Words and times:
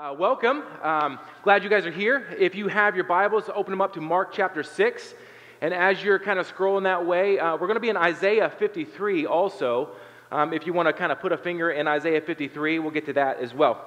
Uh, 0.00 0.14
welcome. 0.14 0.62
Um, 0.80 1.18
glad 1.42 1.62
you 1.62 1.68
guys 1.68 1.84
are 1.84 1.90
here. 1.90 2.26
If 2.38 2.54
you 2.54 2.68
have 2.68 2.94
your 2.94 3.04
Bibles, 3.04 3.50
open 3.54 3.70
them 3.70 3.82
up 3.82 3.92
to 3.92 4.00
Mark 4.00 4.32
chapter 4.32 4.62
6. 4.62 5.14
And 5.60 5.74
as 5.74 6.02
you're 6.02 6.18
kind 6.18 6.38
of 6.38 6.50
scrolling 6.50 6.84
that 6.84 7.04
way, 7.04 7.38
uh, 7.38 7.52
we're 7.52 7.66
going 7.66 7.74
to 7.74 7.80
be 7.80 7.90
in 7.90 7.98
Isaiah 7.98 8.48
53 8.48 9.26
also. 9.26 9.90
Um, 10.32 10.54
if 10.54 10.64
you 10.64 10.72
want 10.72 10.86
to 10.86 10.94
kind 10.94 11.12
of 11.12 11.20
put 11.20 11.32
a 11.32 11.36
finger 11.36 11.70
in 11.70 11.86
Isaiah 11.86 12.22
53, 12.22 12.78
we'll 12.78 12.92
get 12.92 13.04
to 13.06 13.12
that 13.12 13.40
as 13.40 13.52
well. 13.52 13.84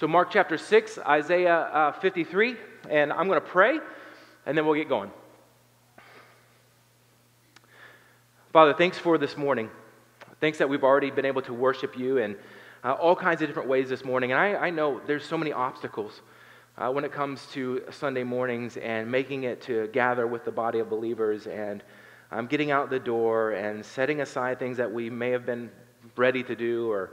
So, 0.00 0.08
Mark 0.08 0.30
chapter 0.30 0.56
6, 0.56 0.98
Isaiah 1.06 1.54
uh, 1.54 1.92
53, 1.92 2.56
and 2.88 3.12
I'm 3.12 3.26
going 3.26 3.38
to 3.38 3.46
pray, 3.46 3.80
and 4.46 4.56
then 4.56 4.64
we'll 4.64 4.76
get 4.76 4.88
going. 4.88 5.10
Father, 8.50 8.72
thanks 8.72 8.96
for 8.96 9.18
this 9.18 9.36
morning. 9.36 9.68
Thanks 10.40 10.56
that 10.56 10.70
we've 10.70 10.84
already 10.84 11.10
been 11.10 11.26
able 11.26 11.42
to 11.42 11.52
worship 11.52 11.98
you 11.98 12.16
and 12.16 12.36
uh, 12.84 12.92
all 12.92 13.16
kinds 13.16 13.40
of 13.40 13.48
different 13.48 13.68
ways 13.68 13.88
this 13.88 14.04
morning. 14.04 14.32
And 14.32 14.40
I, 14.40 14.54
I 14.66 14.70
know 14.70 15.00
there's 15.06 15.24
so 15.24 15.38
many 15.38 15.52
obstacles 15.52 16.20
uh, 16.76 16.90
when 16.90 17.04
it 17.04 17.12
comes 17.12 17.46
to 17.52 17.82
Sunday 17.90 18.24
mornings 18.24 18.76
and 18.76 19.10
making 19.10 19.44
it 19.44 19.62
to 19.62 19.88
gather 19.88 20.26
with 20.26 20.44
the 20.44 20.52
body 20.52 20.80
of 20.80 20.90
believers 20.90 21.46
and 21.46 21.82
um, 22.30 22.46
getting 22.46 22.70
out 22.70 22.90
the 22.90 22.98
door 22.98 23.52
and 23.52 23.84
setting 23.84 24.20
aside 24.20 24.58
things 24.58 24.76
that 24.76 24.92
we 24.92 25.08
may 25.08 25.30
have 25.30 25.46
been 25.46 25.70
ready 26.16 26.42
to 26.42 26.54
do. 26.54 26.90
Or 26.90 27.12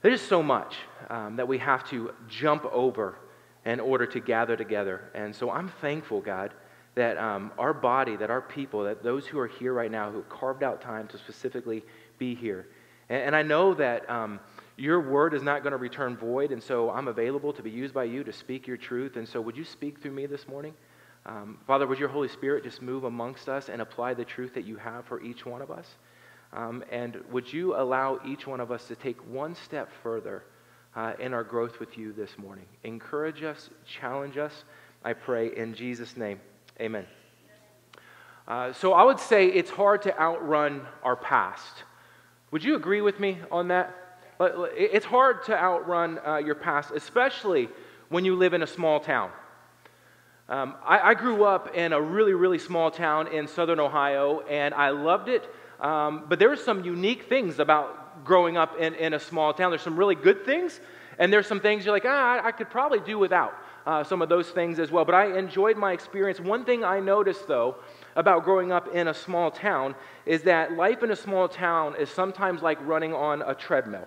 there's 0.00 0.20
so 0.20 0.42
much 0.42 0.76
um, 1.10 1.36
that 1.36 1.46
we 1.46 1.58
have 1.58 1.88
to 1.90 2.12
jump 2.28 2.64
over 2.72 3.18
in 3.64 3.80
order 3.80 4.06
to 4.06 4.20
gather 4.20 4.56
together. 4.56 5.10
And 5.14 5.34
so 5.34 5.50
I'm 5.50 5.68
thankful, 5.80 6.20
God, 6.20 6.54
that 6.94 7.16
um, 7.18 7.52
our 7.58 7.72
body, 7.72 8.16
that 8.16 8.30
our 8.30 8.40
people, 8.40 8.84
that 8.84 9.02
those 9.02 9.26
who 9.26 9.38
are 9.38 9.46
here 9.46 9.72
right 9.72 9.90
now 9.90 10.10
who 10.10 10.22
carved 10.22 10.62
out 10.62 10.80
time 10.80 11.06
to 11.08 11.18
specifically 11.18 11.82
be 12.18 12.34
here. 12.34 12.66
And, 13.08 13.22
and 13.22 13.36
I 13.36 13.42
know 13.42 13.74
that 13.74 14.08
um, 14.10 14.40
your 14.76 15.00
word 15.00 15.34
is 15.34 15.42
not 15.42 15.62
going 15.62 15.72
to 15.72 15.76
return 15.76 16.16
void, 16.16 16.50
and 16.50 16.62
so 16.62 16.90
I'm 16.90 17.08
available 17.08 17.52
to 17.52 17.62
be 17.62 17.70
used 17.70 17.92
by 17.92 18.04
you 18.04 18.24
to 18.24 18.32
speak 18.32 18.66
your 18.66 18.76
truth. 18.76 19.16
And 19.16 19.28
so, 19.28 19.40
would 19.40 19.56
you 19.56 19.64
speak 19.64 20.00
through 20.00 20.12
me 20.12 20.26
this 20.26 20.48
morning? 20.48 20.74
Um, 21.26 21.58
Father, 21.66 21.86
would 21.86 21.98
your 21.98 22.08
Holy 22.08 22.28
Spirit 22.28 22.64
just 22.64 22.82
move 22.82 23.04
amongst 23.04 23.48
us 23.48 23.68
and 23.68 23.82
apply 23.82 24.14
the 24.14 24.24
truth 24.24 24.54
that 24.54 24.64
you 24.64 24.76
have 24.76 25.04
for 25.04 25.22
each 25.22 25.44
one 25.44 25.62
of 25.62 25.70
us? 25.70 25.86
Um, 26.52 26.84
and 26.90 27.18
would 27.30 27.52
you 27.52 27.76
allow 27.76 28.18
each 28.26 28.46
one 28.46 28.60
of 28.60 28.72
us 28.72 28.88
to 28.88 28.96
take 28.96 29.18
one 29.28 29.54
step 29.54 29.90
further 30.02 30.42
uh, 30.96 31.14
in 31.18 31.32
our 31.32 31.44
growth 31.44 31.78
with 31.78 31.96
you 31.96 32.12
this 32.12 32.36
morning? 32.38 32.66
Encourage 32.84 33.42
us, 33.42 33.70
challenge 33.86 34.36
us, 34.36 34.64
I 35.04 35.12
pray, 35.12 35.54
in 35.54 35.74
Jesus' 35.74 36.16
name. 36.16 36.40
Amen. 36.80 37.06
Uh, 38.48 38.72
so, 38.72 38.94
I 38.94 39.04
would 39.04 39.20
say 39.20 39.46
it's 39.46 39.70
hard 39.70 40.02
to 40.02 40.18
outrun 40.18 40.86
our 41.04 41.14
past. 41.14 41.84
Would 42.50 42.64
you 42.64 42.74
agree 42.74 43.00
with 43.00 43.20
me 43.20 43.38
on 43.50 43.68
that? 43.68 44.01
It's 44.40 45.06
hard 45.06 45.44
to 45.44 45.56
outrun 45.56 46.18
uh, 46.26 46.36
your 46.36 46.54
past, 46.54 46.90
especially 46.90 47.68
when 48.08 48.24
you 48.24 48.36
live 48.36 48.54
in 48.54 48.62
a 48.62 48.66
small 48.66 49.00
town. 49.00 49.30
Um, 50.48 50.74
I, 50.84 51.10
I, 51.10 51.14
grew 51.14 51.44
up 51.44 51.74
in 51.74 51.92
a 51.92 52.00
really, 52.00 52.34
really 52.34 52.58
small 52.58 52.90
town 52.90 53.28
in 53.28 53.46
southern 53.46 53.80
Ohio, 53.80 54.40
and 54.40 54.74
I 54.74 54.90
loved 54.90 55.28
it. 55.28 55.48
Um, 55.80 56.24
but 56.28 56.38
there 56.38 56.50
are 56.50 56.56
some 56.56 56.84
unique 56.84 57.28
things 57.28 57.58
about 57.58 58.24
growing 58.24 58.56
up 58.56 58.78
in, 58.78 58.94
in 58.96 59.14
a 59.14 59.20
small 59.20 59.54
town. 59.54 59.70
There's 59.70 59.82
some 59.82 59.96
really 59.96 60.16
good 60.16 60.44
things, 60.44 60.80
and 61.18 61.32
there's 61.32 61.46
some 61.46 61.60
things 61.60 61.84
you're 61.84 61.94
like, 61.94 62.04
ah, 62.04 62.40
I, 62.40 62.48
I 62.48 62.52
could 62.52 62.68
probably 62.70 63.00
do 63.00 63.18
without 63.18 63.54
uh, 63.86 64.04
some 64.04 64.20
of 64.20 64.28
those 64.28 64.48
things 64.50 64.78
as 64.78 64.90
well. 64.90 65.04
But 65.04 65.14
I 65.14 65.38
enjoyed 65.38 65.76
my 65.76 65.92
experience. 65.92 66.40
One 66.40 66.64
thing 66.64 66.84
I 66.84 67.00
noticed, 67.00 67.48
though, 67.48 67.76
about 68.16 68.44
growing 68.44 68.72
up 68.72 68.94
in 68.94 69.08
a 69.08 69.14
small 69.14 69.50
town 69.50 69.94
is 70.26 70.42
that 70.42 70.72
life 70.72 71.02
in 71.02 71.12
a 71.12 71.16
small 71.16 71.48
town 71.48 71.94
is 71.98 72.10
sometimes 72.10 72.62
like 72.62 72.78
running 72.86 73.14
on 73.14 73.42
a 73.42 73.54
treadmill. 73.54 74.06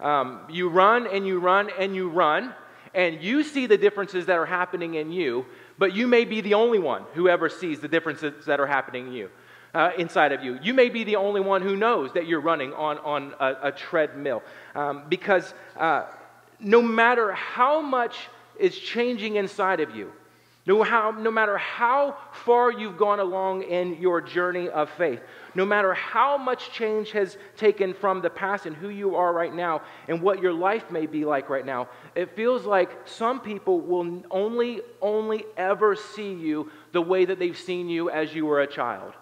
Um, 0.00 0.40
you 0.48 0.68
run 0.68 1.06
and 1.06 1.26
you 1.26 1.38
run 1.38 1.70
and 1.78 1.94
you 1.94 2.08
run, 2.08 2.54
and 2.94 3.22
you 3.22 3.42
see 3.42 3.66
the 3.66 3.78
differences 3.78 4.26
that 4.26 4.38
are 4.38 4.46
happening 4.46 4.94
in 4.94 5.12
you, 5.12 5.46
but 5.78 5.94
you 5.94 6.06
may 6.06 6.24
be 6.24 6.40
the 6.40 6.54
only 6.54 6.78
one 6.78 7.04
who 7.14 7.28
ever 7.28 7.48
sees 7.48 7.80
the 7.80 7.88
differences 7.88 8.46
that 8.46 8.60
are 8.60 8.66
happening 8.66 9.08
in 9.08 9.12
you. 9.12 9.30
Uh, 9.74 9.90
inside 9.98 10.32
of 10.32 10.42
you. 10.42 10.58
You 10.62 10.72
may 10.72 10.88
be 10.88 11.04
the 11.04 11.16
only 11.16 11.42
one 11.42 11.60
who 11.60 11.76
knows 11.76 12.10
that 12.14 12.26
you're 12.26 12.40
running 12.40 12.72
on, 12.72 12.96
on 12.98 13.34
a, 13.38 13.68
a 13.68 13.72
treadmill. 13.72 14.42
Um, 14.74 15.02
because 15.10 15.52
uh, 15.76 16.06
no 16.58 16.80
matter 16.80 17.32
how 17.32 17.82
much 17.82 18.16
is 18.58 18.76
changing 18.76 19.36
inside 19.36 19.80
of 19.80 19.94
you, 19.94 20.10
no, 20.68 20.82
how, 20.82 21.12
no 21.12 21.30
matter 21.30 21.56
how 21.56 22.14
far 22.30 22.70
you've 22.70 22.98
gone 22.98 23.20
along 23.20 23.62
in 23.62 23.94
your 23.94 24.20
journey 24.20 24.68
of 24.68 24.90
faith, 24.90 25.18
no 25.54 25.64
matter 25.64 25.94
how 25.94 26.36
much 26.36 26.70
change 26.72 27.10
has 27.12 27.38
taken 27.56 27.94
from 27.94 28.20
the 28.20 28.28
past 28.28 28.66
and 28.66 28.76
who 28.76 28.90
you 28.90 29.16
are 29.16 29.32
right 29.32 29.54
now 29.54 29.80
and 30.08 30.20
what 30.20 30.42
your 30.42 30.52
life 30.52 30.90
may 30.90 31.06
be 31.06 31.24
like 31.24 31.48
right 31.48 31.64
now, 31.64 31.88
it 32.14 32.36
feels 32.36 32.66
like 32.66 32.90
some 33.06 33.40
people 33.40 33.80
will 33.80 34.22
only, 34.30 34.82
only 35.00 35.46
ever 35.56 35.96
see 35.96 36.34
you 36.34 36.70
the 36.92 37.00
way 37.00 37.24
that 37.24 37.38
they've 37.38 37.56
seen 37.56 37.88
you 37.88 38.10
as 38.10 38.34
you 38.34 38.44
were 38.44 38.60
a 38.60 38.66
child 38.66 39.14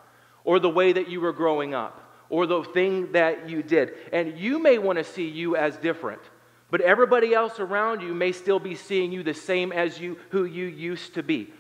or 0.43 0.59
the 0.59 0.69
way 0.69 0.93
that 0.93 1.09
you 1.09 1.21
were 1.21 1.33
growing 1.33 1.75
up 1.75 2.03
or 2.29 2.47
the 2.47 2.65
thing 2.65 3.13
that 3.13 3.49
you 3.49 3.63
did. 3.63 3.93
And 4.13 4.37
you 4.37 4.59
may 4.59 4.79
want 4.79 4.99
to 4.99 5.05
see 5.05 5.29
you 5.29 5.55
as 5.55 5.77
different. 5.77 6.23
But 6.71 6.81
everybody 6.81 7.33
else 7.33 7.61
around 7.61 8.01
you 8.01 8.13
may 8.13 8.33
still 8.33 8.59
be 8.59 8.75
seeing 8.75 9.13
you 9.13 9.23
the 9.23 9.35
same 9.35 9.73
as 9.73 10.01
you 10.01 10.19
who 10.31 10.45
you 10.45 10.67
used 10.67 11.15
to 11.15 11.23
be. 11.23 11.53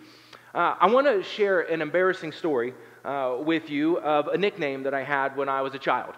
Uh, 0.55 0.75
I 0.81 0.87
want 0.87 1.06
to 1.06 1.22
share 1.22 1.61
an 1.61 1.83
embarrassing 1.83 2.33
story 2.33 2.75
uh, 3.05 3.37
with 3.39 3.71
you 3.71 3.99
of 4.00 4.28
a 4.28 4.39
nickname 4.39 4.83
that 4.83 4.95
I 4.95 5.05
had 5.05 5.37
when 5.37 5.49
I 5.49 5.62
was 5.62 5.75
a 5.75 5.78
child. 5.78 6.15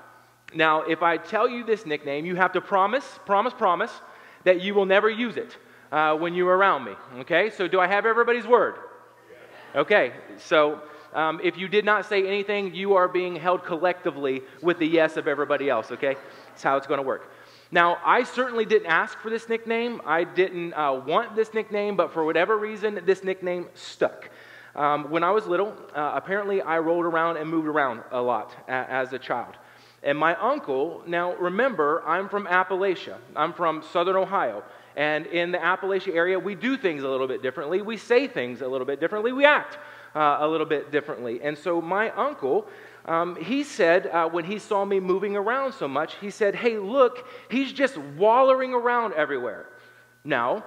Now, 0.55 0.83
if 0.83 1.03
I 1.03 1.19
tell 1.19 1.49
you 1.49 1.65
this 1.65 1.85
nickname, 1.85 2.25
you 2.25 2.37
have 2.37 2.53
to 2.53 2.61
promise, 2.61 3.05
promise, 3.27 3.53
promise 3.53 3.93
that 4.45 4.63
you 4.63 4.75
will 4.75 4.87
never 4.87 5.11
use 5.11 5.37
it 5.37 5.57
uh, 5.93 6.15
when 6.15 6.35
you're 6.35 6.57
around 6.57 6.85
me. 6.85 6.93
Okay? 7.19 7.51
So, 7.51 7.69
do 7.69 7.81
I 7.81 7.87
have 7.87 8.07
everybody's 8.07 8.47
word? 8.47 8.77
Okay. 9.75 10.13
So, 10.39 10.81
um, 11.13 11.41
if 11.43 11.59
you 11.59 11.69
did 11.69 11.85
not 11.85 12.07
say 12.07 12.27
anything, 12.27 12.75
you 12.75 12.95
are 12.95 13.09
being 13.09 13.37
held 13.37 13.65
collectively 13.65 14.43
with 14.63 14.79
the 14.79 14.87
yes 14.87 15.17
of 15.17 15.29
everybody 15.29 15.69
else. 15.69 15.91
Okay? 15.91 16.17
That's 16.49 16.63
how 16.63 16.77
it's 16.77 16.87
going 16.87 16.99
to 16.99 17.07
work. 17.07 17.31
Now, 17.71 17.99
I 18.03 18.23
certainly 18.23 18.65
didn't 18.65 18.87
ask 18.87 19.19
for 19.19 19.29
this 19.29 19.49
nickname. 19.49 20.01
I 20.07 20.25
didn't 20.25 20.73
uh, 20.73 21.03
want 21.07 21.37
this 21.37 21.53
nickname, 21.53 21.97
but 21.97 22.13
for 22.13 22.25
whatever 22.25 22.57
reason, 22.57 23.03
this 23.05 23.23
nickname 23.23 23.67
stuck. 23.75 24.31
Um, 24.75 25.11
when 25.11 25.23
I 25.23 25.33
was 25.33 25.47
little, 25.47 25.75
uh, 25.95 26.13
apparently 26.15 26.63
I 26.63 26.79
rolled 26.79 27.05
around 27.05 27.37
and 27.37 27.51
moved 27.51 27.69
around 27.69 28.03
a 28.11 28.23
lot 28.23 28.55
a- 28.69 28.71
as 28.71 29.13
a 29.13 29.19
child. 29.19 29.57
And 30.03 30.17
my 30.17 30.35
uncle, 30.37 31.03
now 31.07 31.35
remember, 31.35 32.03
I'm 32.07 32.29
from 32.29 32.47
Appalachia. 32.47 33.17
I'm 33.37 33.53
from 33.53 33.83
southern 33.93 34.17
Ohio. 34.17 34.63
And 34.97 35.27
in 35.27 35.53
the 35.53 35.59
Appalachia 35.59 36.15
area, 36.15 36.39
we 36.39 36.55
do 36.55 36.77
things 36.77 37.03
a 37.03 37.09
little 37.09 37.27
bit 37.27 37.43
differently. 37.43 37.83
We 37.83 37.97
say 37.97 38.29
things 38.29 38.63
a 38.63 38.69
little 38.69 38.87
bit 38.87 39.01
differently. 39.01 39.33
We 39.33 39.45
act 39.45 39.77
uh, 40.15 40.39
a 40.41 40.49
little 40.49 40.67
bit 40.67 40.91
differently. 40.91 41.41
And 41.43 41.59
so 41.59 41.83
my 41.83 42.11
uncle 42.11 42.67
um, 43.05 43.37
he 43.37 43.65
said, 43.65 44.07
uh, 44.07 44.29
when 44.29 44.45
he 44.45 44.59
saw 44.59 44.85
me 44.85 45.01
moving 45.01 45.37
around 45.37 45.73
so 45.73 45.89
much, 45.89 46.17
he 46.17 46.31
said, 46.31 46.55
Hey, 46.55 46.79
look, 46.79 47.27
he's 47.51 47.73
just 47.73 47.97
wallering 47.97 48.75
around 48.75 49.15
everywhere. 49.15 49.67
Now, 50.25 50.65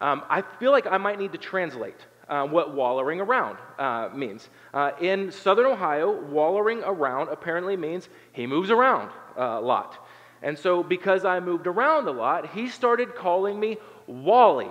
um, 0.00 0.24
I 0.28 0.42
feel 0.42 0.72
like 0.72 0.86
I 0.86 0.98
might 0.98 1.18
need 1.18 1.32
to 1.32 1.38
translate 1.38 1.96
uh, 2.28 2.46
what 2.46 2.74
wallering 2.74 3.20
around 3.20 3.58
uh, 3.78 4.08
means. 4.14 4.48
Uh, 4.74 4.92
in 5.00 5.30
southern 5.30 5.66
Ohio, 5.66 6.10
wallering 6.10 6.82
around 6.84 7.28
apparently 7.28 7.76
means 7.76 8.08
he 8.32 8.46
moves 8.46 8.70
around 8.70 9.10
uh, 9.38 9.42
a 9.42 9.60
lot. 9.60 10.06
And 10.42 10.58
so, 10.58 10.82
because 10.82 11.24
I 11.24 11.40
moved 11.40 11.66
around 11.66 12.08
a 12.08 12.12
lot, 12.12 12.50
he 12.52 12.68
started 12.68 13.14
calling 13.14 13.58
me 13.58 13.78
Wally. 14.06 14.70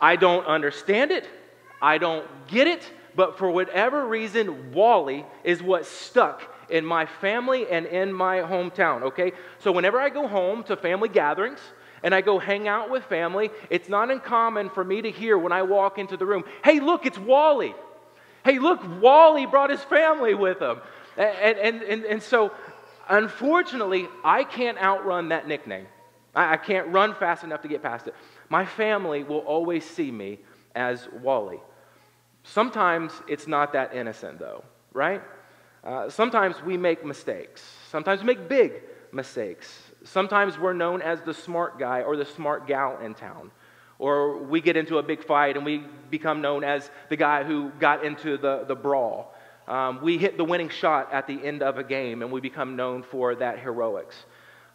I 0.00 0.16
don't 0.16 0.46
understand 0.46 1.10
it. 1.10 1.26
I 1.82 1.98
don't 1.98 2.26
get 2.48 2.66
it 2.66 2.90
but 3.14 3.38
for 3.38 3.50
whatever 3.50 4.06
reason, 4.06 4.72
Wally 4.72 5.24
is 5.44 5.62
what 5.62 5.86
stuck 5.86 6.42
in 6.68 6.84
my 6.84 7.06
family 7.06 7.68
and 7.68 7.86
in 7.86 8.12
my 8.12 8.38
hometown, 8.38 9.02
okay? 9.02 9.32
So 9.58 9.72
whenever 9.72 10.00
I 10.00 10.08
go 10.08 10.28
home 10.28 10.62
to 10.64 10.76
family 10.76 11.08
gatherings, 11.08 11.60
and 12.02 12.14
I 12.14 12.20
go 12.20 12.38
hang 12.38 12.68
out 12.68 12.90
with 12.90 13.04
family, 13.04 13.50
it's 13.68 13.88
not 13.88 14.10
uncommon 14.10 14.70
for 14.70 14.84
me 14.84 15.02
to 15.02 15.10
hear 15.10 15.36
when 15.36 15.52
I 15.52 15.62
walk 15.62 15.98
into 15.98 16.16
the 16.16 16.26
room, 16.26 16.44
hey, 16.64 16.80
look, 16.80 17.06
it's 17.06 17.18
Wally. 17.18 17.74
Hey, 18.44 18.58
look, 18.58 18.80
Wally 19.00 19.46
brought 19.46 19.70
his 19.70 19.82
family 19.82 20.34
with 20.34 20.60
him. 20.60 20.80
And, 21.16 21.58
and, 21.58 21.82
and, 21.82 22.04
and 22.04 22.22
so, 22.22 22.52
unfortunately, 23.08 24.08
I 24.24 24.44
can't 24.44 24.78
outrun 24.78 25.28
that 25.28 25.46
nickname. 25.46 25.86
I, 26.34 26.54
I 26.54 26.56
can't 26.56 26.88
run 26.88 27.14
fast 27.14 27.44
enough 27.44 27.62
to 27.62 27.68
get 27.68 27.82
past 27.82 28.06
it. 28.06 28.14
My 28.48 28.64
family 28.64 29.22
will 29.24 29.40
always 29.40 29.84
see 29.84 30.10
me 30.10 30.38
as 30.74 31.06
Wally. 31.22 31.60
Sometimes 32.42 33.12
it's 33.28 33.46
not 33.46 33.72
that 33.72 33.94
innocent, 33.94 34.38
though, 34.38 34.64
right? 34.92 35.22
Uh, 35.84 36.08
sometimes 36.08 36.56
we 36.62 36.76
make 36.76 37.04
mistakes. 37.04 37.62
Sometimes 37.90 38.20
we 38.20 38.26
make 38.26 38.48
big 38.48 38.82
mistakes. 39.12 39.92
Sometimes 40.04 40.58
we're 40.58 40.72
known 40.72 41.02
as 41.02 41.20
the 41.22 41.34
smart 41.34 41.78
guy 41.78 42.02
or 42.02 42.16
the 42.16 42.24
smart 42.24 42.66
gal 42.66 42.98
in 42.98 43.14
town. 43.14 43.50
Or 43.98 44.38
we 44.38 44.60
get 44.60 44.76
into 44.76 44.98
a 44.98 45.02
big 45.02 45.24
fight 45.24 45.56
and 45.56 45.64
we 45.64 45.84
become 46.10 46.40
known 46.40 46.64
as 46.64 46.90
the 47.10 47.16
guy 47.16 47.44
who 47.44 47.70
got 47.78 48.04
into 48.04 48.38
the, 48.38 48.64
the 48.66 48.74
brawl. 48.74 49.34
Um, 49.68 50.00
we 50.02 50.16
hit 50.18 50.36
the 50.36 50.44
winning 50.44 50.70
shot 50.70 51.12
at 51.12 51.26
the 51.26 51.44
end 51.44 51.62
of 51.62 51.78
a 51.78 51.84
game 51.84 52.22
and 52.22 52.32
we 52.32 52.40
become 52.40 52.76
known 52.76 53.02
for 53.02 53.34
that 53.36 53.58
heroics. 53.58 54.16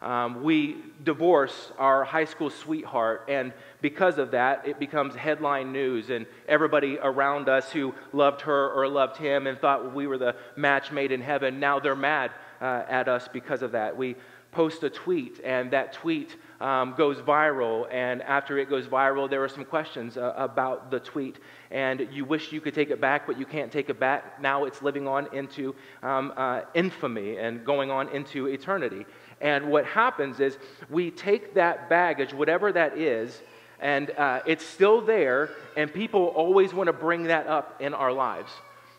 Um, 0.02 0.42
we 0.42 0.76
divorce 1.04 1.72
our 1.78 2.04
high 2.04 2.26
school 2.26 2.50
sweetheart, 2.50 3.26
and 3.28 3.52
because 3.80 4.18
of 4.18 4.32
that, 4.32 4.66
it 4.68 4.78
becomes 4.78 5.14
headline 5.14 5.72
news. 5.72 6.10
And 6.10 6.26
everybody 6.48 6.98
around 7.00 7.48
us 7.48 7.70
who 7.70 7.94
loved 8.12 8.42
her 8.42 8.70
or 8.70 8.88
loved 8.88 9.16
him 9.16 9.46
and 9.46 9.58
thought 9.58 9.94
we 9.94 10.06
were 10.06 10.18
the 10.18 10.36
match 10.54 10.92
made 10.92 11.12
in 11.12 11.22
heaven, 11.22 11.60
now 11.60 11.80
they're 11.80 11.96
mad 11.96 12.30
uh, 12.60 12.82
at 12.88 13.08
us 13.08 13.28
because 13.32 13.62
of 13.62 13.72
that. 13.72 13.96
We 13.96 14.16
post 14.52 14.82
a 14.84 14.90
tweet, 14.90 15.40
and 15.44 15.70
that 15.70 15.92
tweet 15.92 16.34
um, 16.60 16.94
goes 16.96 17.18
viral. 17.18 17.86
And 17.92 18.22
after 18.22 18.58
it 18.58 18.70
goes 18.70 18.86
viral, 18.86 19.28
there 19.28 19.44
are 19.44 19.48
some 19.48 19.66
questions 19.66 20.16
uh, 20.16 20.32
about 20.36 20.90
the 20.90 20.98
tweet. 20.98 21.38
And 21.70 22.08
you 22.10 22.24
wish 22.24 22.52
you 22.52 22.62
could 22.62 22.74
take 22.74 22.90
it 22.90 23.00
back, 23.00 23.26
but 23.26 23.38
you 23.38 23.44
can't 23.44 23.70
take 23.70 23.90
it 23.90 24.00
back. 24.00 24.40
Now 24.40 24.64
it's 24.64 24.80
living 24.80 25.06
on 25.06 25.28
into 25.34 25.74
um, 26.02 26.32
uh, 26.36 26.62
infamy 26.74 27.36
and 27.36 27.64
going 27.64 27.90
on 27.90 28.08
into 28.08 28.46
eternity. 28.46 29.04
And 29.40 29.70
what 29.70 29.84
happens 29.84 30.40
is 30.40 30.58
we 30.88 31.10
take 31.10 31.54
that 31.54 31.88
baggage, 31.88 32.32
whatever 32.32 32.72
that 32.72 32.96
is, 32.98 33.40
and 33.80 34.10
uh, 34.10 34.40
it's 34.46 34.64
still 34.64 35.02
there, 35.02 35.50
and 35.76 35.92
people 35.92 36.26
always 36.28 36.72
want 36.72 36.86
to 36.86 36.92
bring 36.92 37.24
that 37.24 37.46
up 37.46 37.80
in 37.80 37.92
our 37.92 38.12
lives. 38.12 38.50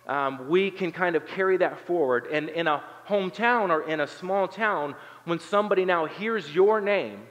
Um, 0.08 0.48
we 0.50 0.72
can 0.72 0.92
kind 0.92 1.16
of 1.16 1.26
carry 1.28 1.58
that 1.58 1.80
forward. 1.86 2.28
And 2.32 2.50
in 2.50 2.68
a 2.68 2.84
hometown 3.08 3.70
or 3.70 3.82
in 3.90 4.00
a 4.00 4.08
small 4.08 4.48
town, 4.48 4.96
when 5.26 5.40
somebody 5.40 5.84
now 5.84 6.06
hears 6.06 6.54
your 6.54 6.80
name 6.80 7.24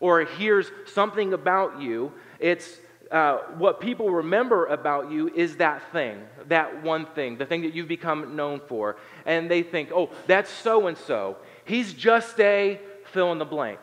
or 0.00 0.24
hears 0.24 0.70
something 0.86 1.34
about 1.34 1.80
you, 1.80 2.12
it's 2.38 2.78
uh, 3.10 3.38
what 3.58 3.78
people 3.78 4.08
remember 4.08 4.64
about 4.66 5.10
you 5.10 5.28
is 5.34 5.56
that 5.56 5.82
thing, 5.92 6.18
that 6.48 6.82
one 6.82 7.04
thing, 7.04 7.36
the 7.36 7.44
thing 7.44 7.60
that 7.62 7.74
you've 7.74 7.88
become 7.88 8.34
known 8.34 8.60
for. 8.68 8.96
And 9.26 9.50
they 9.50 9.62
think, 9.62 9.90
oh, 9.94 10.08
that's 10.26 10.50
so 10.50 10.86
and 10.86 10.96
so. 10.96 11.36
He's 11.64 11.92
just 11.92 12.38
a 12.40 12.80
fill 13.12 13.32
in 13.32 13.38
the 13.38 13.44
blank. 13.44 13.80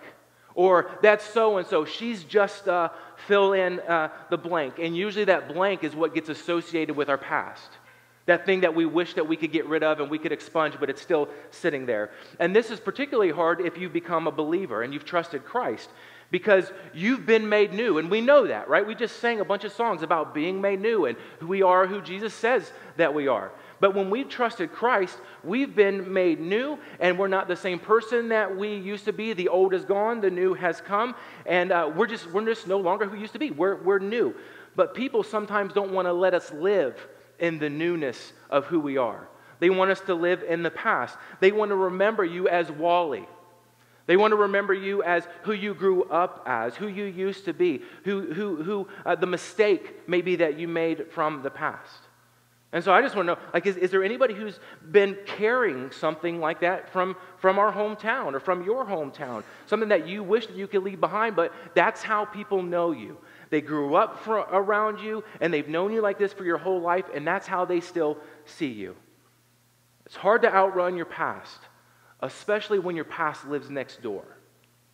Or 0.56 0.92
that's 1.02 1.24
so 1.24 1.58
and 1.58 1.68
so. 1.68 1.86
She's 1.86 2.24
just 2.24 2.68
uh, 2.68 2.90
fill 3.28 3.54
in 3.54 3.80
uh, 3.81 4.10
the 4.30 4.38
blank. 4.38 4.80
And 4.80 4.96
usually 4.96 5.26
that 5.26 5.54
blank 5.54 5.84
is 5.84 5.96
what 5.96 6.14
gets 6.14 6.30
associated 6.30 6.96
with 6.96 7.10
our 7.10 7.18
past. 7.18 7.70
That 8.26 8.46
thing 8.46 8.62
that 8.62 8.76
we 8.76 8.86
wish 8.86 9.14
that 9.14 9.28
we 9.28 9.38
could 9.38 9.52
get 9.52 9.66
rid 9.68 9.84
of 9.84 10.00
and 10.00 10.10
we 10.10 10.20
could 10.20 10.31
expunge, 10.31 10.76
but 10.80 10.90
it's 10.90 11.02
still 11.02 11.30
sitting 11.50 11.86
there. 11.86 12.12
And 12.40 12.56
this 12.56 12.70
is 12.70 12.80
particularly 12.80 13.31
hard 13.31 13.62
if 13.62 13.78
you 13.78 13.90
become 13.90 14.28
a 14.28 14.31
believer 14.31 14.84
and 14.84 14.94
you've 14.94 15.06
trusted 15.06 15.46
Christ 15.46 15.90
because 16.31 16.72
you've 16.94 17.26
been 17.26 17.50
made 17.50 17.74
new. 17.74 17.98
And 17.98 18.10
we 18.10 18.22
know 18.22 18.46
that, 18.48 18.70
right? 18.70 18.86
We 18.86 18.96
just 18.96 19.20
sang 19.20 19.40
a 19.40 19.46
bunch 19.46 19.64
of 19.64 19.72
songs 19.72 20.04
about 20.04 20.34
being 20.34 20.62
made 20.62 20.80
new 20.80 21.06
and 21.06 21.18
who 21.40 21.48
we 21.48 21.64
are, 21.64 21.88
who 21.88 22.02
Jesus 22.02 22.34
says 22.34 22.72
that 22.98 23.14
we 23.14 23.28
are. 23.28 23.52
But 23.80 23.96
when 23.96 24.10
we've 24.10 24.28
trusted 24.28 24.72
Christ, 24.72 25.18
we've 25.44 25.76
been 25.76 26.12
made 26.12 26.40
new, 26.40 26.78
and 27.00 27.18
we're 27.18 27.28
not 27.28 27.48
the 27.48 27.56
same 27.56 27.80
person 27.80 28.30
that 28.30 28.58
we 28.58 28.76
used 28.76 29.06
to 29.06 29.14
be. 29.14 29.34
The 29.34 29.48
old 29.48 29.74
is 29.74 29.86
gone, 29.86 30.22
the 30.22 30.30
new 30.30 30.54
has 30.54 30.81
come, 30.81 31.16
and 31.46 31.72
uh, 31.72 31.92
we're, 31.96 32.08
just, 32.08 32.30
we're 32.31 32.46
just 32.46 32.68
no 32.68 32.78
longer 32.78 33.06
who 33.06 33.18
used 33.18 33.34
to 33.34 33.40
be. 33.40 33.52
We're, 33.52 33.76
we're 33.76 34.00
new. 34.00 34.36
But 34.76 34.94
people 34.94 35.24
sometimes 35.24 35.74
don't 35.74 35.92
want 35.92 36.08
to 36.08 36.14
let 36.14 36.34
us 36.34 36.52
live 36.52 37.08
in 37.40 37.60
the 37.60 37.70
newness 37.70 38.34
of 38.50 38.66
who 38.66 38.80
we 38.80 38.98
are. 38.98 39.28
They 39.60 39.70
want 39.70 39.92
us 39.92 40.02
to 40.02 40.14
live 40.14 40.44
in 40.44 40.64
the 40.64 40.72
past. 40.72 41.18
They 41.40 41.52
want 41.52 41.70
to 41.70 41.76
remember 41.76 42.24
you 42.24 42.48
as 42.48 42.72
Wally. 42.72 43.28
They 44.08 44.18
want 44.18 44.31
to 44.31 44.38
remember 44.38 44.74
you 44.74 45.04
as 45.04 45.28
who 45.44 45.52
you 45.54 45.74
grew 45.74 46.04
up 46.06 46.44
as, 46.48 46.76
who 46.76 46.88
you 46.88 47.06
used 47.06 47.46
to 47.46 47.54
be, 47.54 47.81
who, 48.06 48.34
who, 48.34 48.64
who 48.64 48.88
uh, 49.06 49.16
the 49.16 49.28
mistake 49.28 50.08
maybe 50.08 50.38
that 50.38 50.58
you 50.58 50.68
made 50.68 51.12
from 51.12 51.44
the 51.44 51.52
past. 51.52 52.09
And 52.71 52.83
so 52.83 52.94
I 52.94 53.01
just 53.01 53.16
want 53.16 53.27
to 53.27 53.33
know, 53.33 53.42
like, 53.51 53.66
is, 53.66 53.77
is 53.77 53.89
there 53.89 54.04
anybody 54.04 54.36
who's 54.36 54.60
been 54.92 55.18
carrying 55.25 55.89
something 55.92 56.39
like 56.39 56.60
that 56.60 56.92
from, 56.94 57.16
from 57.38 57.57
our 57.57 57.74
hometown 57.74 58.33
or 58.33 58.39
from 58.39 58.63
your 58.63 58.86
hometown? 58.86 59.44
Something 59.66 59.89
that 59.89 60.07
you 60.07 60.21
wish 60.21 60.45
that 60.45 60.56
you 60.56 60.68
could 60.68 60.83
leave 60.83 61.00
behind, 61.00 61.36
but 61.36 61.51
that's 61.74 62.04
how 62.04 62.25
people 62.25 62.62
know 62.62 62.92
you. 62.92 63.18
They 63.50 63.62
grew 63.62 63.95
up 63.95 64.24
for, 64.24 64.38
around 64.38 65.00
you, 65.00 65.24
and 65.42 65.51
they've 65.51 65.68
known 65.68 65.92
you 65.92 66.01
like 66.01 66.19
this 66.19 66.31
for 66.31 66.44
your 66.44 66.60
whole 66.60 66.80
life, 66.80 67.06
and 67.12 67.25
that's 67.25 67.48
how 67.48 67.66
they 67.66 67.80
still 67.81 68.19
see 68.45 68.68
you. 68.68 68.95
It's 70.06 70.16
hard 70.16 70.44
to 70.44 70.54
outrun 70.54 70.95
your 70.95 71.07
past, 71.07 71.57
especially 72.19 72.77
when 72.77 72.95
your 72.95 73.06
past 73.06 73.48
lives 73.48 73.71
next 73.71 74.04
door 74.04 74.25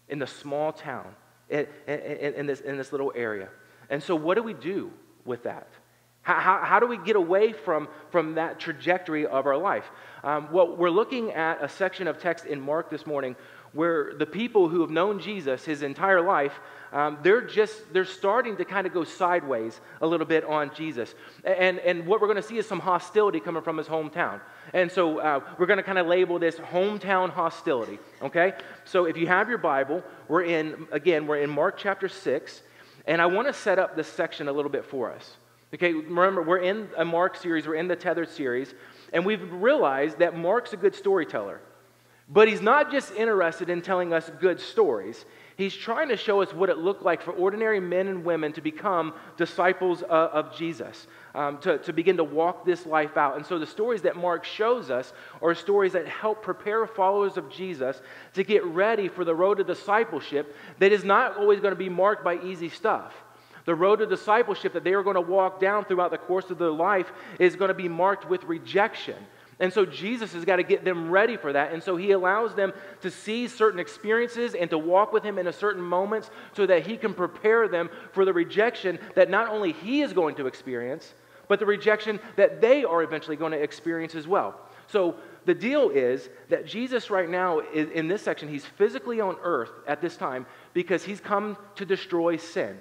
in 0.07 0.19
the 0.19 0.27
small 0.27 0.71
town, 0.71 1.13
in, 1.49 1.67
in, 1.87 2.33
in 2.35 2.45
this, 2.45 2.61
in 2.61 2.77
this 2.77 2.93
little 2.93 3.11
area. 3.15 3.49
And 3.89 4.01
so, 4.01 4.15
what 4.15 4.35
do 4.35 4.43
we 4.43 4.53
do 4.53 4.93
with 5.25 5.43
that? 5.43 5.67
How, 6.25 6.39
how, 6.39 6.59
how, 6.63 6.79
do 6.79 6.87
we 6.87 6.97
get 6.97 7.15
away 7.15 7.53
from, 7.53 7.87
from 8.09 8.33
that 8.33 8.59
trajectory 8.59 9.27
of 9.27 9.45
our 9.45 9.57
life? 9.57 9.85
Um, 10.23 10.51
well, 10.51 10.75
we're 10.75 10.89
looking 10.89 11.31
at 11.33 11.63
a 11.63 11.69
section 11.69 12.07
of 12.07 12.17
text 12.17 12.45
in 12.47 12.59
Mark 12.59 12.89
this 12.89 13.05
morning 13.05 13.35
where 13.73 14.15
the 14.15 14.25
people 14.25 14.67
who 14.67 14.81
have 14.81 14.89
known 14.89 15.19
Jesus 15.19 15.63
his 15.65 15.83
entire 15.83 16.21
life, 16.21 16.53
um, 16.91 17.19
they're 17.21 17.41
just, 17.41 17.93
they're 17.93 18.05
starting 18.05 18.57
to 18.57 18.65
kind 18.65 18.87
of 18.87 18.93
go 18.93 19.03
sideways 19.03 19.79
a 20.01 20.07
little 20.07 20.25
bit 20.25 20.43
on 20.45 20.73
Jesus. 20.73 21.13
And, 21.43 21.77
and 21.77 22.07
what 22.07 22.21
we're 22.21 22.27
going 22.27 22.41
to 22.41 22.47
see 22.47 22.57
is 22.57 22.67
some 22.67 22.79
hostility 22.79 23.39
coming 23.39 23.61
from 23.61 23.77
his 23.77 23.85
hometown. 23.85 24.41
And 24.73 24.91
so 24.91 25.19
uh, 25.19 25.41
we're 25.59 25.67
going 25.67 25.77
to 25.77 25.83
kind 25.83 25.99
of 25.99 26.07
label 26.07 26.39
this 26.39 26.55
hometown 26.55 27.29
hostility, 27.29 27.99
okay? 28.23 28.53
So 28.83 29.05
if 29.05 29.15
you 29.15 29.27
have 29.27 29.47
your 29.47 29.59
Bible, 29.59 30.01
we're 30.27 30.45
in, 30.45 30.87
again, 30.91 31.27
we're 31.27 31.41
in 31.41 31.51
Mark 31.51 31.77
chapter 31.77 32.09
6, 32.09 32.63
and 33.05 33.21
I 33.21 33.27
want 33.27 33.45
to 33.47 33.53
set 33.53 33.77
up 33.77 33.95
this 33.95 34.07
section 34.07 34.47
a 34.47 34.51
little 34.51 34.71
bit 34.71 34.85
for 34.85 35.11
us. 35.11 35.37
Okay, 35.75 35.91
remember, 35.91 36.41
we're 36.41 36.59
in 36.59 36.87
a 36.95 37.03
Mark 37.03 37.35
series, 37.35 37.67
we're 37.67 37.75
in 37.75 37.89
the 37.89 37.97
Tethered 37.97 38.29
series, 38.29 38.73
and 39.11 39.25
we've 39.25 39.51
realized 39.51 40.19
that 40.19 40.33
Mark's 40.33 40.71
a 40.71 40.77
good 40.77 40.95
storyteller. 40.95 41.59
But 42.29 42.47
he's 42.47 42.61
not 42.61 42.93
just 42.93 43.11
interested 43.11 43.69
in 43.69 43.81
telling 43.81 44.13
us 44.13 44.31
good 44.39 44.61
stories. 44.61 45.25
He's 45.57 45.75
trying 45.75 46.07
to 46.07 46.15
show 46.15 46.41
us 46.41 46.53
what 46.53 46.69
it 46.69 46.77
looked 46.77 47.03
like 47.03 47.21
for 47.21 47.31
ordinary 47.31 47.81
men 47.81 48.07
and 48.07 48.23
women 48.23 48.53
to 48.53 48.61
become 48.61 49.15
disciples 49.35 50.01
of, 50.03 50.55
Jesus, 50.55 51.07
um, 51.33 51.57
to, 51.57 51.77
to 51.79 51.91
begin 51.91 52.15
to 52.17 52.23
walk 52.23 52.63
this 52.63 52.85
life 52.85 53.17
out. 53.17 53.35
And 53.35 53.45
so 53.45 53.59
the 53.59 53.67
stories 53.67 54.01
that 54.03 54.15
Mark 54.15 54.45
shows 54.45 54.89
us 54.89 55.11
are 55.41 55.53
stories 55.53 55.91
that 55.91 56.07
help 56.07 56.41
prepare 56.41 56.87
followers 56.87 57.35
of 57.35 57.49
Jesus 57.51 58.01
to 58.35 58.45
get 58.45 58.63
ready 58.63 59.09
for 59.09 59.25
the 59.25 59.35
road 59.35 59.57
to 59.57 59.65
discipleship 59.65 60.55
that 60.79 60.93
is 60.93 61.03
not 61.03 61.35
always 61.35 61.59
going 61.59 61.73
to 61.73 61.77
be 61.77 61.89
marked 61.89 62.23
by 62.23 62.41
easy 62.41 62.69
stuff. 62.69 63.13
The 63.65 63.75
road 63.75 63.97
to 63.97 64.05
discipleship 64.05 64.73
that 64.73 64.83
they 64.83 64.93
are 64.93 65.03
going 65.03 65.15
to 65.15 65.21
walk 65.21 65.59
down 65.59 65.85
throughout 65.85 66.11
the 66.11 66.17
course 66.17 66.49
of 66.51 66.59
their 66.59 66.71
life 66.71 67.11
is 67.39 67.55
going 67.55 67.69
to 67.69 67.75
be 67.75 67.89
marked 67.89 68.29
with 68.29 68.43
rejection. 68.43 69.17
And 69.59 69.71
so 69.71 69.85
Jesus 69.85 70.33
has 70.33 70.43
got 70.43 70.57
to 70.57 70.63
get 70.63 70.83
them 70.83 71.09
ready 71.09 71.37
for 71.37 71.53
that. 71.53 71.71
And 71.71 71.81
so 71.81 71.95
he 71.95 72.11
allows 72.11 72.53
them 72.55 72.73
to 73.01 73.09
see 73.09 73.47
certain 73.47 73.79
experiences 73.79 74.53
and 74.53 74.69
to 74.69 74.77
walk 74.77 75.13
with 75.13 75.23
him 75.23 75.39
in 75.39 75.47
a 75.47 75.53
certain 75.53 75.81
moments 75.81 76.29
so 76.53 76.65
that 76.65 76.85
he 76.85 76.97
can 76.97 77.13
prepare 77.13 77.67
them 77.67 77.89
for 78.11 78.25
the 78.25 78.33
rejection 78.33 78.99
that 79.15 79.29
not 79.29 79.49
only 79.49 79.71
he 79.71 80.01
is 80.01 80.13
going 80.13 80.35
to 80.35 80.45
experience, 80.45 81.13
but 81.47 81.59
the 81.59 81.65
rejection 81.65 82.19
that 82.35 82.59
they 82.59 82.83
are 82.83 83.01
eventually 83.01 83.37
going 83.37 83.53
to 83.53 83.61
experience 83.61 84.13
as 84.13 84.27
well. 84.27 84.59
So 84.87 85.15
the 85.45 85.53
deal 85.53 85.89
is 85.89 86.29
that 86.49 86.65
Jesus, 86.67 87.09
right 87.09 87.29
now, 87.29 87.59
in 87.59 88.07
this 88.07 88.21
section, 88.21 88.49
he's 88.49 88.65
physically 88.65 89.21
on 89.21 89.37
earth 89.41 89.71
at 89.87 90.01
this 90.01 90.17
time 90.17 90.45
because 90.73 91.03
he's 91.03 91.21
come 91.21 91.57
to 91.75 91.85
destroy 91.85 92.37
sin. 92.37 92.77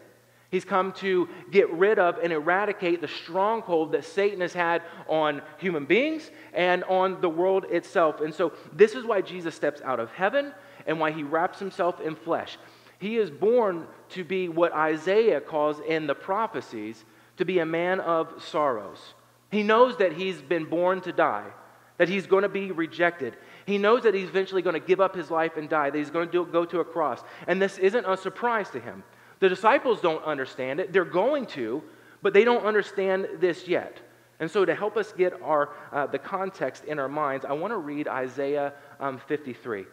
He's 0.54 0.64
come 0.64 0.92
to 0.92 1.28
get 1.50 1.68
rid 1.73 1.99
of 1.99 2.18
and 2.18 2.32
eradicate 2.32 3.00
the 3.00 3.08
stronghold 3.08 3.90
that 3.90 4.04
Satan 4.04 4.40
has 4.40 4.52
had 4.52 4.82
on 5.08 5.42
human 5.58 5.84
beings 5.84 6.30
and 6.52 6.84
on 6.84 7.20
the 7.20 7.28
world 7.28 7.64
itself. 7.70 8.20
And 8.20 8.32
so, 8.32 8.52
this 8.73 8.94
is 8.94 9.04
why 9.04 9.20
Jesus 9.20 9.56
steps 9.56 9.82
out 9.82 9.99
of 9.99 10.12
heaven 10.12 10.52
and 10.87 11.00
why 11.00 11.11
he 11.11 11.25
wraps 11.25 11.58
himself 11.58 12.00
in 12.00 12.14
flesh. 12.14 12.56
He 13.00 13.16
is 13.16 13.32
born 13.32 13.88
to 14.11 14.23
be 14.23 14.49
what 14.49 14.73
Isaiah 14.73 15.40
calls 15.40 15.80
in 15.80 16.06
the 16.06 16.14
prophecies 16.14 17.04
to 17.38 17.44
be 17.44 17.58
a 17.58 17.66
man 17.66 17.99
of 17.99 18.40
sorrows. 18.40 19.14
He 19.50 19.64
knows 19.64 19.96
that 19.96 20.12
he's 20.12 20.40
been 20.40 20.66
born 20.66 21.00
to 21.00 21.11
die, 21.11 21.50
that 21.99 22.08
he's 22.08 22.28
going 22.28 22.44
to 22.44 22.49
be 22.49 22.70
rejected. 22.70 23.37
He 23.66 23.76
knows 23.76 24.04
that 24.04 24.14
he's 24.14 24.28
eventually 24.28 24.62
going 24.62 24.80
to 24.80 24.87
give 24.87 25.00
up 25.00 25.16
his 25.16 25.32
life 25.32 25.56
and 25.56 25.68
die, 25.68 25.90
that 25.90 25.99
he's 25.99 26.11
going 26.11 26.28
to 26.28 26.44
do, 26.44 26.46
go 26.49 26.64
to 26.64 26.78
a 26.78 26.84
cross. 26.84 27.25
And 27.49 27.61
this 27.61 27.76
isn't 27.78 28.06
a 28.06 28.16
surprise 28.16 28.70
to 28.70 28.78
him. 28.78 29.02
The 29.44 29.50
disciples 29.50 30.00
don't 30.00 30.24
understand 30.24 30.80
it. 30.80 30.90
They're 30.90 31.04
going 31.04 31.44
to, 31.48 31.82
but 32.22 32.32
they 32.32 32.44
don't 32.44 32.64
understand 32.64 33.28
this 33.40 33.68
yet. 33.68 33.98
And 34.40 34.50
so, 34.50 34.64
to 34.64 34.74
help 34.74 34.96
us 34.96 35.12
get 35.12 35.34
our, 35.42 35.68
uh, 35.92 36.06
the 36.06 36.18
context 36.18 36.86
in 36.86 36.98
our 36.98 37.10
minds, 37.10 37.44
I 37.44 37.52
want 37.52 37.70
to 37.74 37.76
read 37.76 38.08
Isaiah 38.08 38.72
um, 39.00 39.20
53. 39.28 39.84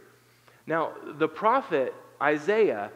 Now, 0.68 0.94
the 1.18 1.28
prophet 1.28 1.94
Isaiah, 2.22 2.92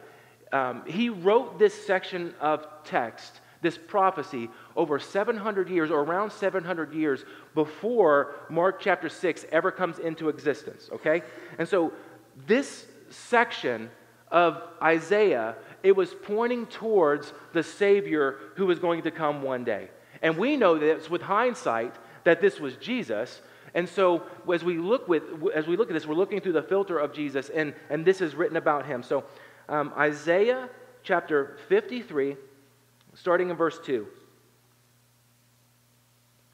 um, 0.50 0.82
he 0.86 1.10
wrote 1.10 1.58
this 1.58 1.74
section 1.74 2.32
of 2.40 2.66
text, 2.84 3.42
this 3.60 3.76
prophecy, 3.76 4.48
over 4.76 4.98
700 4.98 5.68
years, 5.68 5.90
or 5.90 6.00
around 6.04 6.32
700 6.32 6.94
years 6.94 7.26
before 7.54 8.34
Mark 8.48 8.80
chapter 8.80 9.10
6 9.10 9.44
ever 9.52 9.70
comes 9.70 9.98
into 9.98 10.30
existence, 10.30 10.88
okay? 10.90 11.22
And 11.58 11.68
so, 11.68 11.92
this 12.46 12.86
section 13.10 13.90
of 14.30 14.62
Isaiah 14.82 15.56
it 15.86 15.94
was 15.94 16.12
pointing 16.14 16.66
towards 16.66 17.32
the 17.52 17.62
Savior 17.62 18.38
who 18.56 18.66
was 18.66 18.80
going 18.80 19.02
to 19.02 19.12
come 19.12 19.42
one 19.42 19.62
day. 19.62 19.88
And 20.20 20.36
we 20.36 20.56
know 20.56 20.78
this 20.78 21.08
with 21.08 21.22
hindsight 21.22 21.94
that 22.24 22.40
this 22.40 22.58
was 22.58 22.74
Jesus. 22.76 23.40
And 23.72 23.88
so 23.88 24.24
as 24.52 24.64
we 24.64 24.78
look 24.78 25.06
with 25.06 25.22
as 25.54 25.68
we 25.68 25.76
look 25.76 25.88
at 25.88 25.94
this, 25.94 26.04
we're 26.04 26.16
looking 26.16 26.40
through 26.40 26.54
the 26.54 26.62
filter 26.62 26.98
of 26.98 27.12
Jesus, 27.12 27.50
and, 27.50 27.72
and 27.88 28.04
this 28.04 28.20
is 28.20 28.34
written 28.34 28.56
about 28.56 28.84
him. 28.86 29.04
So 29.04 29.22
um, 29.68 29.92
Isaiah 29.96 30.68
chapter 31.04 31.58
53, 31.68 32.36
starting 33.14 33.50
in 33.50 33.56
verse 33.56 33.78
2. 33.84 34.06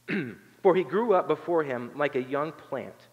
For 0.62 0.75
he 0.75 0.85
grew 0.85 1.14
up 1.14 1.26
before 1.26 1.64
him 1.64 1.91
like 1.97 2.17
a 2.17 2.23
young 2.23 2.52
plant, 2.52 3.09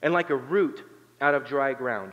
and 0.00 0.14
like 0.14 0.30
a 0.30 0.36
root 0.36 0.84
out 1.20 1.34
of 1.34 1.44
dry 1.44 1.72
ground. 1.72 2.12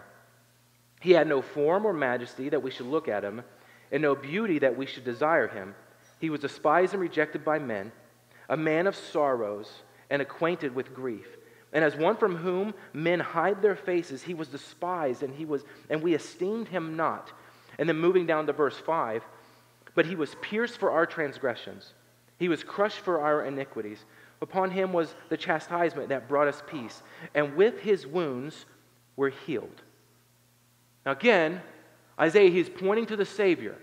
He 1.03 1.11
had 1.11 1.27
no 1.27 1.41
form 1.41 1.85
or 1.85 1.91
majesty 1.91 2.47
that 2.47 2.63
we 2.63 2.71
should 2.71 2.85
look 2.85 3.09
at 3.09 3.25
him, 3.25 3.43
and 3.91 4.01
no 4.01 4.15
beauty 4.15 4.59
that 4.59 4.77
we 4.77 4.85
should 4.85 5.03
desire 5.03 5.49
him. 5.49 5.75
He 6.21 6.29
was 6.29 6.39
despised 6.39 6.93
and 6.93 7.01
rejected 7.01 7.43
by 7.43 7.59
men, 7.59 7.91
a 8.47 8.55
man 8.55 8.87
of 8.87 8.95
sorrows 8.95 9.69
and 10.09 10.21
acquainted 10.21 10.73
with 10.73 10.93
grief. 10.93 11.27
And 11.73 11.83
as 11.83 11.97
one 11.97 12.15
from 12.15 12.37
whom 12.37 12.73
men 12.93 13.19
hide 13.19 13.61
their 13.61 13.75
faces, 13.75 14.23
he 14.23 14.33
was 14.33 14.47
despised, 14.47 15.23
and 15.23 15.35
he 15.35 15.43
was, 15.43 15.65
and 15.89 16.01
we 16.01 16.13
esteemed 16.13 16.69
him 16.69 16.95
not. 16.95 17.33
And 17.77 17.89
then 17.89 17.99
moving 17.99 18.25
down 18.25 18.47
to 18.47 18.53
verse 18.53 18.77
5, 18.77 19.25
but 19.95 20.05
he 20.05 20.15
was 20.15 20.33
pierced 20.39 20.77
for 20.77 20.91
our 20.91 21.05
transgressions, 21.05 21.93
he 22.39 22.47
was 22.47 22.63
crushed 22.63 22.99
for 22.99 23.19
our 23.19 23.43
iniquities. 23.43 24.05
Upon 24.41 24.71
him 24.71 24.93
was 24.93 25.13
the 25.27 25.35
chastisement 25.35 26.07
that 26.09 26.29
brought 26.29 26.47
us 26.47 26.63
peace, 26.65 27.03
and 27.35 27.57
with 27.57 27.81
his 27.81 28.07
wounds 28.07 28.65
we're 29.17 29.31
healed. 29.31 29.82
Now, 31.05 31.11
again, 31.11 31.61
Isaiah, 32.19 32.49
he's 32.49 32.69
pointing 32.69 33.05
to 33.07 33.15
the 33.15 33.25
Savior. 33.25 33.75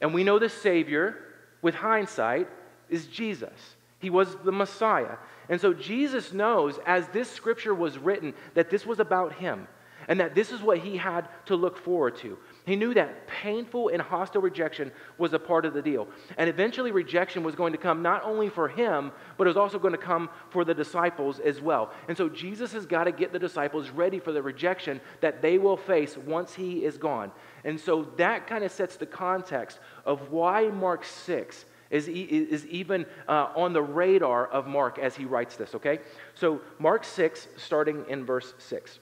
And 0.00 0.12
we 0.12 0.24
know 0.24 0.38
the 0.38 0.48
Savior, 0.48 1.16
with 1.62 1.74
hindsight, 1.74 2.48
is 2.88 3.06
Jesus. 3.06 3.76
He 3.98 4.10
was 4.10 4.36
the 4.44 4.52
Messiah. 4.52 5.16
And 5.48 5.60
so 5.60 5.72
Jesus 5.72 6.32
knows, 6.32 6.78
as 6.86 7.06
this 7.08 7.30
scripture 7.30 7.74
was 7.74 7.98
written, 7.98 8.34
that 8.54 8.70
this 8.70 8.84
was 8.84 9.00
about 9.00 9.34
him 9.34 9.68
and 10.08 10.20
that 10.20 10.34
this 10.34 10.52
is 10.52 10.60
what 10.60 10.78
he 10.78 10.96
had 10.96 11.28
to 11.46 11.56
look 11.56 11.76
forward 11.76 12.16
to. 12.16 12.38
He 12.64 12.76
knew 12.76 12.94
that 12.94 13.26
painful 13.26 13.88
and 13.88 14.00
hostile 14.00 14.42
rejection 14.42 14.92
was 15.18 15.32
a 15.32 15.38
part 15.38 15.64
of 15.64 15.74
the 15.74 15.82
deal. 15.82 16.08
And 16.36 16.48
eventually, 16.48 16.92
rejection 16.92 17.42
was 17.42 17.54
going 17.54 17.72
to 17.72 17.78
come 17.78 18.02
not 18.02 18.22
only 18.24 18.48
for 18.48 18.68
him, 18.68 19.12
but 19.36 19.46
it 19.46 19.50
was 19.50 19.56
also 19.56 19.78
going 19.78 19.92
to 19.92 19.98
come 19.98 20.30
for 20.50 20.64
the 20.64 20.74
disciples 20.74 21.40
as 21.40 21.60
well. 21.60 21.92
And 22.08 22.16
so, 22.16 22.28
Jesus 22.28 22.72
has 22.72 22.86
got 22.86 23.04
to 23.04 23.12
get 23.12 23.32
the 23.32 23.38
disciples 23.38 23.90
ready 23.90 24.18
for 24.18 24.32
the 24.32 24.42
rejection 24.42 25.00
that 25.20 25.42
they 25.42 25.58
will 25.58 25.76
face 25.76 26.16
once 26.16 26.54
he 26.54 26.84
is 26.84 26.96
gone. 26.96 27.32
And 27.64 27.78
so, 27.78 28.08
that 28.16 28.46
kind 28.46 28.64
of 28.64 28.70
sets 28.70 28.96
the 28.96 29.06
context 29.06 29.78
of 30.04 30.30
why 30.30 30.68
Mark 30.68 31.04
6 31.04 31.64
is, 31.92 32.08
is 32.08 32.66
even 32.66 33.06
uh, 33.28 33.48
on 33.54 33.72
the 33.72 33.82
radar 33.82 34.46
of 34.46 34.66
Mark 34.66 34.98
as 34.98 35.14
he 35.14 35.26
writes 35.26 35.56
this, 35.56 35.74
okay? 35.74 36.00
So, 36.34 36.62
Mark 36.78 37.04
6, 37.04 37.48
starting 37.56 38.04
in 38.08 38.24
verse 38.24 38.54
6. 38.58 38.98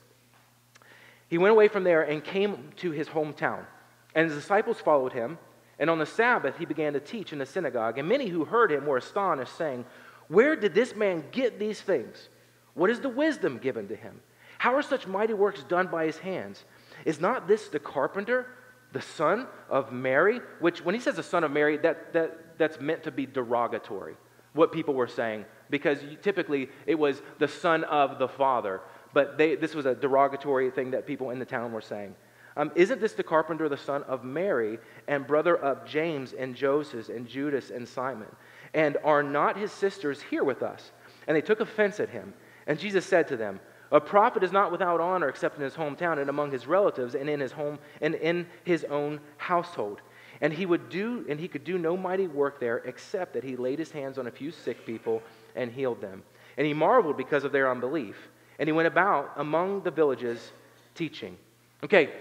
He 1.31 1.37
went 1.37 1.53
away 1.53 1.69
from 1.69 1.85
there 1.85 2.01
and 2.01 2.21
came 2.21 2.71
to 2.75 2.91
his 2.91 3.07
hometown. 3.07 3.65
And 4.13 4.29
his 4.29 4.37
disciples 4.37 4.81
followed 4.81 5.13
him. 5.13 5.39
And 5.79 5.89
on 5.89 5.97
the 5.97 6.05
Sabbath, 6.05 6.57
he 6.57 6.65
began 6.65 6.91
to 6.91 6.99
teach 6.99 7.31
in 7.31 7.39
the 7.39 7.45
synagogue. 7.45 7.97
And 7.97 8.07
many 8.07 8.27
who 8.27 8.43
heard 8.43 8.69
him 8.69 8.85
were 8.85 8.97
astonished, 8.97 9.55
saying, 9.57 9.85
Where 10.27 10.57
did 10.57 10.73
this 10.73 10.93
man 10.93 11.23
get 11.31 11.57
these 11.57 11.79
things? 11.79 12.27
What 12.73 12.89
is 12.89 12.99
the 12.99 13.07
wisdom 13.07 13.59
given 13.59 13.87
to 13.87 13.95
him? 13.95 14.19
How 14.57 14.75
are 14.75 14.81
such 14.81 15.07
mighty 15.07 15.33
works 15.33 15.63
done 15.63 15.87
by 15.87 16.05
his 16.05 16.17
hands? 16.17 16.65
Is 17.05 17.21
not 17.21 17.47
this 17.47 17.69
the 17.69 17.79
carpenter, 17.79 18.47
the 18.91 19.01
son 19.01 19.47
of 19.69 19.93
Mary? 19.93 20.41
Which, 20.59 20.83
when 20.83 20.95
he 20.95 21.01
says 21.01 21.15
the 21.15 21.23
son 21.23 21.45
of 21.45 21.51
Mary, 21.51 21.77
that, 21.77 22.11
that, 22.11 22.57
that's 22.57 22.81
meant 22.81 23.03
to 23.03 23.11
be 23.11 23.25
derogatory, 23.25 24.17
what 24.51 24.73
people 24.73 24.95
were 24.95 25.07
saying, 25.07 25.45
because 25.69 25.99
typically 26.21 26.67
it 26.85 26.99
was 26.99 27.21
the 27.39 27.47
son 27.47 27.85
of 27.85 28.19
the 28.19 28.27
father 28.27 28.81
but 29.13 29.37
they, 29.37 29.55
this 29.55 29.75
was 29.75 29.85
a 29.85 29.95
derogatory 29.95 30.71
thing 30.71 30.91
that 30.91 31.05
people 31.05 31.31
in 31.31 31.39
the 31.39 31.45
town 31.45 31.71
were 31.71 31.81
saying. 31.81 32.15
Um, 32.57 32.71
isn't 32.75 32.99
this 32.99 33.13
the 33.13 33.23
carpenter, 33.23 33.69
the 33.69 33.77
son 33.77 34.03
of 34.03 34.23
Mary, 34.23 34.77
and 35.07 35.25
brother 35.25 35.55
of 35.55 35.85
James 35.85 36.33
and 36.33 36.55
Joseph 36.55 37.09
and 37.09 37.27
Judas 37.27 37.69
and 37.69 37.87
Simon? 37.87 38.27
And 38.73 38.97
are 39.03 39.23
not 39.23 39.57
his 39.57 39.71
sisters 39.71 40.21
here 40.21 40.43
with 40.43 40.61
us? 40.61 40.91
And 41.27 41.35
they 41.35 41.41
took 41.41 41.59
offense 41.59 41.99
at 41.99 42.09
him. 42.09 42.33
And 42.67 42.79
Jesus 42.79 43.05
said 43.05 43.27
to 43.29 43.37
them, 43.37 43.59
A 43.91 44.01
prophet 44.01 44.43
is 44.43 44.51
not 44.51 44.71
without 44.71 44.99
honor 44.99 45.29
except 45.29 45.57
in 45.57 45.63
his 45.63 45.73
hometown 45.73 46.19
and 46.19 46.29
among 46.29 46.51
his 46.51 46.67
relatives 46.67 47.15
and 47.15 47.29
in 47.29 47.39
his 47.39 47.51
home 47.51 47.79
and 48.01 48.15
in 48.15 48.47
his 48.63 48.83
own 48.85 49.19
household. 49.37 50.01
And 50.41 50.51
he 50.51 50.65
would 50.65 50.89
do 50.89 51.25
and 51.29 51.39
he 51.39 51.47
could 51.47 51.63
do 51.63 51.77
no 51.77 51.95
mighty 51.95 52.27
work 52.27 52.59
there 52.59 52.77
except 52.79 53.33
that 53.33 53.43
he 53.43 53.55
laid 53.55 53.79
his 53.79 53.91
hands 53.91 54.17
on 54.17 54.27
a 54.27 54.31
few 54.31 54.51
sick 54.51 54.85
people 54.85 55.21
and 55.55 55.71
healed 55.71 56.01
them. 56.01 56.23
And 56.57 56.67
he 56.67 56.73
marveled 56.73 57.15
because 57.15 57.43
of 57.43 57.51
their 57.51 57.71
unbelief 57.71 58.30
and 58.61 58.67
he 58.67 58.73
went 58.73 58.87
about 58.87 59.33
among 59.37 59.81
the 59.81 59.89
villages 59.89 60.51
teaching. 60.93 61.35
Okay, 61.83 62.11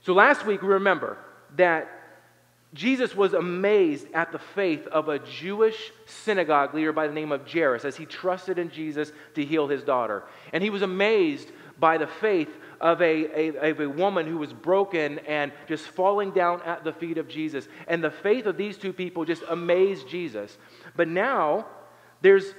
so 0.00 0.12
last 0.12 0.44
week 0.44 0.60
we 0.60 0.66
remember 0.66 1.16
that 1.54 1.88
Jesus 2.74 3.14
was 3.14 3.32
amazed 3.32 4.08
at 4.12 4.32
the 4.32 4.40
faith 4.40 4.88
of 4.88 5.08
a 5.08 5.20
Jewish 5.20 5.92
synagogue 6.06 6.74
leader 6.74 6.92
by 6.92 7.06
the 7.06 7.12
name 7.12 7.30
of 7.30 7.48
Jairus 7.48 7.84
as 7.84 7.94
he 7.94 8.06
trusted 8.06 8.58
in 8.58 8.70
Jesus 8.70 9.12
to 9.36 9.44
heal 9.44 9.68
his 9.68 9.84
daughter. 9.84 10.24
And 10.52 10.64
he 10.64 10.70
was 10.70 10.82
amazed 10.82 11.52
by 11.78 11.96
the 11.98 12.08
faith 12.08 12.50
of 12.80 13.00
a, 13.00 13.54
a, 13.60 13.70
of 13.70 13.78
a 13.78 13.88
woman 13.88 14.26
who 14.26 14.38
was 14.38 14.52
broken 14.52 15.20
and 15.20 15.52
just 15.68 15.84
falling 15.84 16.32
down 16.32 16.60
at 16.62 16.82
the 16.82 16.92
feet 16.92 17.18
of 17.18 17.28
Jesus. 17.28 17.68
And 17.86 18.02
the 18.02 18.10
faith 18.10 18.46
of 18.46 18.56
these 18.56 18.76
two 18.76 18.92
people 18.92 19.24
just 19.24 19.44
amazed 19.48 20.08
Jesus. 20.08 20.58
But 20.96 21.06
now 21.06 21.68
there's 22.20 22.52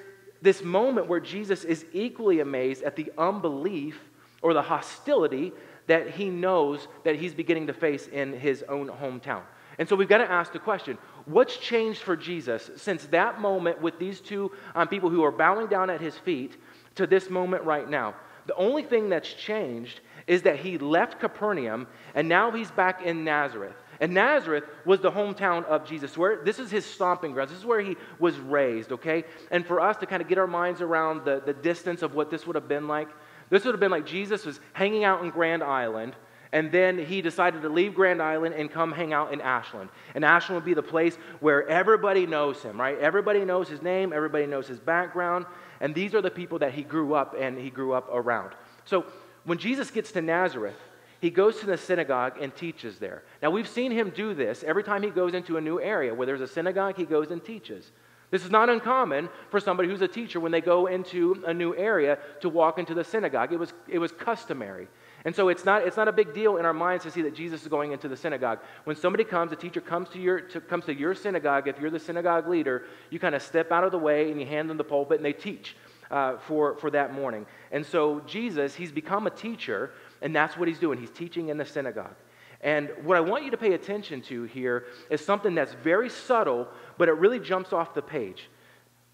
this 0.45 0.63
moment 0.63 1.07
where 1.07 1.19
Jesus 1.19 1.65
is 1.65 1.85
equally 1.91 2.39
amazed 2.39 2.83
at 2.83 2.95
the 2.95 3.11
unbelief 3.17 3.99
or 4.41 4.53
the 4.53 4.61
hostility 4.61 5.51
that 5.87 6.11
he 6.11 6.29
knows 6.29 6.87
that 7.03 7.15
he's 7.15 7.33
beginning 7.33 7.67
to 7.67 7.73
face 7.73 8.07
in 8.07 8.33
his 8.33 8.63
own 8.69 8.87
hometown. 8.87 9.41
And 9.77 9.89
so 9.89 9.95
we've 9.95 10.07
got 10.07 10.19
to 10.19 10.31
ask 10.31 10.53
the 10.53 10.59
question 10.59 10.97
what's 11.25 11.57
changed 11.57 12.01
for 12.01 12.15
Jesus 12.15 12.69
since 12.77 13.05
that 13.07 13.41
moment 13.41 13.81
with 13.81 13.99
these 13.99 14.21
two 14.21 14.51
um, 14.73 14.87
people 14.87 15.09
who 15.09 15.23
are 15.23 15.31
bowing 15.31 15.67
down 15.67 15.89
at 15.89 15.99
his 15.99 16.17
feet 16.17 16.55
to 16.95 17.05
this 17.05 17.29
moment 17.29 17.63
right 17.63 17.89
now? 17.89 18.15
The 18.45 18.55
only 18.55 18.83
thing 18.83 19.09
that's 19.09 19.33
changed 19.33 20.01
is 20.27 20.43
that 20.43 20.59
he 20.59 20.77
left 20.77 21.19
Capernaum 21.19 21.87
and 22.13 22.29
now 22.29 22.51
he's 22.51 22.71
back 22.71 23.01
in 23.03 23.23
Nazareth. 23.23 23.75
And 23.99 24.13
Nazareth 24.13 24.65
was 24.85 24.99
the 24.99 25.11
hometown 25.11 25.65
of 25.65 25.87
Jesus. 25.87 26.17
Where 26.17 26.43
this 26.43 26.59
is 26.59 26.71
his 26.71 26.85
stomping 26.85 27.31
grounds. 27.31 27.51
This 27.51 27.59
is 27.59 27.65
where 27.65 27.81
he 27.81 27.95
was 28.19 28.37
raised, 28.37 28.91
okay? 28.91 29.23
And 29.51 29.65
for 29.65 29.79
us 29.79 29.97
to 29.97 30.05
kind 30.05 30.21
of 30.21 30.27
get 30.27 30.37
our 30.37 30.47
minds 30.47 30.81
around 30.81 31.25
the, 31.25 31.41
the 31.45 31.53
distance 31.53 32.01
of 32.01 32.13
what 32.13 32.29
this 32.29 32.45
would 32.45 32.55
have 32.55 32.67
been 32.67 32.87
like, 32.87 33.07
this 33.49 33.63
would 33.63 33.73
have 33.73 33.79
been 33.79 33.91
like 33.91 34.05
Jesus 34.05 34.45
was 34.45 34.59
hanging 34.73 35.03
out 35.03 35.23
in 35.23 35.29
Grand 35.29 35.63
Island, 35.63 36.15
and 36.51 36.71
then 36.71 36.97
he 36.97 37.21
decided 37.21 37.61
to 37.61 37.69
leave 37.69 37.93
Grand 37.93 38.21
Island 38.21 38.55
and 38.55 38.71
come 38.71 38.91
hang 38.91 39.13
out 39.13 39.33
in 39.33 39.41
Ashland. 39.41 39.89
And 40.15 40.23
Ashland 40.23 40.55
would 40.55 40.65
be 40.65 40.73
the 40.73 40.81
place 40.81 41.17
where 41.39 41.67
everybody 41.67 42.25
knows 42.25 42.61
him, 42.63 42.79
right? 42.79 42.97
Everybody 42.97 43.43
knows 43.45 43.67
his 43.67 43.81
name, 43.81 44.13
everybody 44.13 44.45
knows 44.45 44.67
his 44.67 44.79
background, 44.79 45.45
and 45.81 45.93
these 45.93 46.15
are 46.15 46.21
the 46.21 46.31
people 46.31 46.59
that 46.59 46.73
he 46.73 46.83
grew 46.83 47.13
up 47.13 47.35
and 47.37 47.57
he 47.57 47.69
grew 47.69 47.93
up 47.93 48.07
around. 48.11 48.53
So 48.85 49.05
when 49.43 49.57
Jesus 49.57 49.91
gets 49.91 50.11
to 50.13 50.21
Nazareth, 50.21 50.77
he 51.25 51.31
goes 51.31 51.59
to 51.59 51.65
the 51.65 51.75
synagogue 51.75 52.33
and 52.39 52.55
teaches 52.55 52.99
there. 52.99 53.23
Now, 53.41 53.49
we've 53.49 53.67
seen 53.67 53.91
him 53.91 54.11
do 54.11 54.35
this 54.35 54.63
every 54.63 54.83
time 54.83 55.01
he 55.01 55.09
goes 55.09 55.33
into 55.33 55.57
a 55.57 55.61
new 55.61 55.81
area 55.81 56.13
where 56.13 56.27
there's 56.27 56.39
a 56.39 56.47
synagogue, 56.47 56.97
he 56.97 57.03
goes 57.03 57.31
and 57.31 57.43
teaches. 57.43 57.91
This 58.29 58.45
is 58.45 58.51
not 58.51 58.69
uncommon 58.69 59.29
for 59.49 59.59
somebody 59.59 59.89
who's 59.89 60.03
a 60.03 60.07
teacher 60.07 60.39
when 60.39 60.51
they 60.51 60.61
go 60.61 60.85
into 60.85 61.43
a 61.47 61.51
new 61.51 61.75
area 61.75 62.19
to 62.41 62.49
walk 62.49 62.77
into 62.77 62.93
the 62.93 63.03
synagogue. 63.03 63.51
It 63.51 63.57
was, 63.57 63.73
it 63.87 63.97
was 63.97 64.11
customary. 64.11 64.87
And 65.23 65.35
so 65.35 65.49
it's 65.49 65.65
not, 65.65 65.81
it's 65.81 65.97
not 65.97 66.07
a 66.07 66.11
big 66.11 66.31
deal 66.35 66.57
in 66.57 66.65
our 66.65 66.75
minds 66.75 67.03
to 67.05 67.09
see 67.09 67.23
that 67.23 67.33
Jesus 67.33 67.63
is 67.63 67.69
going 67.69 67.91
into 67.91 68.07
the 68.07 68.17
synagogue. 68.17 68.59
When 68.83 68.95
somebody 68.95 69.23
comes, 69.23 69.51
a 69.51 69.55
teacher 69.55 69.81
comes 69.81 70.09
to 70.09 70.19
your, 70.19 70.41
to, 70.41 70.61
comes 70.61 70.85
to 70.85 70.93
your 70.93 71.15
synagogue, 71.15 71.67
if 71.67 71.79
you're 71.79 71.89
the 71.89 71.99
synagogue 71.99 72.47
leader, 72.47 72.83
you 73.09 73.17
kind 73.17 73.33
of 73.33 73.41
step 73.41 73.71
out 73.71 73.83
of 73.83 73.91
the 73.91 73.97
way 73.97 74.29
and 74.29 74.39
you 74.39 74.45
hand 74.45 74.69
them 74.69 74.77
the 74.77 74.83
pulpit 74.83 75.17
and 75.17 75.25
they 75.25 75.33
teach 75.33 75.75
uh, 76.11 76.37
for, 76.37 76.75
for 76.75 76.91
that 76.91 77.13
morning. 77.13 77.47
And 77.71 77.83
so 77.83 78.21
Jesus, 78.27 78.75
he's 78.75 78.91
become 78.91 79.25
a 79.25 79.31
teacher 79.31 79.91
and 80.21 80.35
that's 80.35 80.57
what 80.57 80.67
he's 80.67 80.79
doing. 80.79 80.99
He's 80.99 81.11
teaching 81.11 81.49
in 81.49 81.57
the 81.57 81.65
synagogue. 81.65 82.15
And 82.61 82.89
what 83.03 83.17
I 83.17 83.21
want 83.21 83.45
you 83.45 83.51
to 83.51 83.57
pay 83.57 83.73
attention 83.73 84.21
to 84.23 84.43
here 84.43 84.85
is 85.09 85.23
something 85.23 85.53
that's 85.53 85.73
very 85.73 86.09
subtle, 86.09 86.67
but 86.97 87.09
it 87.09 87.13
really 87.13 87.39
jumps 87.39 87.73
off 87.73 87.93
the 87.93 88.01
page. 88.01 88.49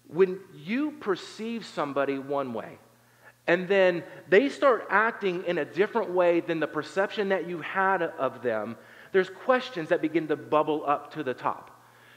When 0.08 0.40
you 0.54 0.92
perceive 0.92 1.66
somebody 1.66 2.18
one 2.18 2.54
way, 2.54 2.78
and 3.46 3.66
then 3.66 4.04
they 4.28 4.48
start 4.48 4.86
acting 4.88 5.44
in 5.44 5.58
a 5.58 5.64
different 5.64 6.10
way 6.10 6.40
than 6.40 6.60
the 6.60 6.66
perception 6.66 7.30
that 7.30 7.48
you 7.48 7.60
had 7.60 8.02
of 8.02 8.42
them, 8.42 8.76
there's 9.12 9.28
questions 9.28 9.88
that 9.88 10.00
begin 10.00 10.28
to 10.28 10.36
bubble 10.36 10.84
up 10.86 11.12
to 11.14 11.22
the 11.22 11.34
top. 11.34 11.70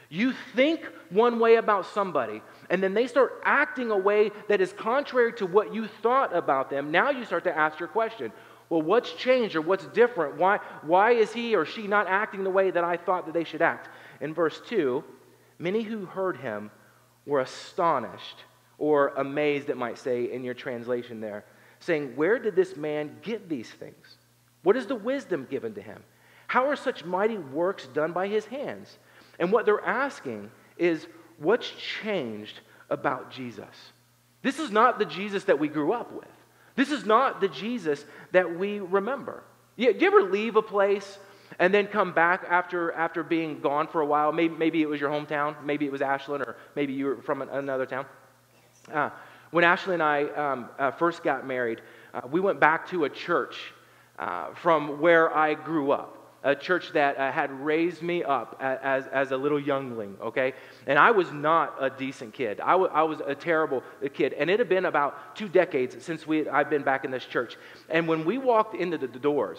You 0.07 0.33
think 0.55 0.85
one 1.09 1.39
way 1.39 1.55
about 1.55 1.87
somebody, 1.87 2.41
and 2.69 2.81
then 2.81 2.93
they 2.93 3.07
start 3.07 3.41
acting 3.43 3.89
a 3.91 3.97
way 3.97 4.31
that 4.47 4.61
is 4.61 4.71
contrary 4.71 5.33
to 5.33 5.47
what 5.47 5.73
you 5.73 5.87
thought 5.87 6.35
about 6.35 6.69
them. 6.69 6.91
Now 6.91 7.09
you 7.09 7.25
start 7.25 7.43
to 7.45 7.57
ask 7.57 7.79
your 7.79 7.89
question 7.89 8.31
well, 8.69 8.81
what's 8.81 9.13
changed 9.13 9.55
or 9.55 9.61
what's 9.61 9.85
different? 9.87 10.37
Why, 10.37 10.59
why 10.81 11.11
is 11.11 11.31
he 11.31 11.55
or 11.55 11.65
she 11.65 11.87
not 11.87 12.07
acting 12.07 12.43
the 12.43 12.49
way 12.49 12.71
that 12.71 12.83
I 12.83 12.97
thought 12.97 13.25
that 13.25 13.33
they 13.33 13.43
should 13.43 13.61
act? 13.61 13.89
In 14.21 14.33
verse 14.33 14.61
2, 14.67 15.03
many 15.59 15.83
who 15.83 16.05
heard 16.05 16.37
him 16.37 16.71
were 17.25 17.41
astonished 17.41 18.43
or 18.77 19.09
amazed, 19.17 19.69
it 19.69 19.77
might 19.77 19.97
say 19.97 20.31
in 20.31 20.43
your 20.43 20.53
translation 20.53 21.21
there, 21.21 21.45
saying, 21.79 22.15
Where 22.15 22.39
did 22.39 22.55
this 22.55 22.75
man 22.75 23.15
get 23.21 23.47
these 23.47 23.69
things? 23.69 24.17
What 24.63 24.75
is 24.75 24.87
the 24.87 24.95
wisdom 24.95 25.47
given 25.49 25.73
to 25.75 25.81
him? 25.81 26.03
How 26.47 26.67
are 26.67 26.75
such 26.75 27.05
mighty 27.05 27.37
works 27.37 27.87
done 27.87 28.13
by 28.13 28.27
his 28.27 28.45
hands? 28.45 28.97
And 29.39 29.51
what 29.51 29.65
they're 29.65 29.85
asking 29.85 30.49
is, 30.77 31.07
What's 31.37 31.69
changed 32.01 32.61
about 32.89 33.31
Jesus? 33.31 33.91
This 34.41 34.59
is 34.59 34.71
not 34.71 34.99
the 34.99 35.05
Jesus 35.05 35.43
that 35.45 35.59
we 35.59 35.67
grew 35.67 35.91
up 35.91 36.11
with. 36.13 36.27
This 36.75 36.91
is 36.91 37.05
not 37.05 37.41
the 37.41 37.47
Jesus 37.47 38.05
that 38.31 38.57
we 38.57 38.79
remember. 38.79 39.43
You, 39.75 39.93
you 39.97 40.07
ever 40.07 40.23
leave 40.23 40.55
a 40.55 40.61
place 40.61 41.17
and 41.59 41.73
then 41.73 41.87
come 41.87 42.13
back 42.13 42.45
after, 42.49 42.91
after 42.91 43.23
being 43.23 43.61
gone 43.61 43.87
for 43.87 44.01
a 44.01 44.05
while? 44.05 44.31
Maybe, 44.31 44.55
maybe 44.55 44.81
it 44.81 44.89
was 44.89 44.99
your 44.99 45.09
hometown, 45.09 45.63
maybe 45.63 45.85
it 45.85 45.91
was 45.91 46.01
Ashland, 46.01 46.43
or 46.43 46.57
maybe 46.75 46.93
you 46.93 47.05
were 47.05 47.21
from 47.21 47.41
another 47.41 47.85
town. 47.85 48.05
Uh, 48.91 49.09
when 49.51 49.63
Ashley 49.63 49.93
and 49.93 50.03
I 50.03 50.23
um, 50.23 50.69
uh, 50.77 50.91
first 50.91 51.23
got 51.23 51.47
married, 51.47 51.81
uh, 52.13 52.21
we 52.29 52.39
went 52.39 52.59
back 52.59 52.89
to 52.89 53.05
a 53.05 53.09
church 53.09 53.73
uh, 54.19 54.53
from 54.53 54.99
where 54.99 55.35
I 55.35 55.53
grew 55.53 55.91
up. 55.91 56.24
A 56.45 56.55
church 56.55 56.91
that 56.93 57.17
uh, 57.17 57.31
had 57.31 57.49
raised 57.51 58.03
me 58.03 58.23
up 58.23 58.55
as, 58.61 59.07
as 59.07 59.31
a 59.31 59.37
little 59.37 59.59
youngling, 59.59 60.15
okay? 60.21 60.53
And 60.85 60.99
I 60.99 61.09
was 61.09 61.31
not 61.31 61.75
a 61.79 61.89
decent 61.89 62.35
kid. 62.35 62.61
I, 62.61 62.73
w- 62.73 62.91
I 62.93 63.01
was 63.01 63.19
a 63.25 63.33
terrible 63.33 63.81
kid. 64.13 64.33
And 64.33 64.47
it 64.49 64.59
had 64.59 64.69
been 64.69 64.85
about 64.85 65.35
two 65.35 65.49
decades 65.49 66.05
since 66.05 66.27
we, 66.27 66.47
I've 66.47 66.69
been 66.69 66.83
back 66.83 67.03
in 67.03 67.09
this 67.09 67.25
church. 67.25 67.57
And 67.89 68.07
when 68.07 68.25
we 68.25 68.37
walked 68.37 68.75
into 68.75 68.97
the 68.99 69.07
doors, 69.07 69.57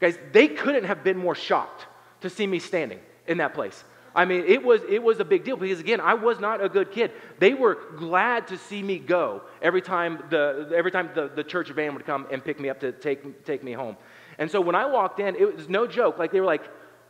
guys, 0.00 0.18
they 0.32 0.48
couldn't 0.48 0.84
have 0.84 1.04
been 1.04 1.18
more 1.18 1.34
shocked 1.34 1.84
to 2.22 2.30
see 2.30 2.46
me 2.46 2.58
standing 2.58 3.00
in 3.26 3.36
that 3.36 3.52
place. 3.52 3.84
I 4.16 4.24
mean, 4.24 4.44
it 4.46 4.62
was, 4.62 4.80
it 4.88 5.02
was 5.02 5.20
a 5.20 5.24
big 5.24 5.44
deal 5.44 5.56
because, 5.56 5.80
again, 5.80 6.00
I 6.00 6.14
was 6.14 6.38
not 6.38 6.64
a 6.64 6.68
good 6.68 6.92
kid. 6.92 7.10
They 7.38 7.52
were 7.52 7.76
glad 7.96 8.46
to 8.48 8.56
see 8.56 8.82
me 8.82 8.98
go 8.98 9.42
every 9.60 9.82
time 9.82 10.22
the, 10.30 10.72
every 10.74 10.92
time 10.92 11.10
the, 11.14 11.28
the 11.34 11.44
church 11.44 11.68
van 11.70 11.94
would 11.94 12.06
come 12.06 12.26
and 12.30 12.42
pick 12.42 12.60
me 12.60 12.70
up 12.70 12.80
to 12.80 12.92
take, 12.92 13.44
take 13.44 13.62
me 13.62 13.72
home. 13.72 13.96
And 14.38 14.50
so 14.50 14.60
when 14.60 14.74
I 14.74 14.86
walked 14.86 15.20
in, 15.20 15.36
it 15.36 15.56
was 15.56 15.68
no 15.68 15.86
joke. 15.86 16.18
Like, 16.18 16.32
they 16.32 16.40
were 16.40 16.46
like, 16.46 16.62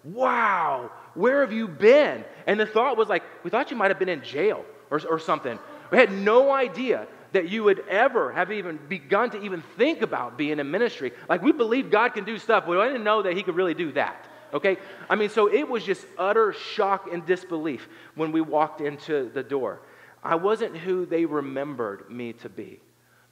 wow, 0.04 0.90
where 1.14 1.40
have 1.40 1.52
you 1.52 1.66
been? 1.66 2.25
And 2.47 2.61
the 2.61 2.66
thought 2.66 2.97
was 2.97 3.09
like, 3.09 3.23
we 3.43 3.50
thought 3.50 3.71
you 3.71 3.76
might 3.76 3.90
have 3.90 3.99
been 3.99 4.09
in 4.09 4.23
jail 4.23 4.64
or, 4.90 5.00
or 5.09 5.19
something. 5.19 5.59
We 5.90 5.99
had 5.99 6.12
no 6.12 6.50
idea 6.50 7.07
that 7.33 7.49
you 7.49 7.64
would 7.64 7.81
ever 7.88 8.33
have 8.33 8.52
even 8.52 8.78
begun 8.88 9.31
to 9.31 9.43
even 9.43 9.62
think 9.76 10.02
about 10.02 10.38
being 10.38 10.61
in 10.61 10.71
ministry. 10.71 11.12
Like, 11.28 11.43
we 11.43 11.52
believe 11.52 11.90
God 11.90 12.14
can 12.14 12.25
do 12.25 12.38
stuff, 12.38 12.64
but 12.66 12.78
I 12.78 12.87
didn't 12.87 13.04
know 13.04 13.23
that 13.23 13.35
He 13.35 13.43
could 13.43 13.57
really 13.57 13.75
do 13.75 13.93
that. 13.93 14.28
Okay? 14.52 14.76
I 15.11 15.16
mean, 15.16 15.31
so 15.31 15.52
it 15.52 15.69
was 15.69 15.85
just 15.85 16.07
utter 16.16 16.52
shock 16.52 17.12
and 17.12 17.26
disbelief 17.26 17.88
when 18.14 18.31
we 18.31 18.40
walked 18.40 18.81
into 18.81 19.31
the 19.35 19.43
door. 19.43 19.81
I 20.23 20.37
wasn't 20.37 20.76
who 20.76 21.07
they 21.07 21.26
remembered 21.26 22.09
me 22.09 22.35
to 22.35 22.49
be. 22.49 22.81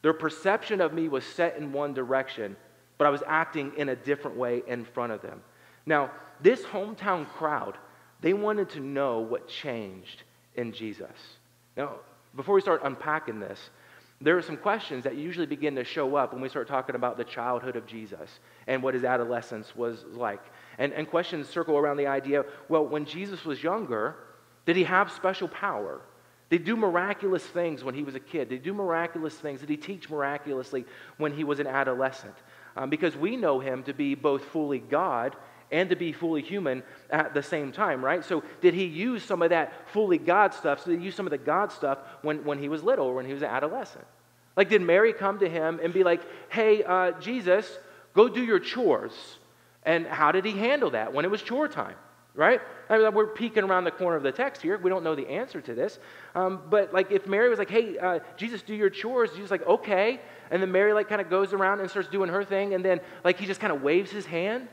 Their 0.02 0.12
perception 0.12 0.80
of 0.80 0.92
me 0.92 1.08
was 1.08 1.24
set 1.24 1.56
in 1.56 1.72
one 1.72 1.94
direction, 1.94 2.56
but 3.02 3.08
I 3.08 3.10
was 3.10 3.24
acting 3.26 3.72
in 3.76 3.88
a 3.88 3.96
different 3.96 4.36
way 4.36 4.62
in 4.64 4.84
front 4.84 5.10
of 5.10 5.22
them. 5.22 5.42
Now, 5.86 6.12
this 6.40 6.62
hometown 6.62 7.28
crowd, 7.28 7.76
they 8.20 8.32
wanted 8.32 8.70
to 8.70 8.80
know 8.80 9.18
what 9.18 9.48
changed 9.48 10.22
in 10.54 10.72
Jesus. 10.72 11.10
Now, 11.76 11.96
before 12.36 12.54
we 12.54 12.60
start 12.60 12.82
unpacking 12.84 13.40
this, 13.40 13.58
there 14.20 14.38
are 14.38 14.42
some 14.42 14.56
questions 14.56 15.02
that 15.02 15.16
usually 15.16 15.46
begin 15.46 15.74
to 15.74 15.82
show 15.82 16.14
up 16.14 16.32
when 16.32 16.40
we 16.40 16.48
start 16.48 16.68
talking 16.68 16.94
about 16.94 17.16
the 17.16 17.24
childhood 17.24 17.74
of 17.74 17.88
Jesus 17.88 18.38
and 18.68 18.80
what 18.84 18.94
his 18.94 19.02
adolescence 19.02 19.74
was 19.74 20.04
like. 20.12 20.44
And, 20.78 20.92
and 20.92 21.10
questions 21.10 21.48
circle 21.48 21.76
around 21.76 21.96
the 21.96 22.06
idea 22.06 22.44
well, 22.68 22.86
when 22.86 23.04
Jesus 23.04 23.44
was 23.44 23.64
younger, 23.64 24.14
did 24.64 24.76
he 24.76 24.84
have 24.84 25.10
special 25.10 25.48
power? 25.48 26.02
Did 26.50 26.60
he 26.60 26.66
do 26.66 26.76
miraculous 26.76 27.42
things 27.42 27.82
when 27.82 27.96
he 27.96 28.04
was 28.04 28.14
a 28.14 28.20
kid? 28.20 28.50
Did 28.50 28.60
he 28.60 28.60
do 28.60 28.74
miraculous 28.74 29.34
things? 29.34 29.58
Did 29.58 29.70
he 29.70 29.76
teach 29.76 30.08
miraculously 30.08 30.84
when 31.16 31.32
he 31.32 31.42
was 31.44 31.58
an 31.58 31.66
adolescent? 31.66 32.34
Um, 32.76 32.90
because 32.90 33.16
we 33.16 33.36
know 33.36 33.60
him 33.60 33.82
to 33.84 33.92
be 33.92 34.14
both 34.14 34.44
fully 34.46 34.78
God 34.78 35.36
and 35.70 35.88
to 35.90 35.96
be 35.96 36.12
fully 36.12 36.42
human 36.42 36.82
at 37.10 37.34
the 37.34 37.42
same 37.42 37.72
time, 37.72 38.04
right? 38.04 38.24
So, 38.24 38.42
did 38.60 38.74
he 38.74 38.84
use 38.84 39.24
some 39.24 39.42
of 39.42 39.50
that 39.50 39.72
fully 39.90 40.18
God 40.18 40.52
stuff? 40.52 40.84
So, 40.84 40.90
did 40.90 41.00
he 41.00 41.06
use 41.06 41.14
some 41.14 41.26
of 41.26 41.30
the 41.30 41.38
God 41.38 41.72
stuff 41.72 41.98
when, 42.20 42.44
when 42.44 42.58
he 42.58 42.68
was 42.68 42.82
little 42.82 43.06
or 43.06 43.14
when 43.14 43.26
he 43.26 43.32
was 43.32 43.42
an 43.42 43.48
adolescent? 43.48 44.04
Like, 44.56 44.68
did 44.68 44.82
Mary 44.82 45.12
come 45.12 45.38
to 45.38 45.48
him 45.48 45.80
and 45.82 45.94
be 45.94 46.04
like, 46.04 46.20
hey, 46.50 46.84
uh, 46.84 47.12
Jesus, 47.12 47.66
go 48.14 48.28
do 48.28 48.44
your 48.44 48.58
chores? 48.58 49.12
And 49.82 50.06
how 50.06 50.30
did 50.30 50.44
he 50.44 50.52
handle 50.52 50.90
that 50.90 51.12
when 51.12 51.24
it 51.24 51.30
was 51.30 51.42
chore 51.42 51.68
time? 51.68 51.96
Right? 52.34 52.60
I 52.88 52.96
mean, 52.96 53.12
we're 53.14 53.26
peeking 53.26 53.64
around 53.64 53.84
the 53.84 53.90
corner 53.90 54.16
of 54.16 54.22
the 54.22 54.32
text 54.32 54.62
here. 54.62 54.78
We 54.78 54.88
don't 54.88 55.04
know 55.04 55.14
the 55.14 55.28
answer 55.28 55.60
to 55.60 55.74
this. 55.74 55.98
Um, 56.34 56.62
but 56.70 56.92
like, 56.92 57.10
if 57.10 57.26
Mary 57.26 57.50
was 57.50 57.58
like, 57.58 57.68
"Hey, 57.68 57.98
uh, 57.98 58.20
Jesus, 58.38 58.62
do 58.62 58.74
your 58.74 58.88
chores," 58.88 59.30
Jesus 59.32 59.50
like, 59.50 59.66
"Okay," 59.66 60.18
and 60.50 60.62
then 60.62 60.72
Mary 60.72 60.94
like 60.94 61.08
kind 61.08 61.20
of 61.20 61.28
goes 61.28 61.52
around 61.52 61.80
and 61.80 61.90
starts 61.90 62.08
doing 62.08 62.30
her 62.30 62.42
thing, 62.42 62.72
and 62.72 62.82
then 62.82 63.00
like 63.22 63.38
he 63.38 63.44
just 63.44 63.60
kind 63.60 63.72
of 63.72 63.82
waves 63.82 64.10
his 64.10 64.24
hand, 64.24 64.68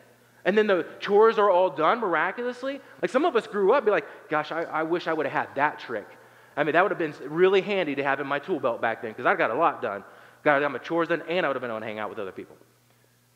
and 0.46 0.58
then 0.58 0.68
the 0.68 0.86
chores 1.00 1.38
are 1.38 1.50
all 1.50 1.70
done 1.70 2.00
miraculously. 2.00 2.80
Like 3.02 3.12
some 3.12 3.26
of 3.26 3.36
us 3.36 3.46
grew 3.46 3.74
up, 3.74 3.84
be 3.84 3.92
like, 3.92 4.08
"Gosh, 4.30 4.54
I, 4.54 4.64
I 4.64 4.84
wish 4.84 5.08
I 5.08 5.14
would 5.14 5.26
have 5.26 5.48
had 5.48 5.56
that 5.56 5.80
trick." 5.80 6.08
I 6.56 6.64
mean, 6.64 6.74
that 6.74 6.82
would 6.84 6.92
have 6.92 6.98
been 6.98 7.14
really 7.30 7.62
handy 7.62 7.96
to 7.96 8.04
have 8.04 8.20
in 8.20 8.28
my 8.28 8.40
tool 8.40 8.60
belt 8.60 8.82
back 8.82 9.02
then 9.02 9.12
because 9.12 9.26
I 9.26 9.36
got 9.36 9.52
a 9.52 9.56
lot 9.56 9.82
done. 9.82 10.04
Got 10.44 10.70
my 10.72 10.78
chores 10.78 11.10
done, 11.10 11.24
and 11.28 11.46
I 11.46 11.50
would 11.50 11.56
have 11.56 11.62
been 11.62 11.72
able 11.72 11.82
to 11.82 11.86
hang 11.86 12.00
out 12.00 12.10
with 12.10 12.20
other 12.20 12.32
people. 12.32 12.56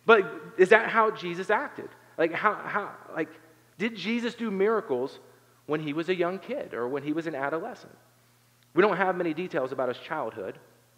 But 0.06 0.26
is 0.58 0.70
that 0.70 0.90
how 0.90 1.12
Jesus 1.12 1.50
acted? 1.50 1.90
Like, 2.18 2.34
how, 2.34 2.54
how, 2.54 2.92
like, 3.16 3.30
did 3.78 3.96
Jesus 3.96 4.36
do 4.36 4.52
miracles 4.52 5.20
when 5.66 5.80
he 5.80 5.94
was 5.94 6.10
a 6.10 6.16
young 6.16 6.40
kid 6.40 6.74
or 6.74 6.88
when 6.88 7.04
he 7.04 7.14
was 7.14 7.28
an 7.28 7.36
adolescent? 7.36 7.96
We 8.74 8.82
don't 8.82 8.98
have 8.98 9.16
many 9.16 9.34
details 9.34 9.72
about 9.72 9.90
his 9.90 9.98
childhood. 10.00 10.58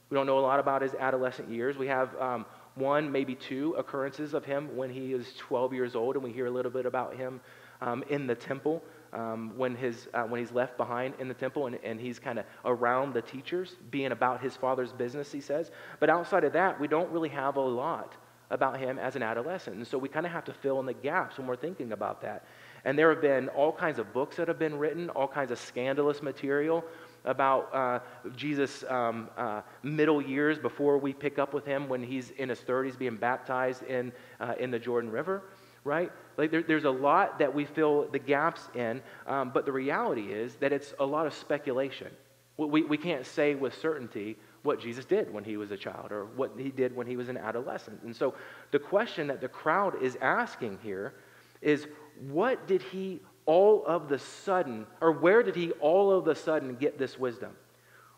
We 0.09 0.15
don't 0.15 0.25
know 0.25 0.39
a 0.39 0.41
lot 0.41 0.59
about 0.59 0.81
his 0.81 0.93
adolescent 0.93 1.49
years. 1.49 1.77
We 1.77 1.87
have 1.87 2.15
um, 2.19 2.45
one, 2.75 3.11
maybe 3.11 3.35
two 3.35 3.73
occurrences 3.73 4.33
of 4.33 4.45
him 4.45 4.75
when 4.75 4.89
he 4.89 5.13
is 5.13 5.33
12 5.37 5.73
years 5.73 5.95
old, 5.95 6.15
and 6.15 6.23
we 6.23 6.31
hear 6.31 6.45
a 6.45 6.51
little 6.51 6.71
bit 6.71 6.85
about 6.85 7.15
him 7.15 7.41
um, 7.81 8.03
in 8.09 8.27
the 8.27 8.35
temple 8.35 8.83
um, 9.13 9.53
when, 9.57 9.75
his, 9.75 10.07
uh, 10.13 10.23
when 10.23 10.39
he's 10.39 10.51
left 10.51 10.77
behind 10.77 11.13
in 11.19 11.27
the 11.27 11.33
temple 11.33 11.67
and, 11.67 11.79
and 11.83 11.99
he's 11.99 12.19
kind 12.19 12.37
of 12.37 12.45
around 12.65 13.13
the 13.13 13.21
teachers, 13.21 13.75
being 13.91 14.11
about 14.11 14.41
his 14.41 14.55
father's 14.55 14.91
business, 14.91 15.31
he 15.31 15.41
says. 15.41 15.71
But 15.99 16.09
outside 16.09 16.43
of 16.43 16.53
that, 16.53 16.79
we 16.79 16.87
don't 16.87 17.09
really 17.11 17.29
have 17.29 17.55
a 17.55 17.61
lot 17.61 18.13
about 18.51 18.79
him 18.79 18.99
as 18.99 19.15
an 19.15 19.23
adolescent. 19.23 19.77
And 19.77 19.87
so 19.87 19.97
we 19.97 20.09
kind 20.09 20.25
of 20.25 20.31
have 20.31 20.45
to 20.45 20.53
fill 20.53 20.79
in 20.79 20.85
the 20.85 20.93
gaps 20.93 21.37
when 21.37 21.47
we're 21.47 21.55
thinking 21.55 21.93
about 21.93 22.21
that. 22.21 22.45
And 22.85 22.97
there 22.97 23.09
have 23.09 23.21
been 23.21 23.49
all 23.49 23.73
kinds 23.73 23.99
of 23.99 24.13
books 24.13 24.37
that 24.37 24.47
have 24.47 24.59
been 24.59 24.77
written, 24.77 25.09
all 25.09 25.27
kinds 25.27 25.51
of 25.51 25.59
scandalous 25.59 26.21
material 26.21 26.85
about 27.25 27.73
uh, 27.73 27.99
Jesus' 28.35 28.83
um, 28.87 29.27
uh, 29.35 29.61
middle 29.81 30.21
years 30.21 30.59
before 30.59 30.99
we 30.99 31.11
pick 31.11 31.39
up 31.39 31.53
with 31.53 31.65
him 31.65 31.89
when 31.89 32.03
he's 32.03 32.29
in 32.37 32.49
his 32.49 32.59
30s 32.59 32.97
being 32.97 33.15
baptized 33.15 33.81
in, 33.83 34.13
uh, 34.39 34.53
in 34.59 34.69
the 34.69 34.77
Jordan 34.77 35.09
River, 35.09 35.43
right? 35.83 36.11
Like 36.37 36.51
there, 36.51 36.61
there's 36.61 36.83
a 36.83 36.91
lot 36.91 37.39
that 37.39 37.53
we 37.53 37.65
fill 37.65 38.07
the 38.11 38.19
gaps 38.19 38.69
in, 38.75 39.01
um, 39.25 39.49
but 39.51 39.65
the 39.65 39.71
reality 39.71 40.31
is 40.31 40.55
that 40.57 40.71
it's 40.71 40.93
a 40.99 41.05
lot 41.05 41.25
of 41.25 41.33
speculation. 41.33 42.11
We, 42.57 42.83
we 42.83 42.97
can't 42.97 43.25
say 43.25 43.55
with 43.55 43.73
certainty 43.81 44.37
what 44.61 44.79
Jesus 44.79 45.05
did 45.05 45.33
when 45.33 45.43
he 45.43 45.57
was 45.57 45.71
a 45.71 45.77
child 45.77 46.11
or 46.11 46.25
what 46.25 46.51
he 46.57 46.69
did 46.69 46.95
when 46.95 47.07
he 47.07 47.17
was 47.17 47.29
an 47.29 47.37
adolescent. 47.37 48.01
And 48.03 48.15
so 48.15 48.35
the 48.71 48.79
question 48.79 49.27
that 49.27 49.41
the 49.41 49.49
crowd 49.49 50.01
is 50.01 50.17
asking 50.21 50.79
here 50.81 51.15
is 51.61 51.87
what 52.21 52.67
did 52.67 52.81
he 52.81 53.21
all 53.45 53.85
of 53.85 54.09
the 54.09 54.19
sudden, 54.19 54.87
or 55.01 55.11
where 55.11 55.43
did 55.43 55.55
he 55.55 55.71
all 55.73 56.11
of 56.11 56.25
the 56.25 56.35
sudden 56.35 56.75
get 56.75 56.97
this 56.97 57.17
wisdom? 57.17 57.51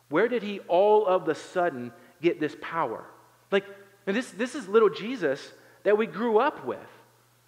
Where 0.09 0.27
did 0.27 0.41
he 0.41 0.59
all 0.67 1.05
of 1.05 1.25
the 1.25 1.35
sudden 1.35 1.91
get 2.21 2.39
this 2.39 2.55
power? 2.61 3.03
Like, 3.51 3.65
and 4.05 4.15
this, 4.15 4.31
this 4.31 4.55
is 4.55 4.67
little 4.67 4.89
Jesus 4.89 5.51
that 5.83 5.97
we 5.97 6.07
grew 6.07 6.39
up 6.39 6.65
with. 6.65 6.79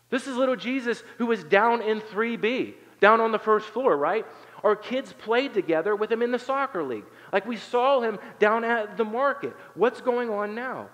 This 0.10 0.28
is 0.28 0.36
little 0.36 0.56
Jesus 0.56 1.04
who 1.18 1.28
was 1.28 1.44
down 1.44 1.82
in 1.82 2.02
3B, 2.02 2.74
down 3.00 3.22
on 3.22 3.32
the 3.32 3.40
first 3.40 3.68
floor, 3.68 3.96
right? 3.96 4.26
Our 4.64 4.76
kids 4.76 5.14
played 5.14 5.54
together 5.54 5.96
with 5.96 6.12
him 6.12 6.22
in 6.22 6.32
the 6.32 6.40
soccer 6.40 6.84
league. 6.84 7.06
Like 7.32 7.46
we 7.46 7.58
saw 7.58 8.02
him 8.02 8.20
down 8.40 8.64
at 8.64 8.98
the 8.98 9.06
market. 9.06 9.56
What's 9.76 10.02
going 10.02 10.30
on 10.30 10.56
now? 10.56 10.90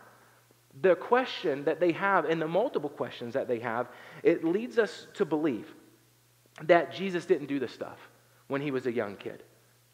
The 0.81 0.95
question 0.95 1.63
that 1.65 1.79
they 1.79 1.93
have, 1.93 2.25
and 2.25 2.41
the 2.41 2.47
multiple 2.47 2.89
questions 2.89 3.33
that 3.33 3.47
they 3.47 3.59
have, 3.59 3.87
it 4.23 4.43
leads 4.43 4.77
us 4.77 5.07
to 5.13 5.25
believe 5.25 5.73
that 6.63 6.93
Jesus 6.93 7.25
didn't 7.25 7.47
do 7.47 7.59
this 7.59 7.73
stuff 7.73 7.97
when 8.47 8.61
he 8.61 8.71
was 8.71 8.85
a 8.85 8.91
young 8.91 9.15
kid, 9.15 9.43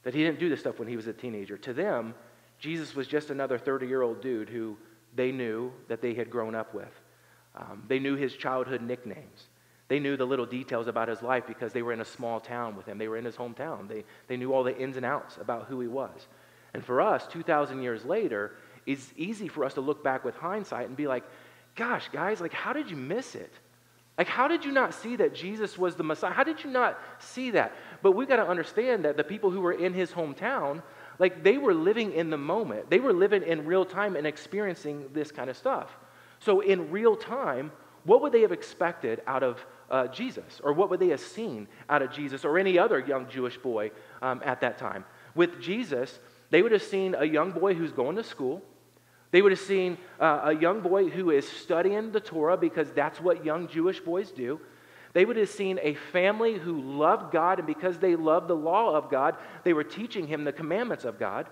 that 0.04 0.14
he 0.14 0.24
didn't 0.24 0.40
do 0.40 0.50
this 0.50 0.60
stuff 0.60 0.80
when 0.80 0.88
he 0.88 0.96
was 0.96 1.08
a 1.08 1.14
teenager. 1.14 1.58
To 1.58 1.74
them, 1.74 2.16
Jesus 2.60 2.96
was 2.96 3.08
just 3.08 3.30
another 3.30 3.58
30 3.58 3.88
year 3.88 4.02
old 4.02 4.22
dude 4.22 4.50
who 4.50 4.78
they 5.16 5.32
knew 5.32 5.72
that 5.88 6.02
they 6.02 6.14
had 6.14 6.30
grown 6.30 6.56
up 6.56 6.74
with. 6.74 7.02
Um, 7.56 7.84
they 7.88 8.00
knew 8.00 8.16
his 8.16 8.36
childhood 8.36 8.82
nicknames. 8.82 9.48
They 9.88 10.00
knew 10.00 10.16
the 10.16 10.26
little 10.26 10.46
details 10.46 10.88
about 10.88 11.10
his 11.10 11.22
life 11.22 11.46
because 11.46 11.74
they 11.74 11.82
were 11.82 11.92
in 11.92 12.00
a 12.00 12.06
small 12.06 12.40
town 12.40 12.78
with 12.78 12.86
him. 12.86 12.98
They 12.98 13.10
were 13.10 13.18
in 13.18 13.26
his 13.26 13.36
hometown. 13.36 13.90
They, 13.90 14.06
they 14.28 14.38
knew 14.38 14.54
all 14.54 14.64
the 14.64 14.78
ins 14.78 14.96
and 14.96 15.06
outs 15.06 15.36
about 15.36 15.66
who 15.66 15.82
he 15.82 15.88
was. 15.88 16.28
And 16.74 16.86
for 16.86 17.02
us, 17.02 17.28
2,000 17.28 17.82
years 17.82 18.06
later, 18.06 18.54
it's 18.86 19.14
easy 19.16 19.48
for 19.48 19.64
us 19.66 19.76
to 19.76 19.82
look 19.82 20.04
back 20.04 20.24
with 20.24 20.36
hindsight 20.36 20.88
and 20.88 20.98
be 20.98 21.08
like, 21.08 21.24
gosh, 21.76 22.10
guys, 22.12 22.42
like, 22.42 22.54
how 22.54 22.74
did 22.74 22.90
you 22.90 22.98
miss 22.98 23.36
it? 23.36 23.54
Like, 24.18 24.28
how 24.28 24.48
did 24.48 24.66
you 24.66 24.72
not 24.72 24.94
see 24.94 25.16
that 25.16 25.34
Jesus 25.34 25.78
was 25.78 25.96
the 25.96 26.04
Messiah? 26.04 26.32
How 26.32 26.44
did 26.44 26.64
you 26.64 26.70
not 26.70 27.00
see 27.20 27.52
that? 27.52 27.74
But 28.02 28.12
we've 28.12 28.28
got 28.28 28.36
to 28.38 28.48
understand 28.48 29.06
that 29.06 29.18
the 29.18 29.24
people 29.24 29.50
who 29.50 29.62
were 29.62 29.72
in 29.72 29.94
his 29.94 30.12
hometown, 30.12 30.84
like 31.18 31.44
they 31.44 31.58
were 31.58 31.74
living 31.74 32.12
in 32.14 32.30
the 32.30 32.38
moment. 32.38 32.90
They 32.90 33.00
were 33.00 33.14
living 33.14 33.44
in 33.44 33.66
real 33.66 33.86
time 33.86 34.16
and 34.16 34.28
experiencing 34.28 35.06
this 35.14 35.32
kind 35.32 35.50
of 35.50 35.58
stuff. 35.58 35.98
So, 36.40 36.60
in 36.60 36.92
real 36.92 37.16
time, 37.16 37.72
what 38.04 38.22
would 38.22 38.32
they 38.32 38.42
have 38.42 38.52
expected 38.52 39.22
out 39.28 39.44
of 39.44 39.66
uh, 39.90 40.08
Jesus? 40.08 40.60
Or 40.64 40.74
what 40.74 40.90
would 40.90 41.00
they 41.00 41.10
have 41.10 41.20
seen 41.20 41.68
out 41.90 42.02
of 42.02 42.12
Jesus 42.12 42.44
or 42.44 42.58
any 42.58 42.78
other 42.78 43.00
young 43.00 43.30
Jewish 43.30 43.58
boy 43.58 43.92
um, 44.22 44.42
at 44.44 44.62
that 44.62 44.78
time? 44.78 45.06
With 45.36 45.62
Jesus, 45.62 46.20
they 46.50 46.62
would 46.62 46.72
have 46.72 46.84
seen 46.84 47.16
a 47.18 47.26
young 47.26 47.52
boy 47.52 47.74
who's 47.74 47.92
going 47.92 48.16
to 48.18 48.24
school. 48.24 48.62
They 49.32 49.42
would 49.42 49.52
have 49.52 49.60
seen 49.60 49.98
uh, 50.20 50.42
a 50.44 50.56
young 50.56 50.82
boy 50.82 51.10
who 51.10 51.32
is 51.32 51.48
studying 51.48 52.12
the 52.12 52.20
Torah 52.20 52.58
because 52.58 52.92
that's 52.92 53.20
what 53.20 53.46
young 53.46 53.68
Jewish 53.68 54.00
boys 54.02 54.32
do. 54.32 54.60
They 55.14 55.26
would 55.26 55.38
have 55.38 55.50
seen 55.50 55.80
a 55.82 55.96
family 55.96 56.58
who 56.58 56.82
loved 56.82 57.32
God, 57.34 57.60
and 57.60 57.68
because 57.68 57.98
they 57.98 58.16
loved 58.16 58.48
the 58.48 58.56
law 58.56 58.96
of 58.96 59.10
God, 59.10 59.36
they 59.64 59.74
were 59.74 59.84
teaching 59.84 60.28
him 60.28 60.44
the 60.44 60.54
commandments 60.54 61.04
of 61.04 61.20
God. 61.20 61.48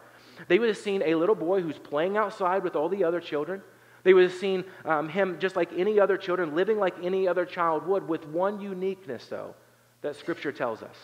They 0.48 0.60
would 0.60 0.70
have 0.70 0.78
seen 0.78 1.02
a 1.04 1.16
little 1.16 1.36
boy 1.36 1.62
who's 1.62 1.78
playing 1.78 2.16
outside 2.16 2.64
with 2.64 2.76
all 2.76 2.88
the 2.88 3.04
other 3.04 3.20
children. 3.20 3.62
They 4.04 4.14
would 4.14 4.24
have 4.24 4.40
seen 4.40 4.64
um, 4.86 5.10
him 5.10 5.38
just 5.40 5.58
like 5.58 5.72
any 5.76 6.00
other 6.00 6.18
children, 6.18 6.56
living 6.56 6.80
like 6.80 6.96
any 7.04 7.28
other 7.28 7.46
child 7.46 7.86
would, 7.86 8.08
with 8.08 8.26
one 8.28 8.62
uniqueness, 8.62 9.26
though, 9.26 9.56
that 10.02 10.16
Scripture 10.16 10.54
tells 10.54 10.82
us. 10.82 10.96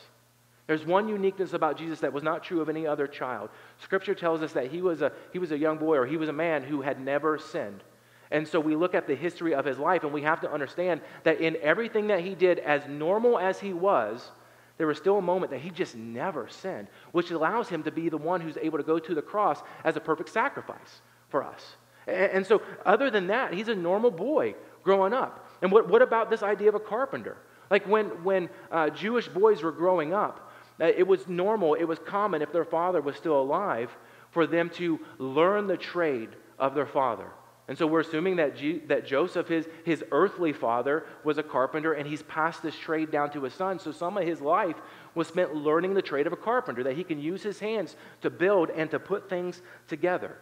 There's 0.68 0.86
one 0.86 1.08
uniqueness 1.08 1.54
about 1.54 1.78
Jesus 1.78 2.00
that 2.00 2.12
was 2.12 2.24
not 2.24 2.44
true 2.44 2.62
of 2.62 2.70
any 2.70 2.88
other 2.88 3.08
child. 3.08 3.50
Scripture 3.80 4.16
tells 4.16 4.42
us 4.42 4.54
that 4.54 4.72
he 4.72 4.82
was 4.82 5.02
a, 5.02 5.12
he 5.32 5.38
was 5.38 5.52
a 5.52 5.58
young 5.58 5.78
boy 5.78 5.98
or 5.98 6.06
he 6.06 6.18
was 6.18 6.30
a 6.30 6.34
man 6.34 6.64
who 6.64 6.82
had 6.82 7.00
never 7.00 7.38
sinned. 7.38 7.84
And 8.32 8.48
so 8.48 8.60
we 8.60 8.76
look 8.76 8.96
at 8.96 9.06
the 9.06 9.16
history 9.16 9.54
of 9.54 9.66
his 9.66 9.78
life 9.78 10.04
and 10.04 10.12
we 10.12 10.24
have 10.24 10.42
to 10.42 10.52
understand 10.52 11.02
that 11.24 11.40
in 11.40 11.58
everything 11.62 12.08
that 12.08 12.22
he 12.22 12.34
did, 12.34 12.58
as 12.60 12.88
normal 12.88 13.38
as 13.38 13.60
he 13.60 13.74
was, 13.74 14.32
there 14.78 14.88
was 14.88 14.98
still 14.98 15.18
a 15.18 15.22
moment 15.22 15.52
that 15.52 15.62
he 15.62 15.70
just 15.70 15.96
never 15.96 16.48
sinned, 16.50 16.88
which 17.12 17.32
allows 17.32 17.70
him 17.70 17.84
to 17.84 17.92
be 17.92 18.10
the 18.10 18.18
one 18.18 18.42
who's 18.42 18.58
able 18.58 18.78
to 18.78 18.84
go 18.84 19.00
to 19.00 19.16
the 19.16 19.22
cross 19.22 19.62
as 19.84 19.96
a 19.96 20.02
perfect 20.02 20.30
sacrifice 20.30 21.02
for 21.30 21.44
us. 21.44 21.76
And, 22.08 22.46
so, 22.46 22.62
other 22.86 23.10
than 23.10 23.28
that, 23.28 23.54
he's 23.54 23.68
a 23.68 23.76
normal 23.76 24.12
boy 24.12 24.56
growing 24.84 25.14
up. 25.14 25.50
And 25.62 25.72
what, 25.72 25.88
what 25.88 26.02
about 26.02 26.30
this 26.30 26.44
idea 26.44 26.70
of 26.70 26.76
a 26.76 26.80
carpenter? 26.80 27.38
Like 27.72 27.88
when, 27.88 28.08
when 28.24 28.50
uh, 28.72 28.90
Jewish 28.90 29.28
boys 29.28 29.64
were 29.64 29.72
growing 29.72 30.14
up, 30.14 30.45
it 30.80 31.08
was 31.08 31.28
normal, 31.28 31.76
it 31.76 31.86
was 31.86 32.00
common 32.00 32.42
if 32.42 32.52
their 32.52 32.66
father 32.66 33.02
was 33.02 33.16
still 33.16 33.40
alive 33.40 33.96
for 34.32 34.46
them 34.46 34.70
to 34.72 35.00
learn 35.18 35.68
the 35.68 35.78
trade 35.78 36.30
of 36.60 36.76
their 36.76 36.86
father. 36.86 37.32
And 37.68 37.78
so 37.78 37.88
we're 37.88 38.02
assuming 38.02 38.36
that, 38.36 38.56
G- 38.56 38.82
that 38.88 39.08
Joseph, 39.08 39.48
his, 39.48 39.68
his 39.86 40.04
earthly 40.12 40.54
father, 40.54 41.06
was 41.24 41.40
a 41.40 41.44
carpenter 41.44 41.94
and 41.94 42.08
he's 42.08 42.22
passed 42.24 42.62
this 42.62 42.76
trade 42.76 43.10
down 43.10 43.32
to 43.32 43.44
his 43.44 43.54
son. 43.54 43.80
So 43.80 43.92
some 43.92 44.18
of 44.18 44.24
his 44.24 44.40
life 44.40 44.76
was 45.16 45.28
spent 45.28 45.56
learning 45.56 45.96
the 45.96 46.02
trade 46.02 46.28
of 46.28 46.34
a 46.34 46.38
carpenter, 46.38 46.84
that 46.84 46.96
he 46.96 47.04
can 47.04 47.20
use 47.20 47.42
his 47.42 47.60
hands 47.60 47.96
to 48.22 48.30
build 48.30 48.70
and 48.70 48.92
to 48.92 49.00
put 49.00 49.30
things 49.30 49.62
together. 49.88 50.36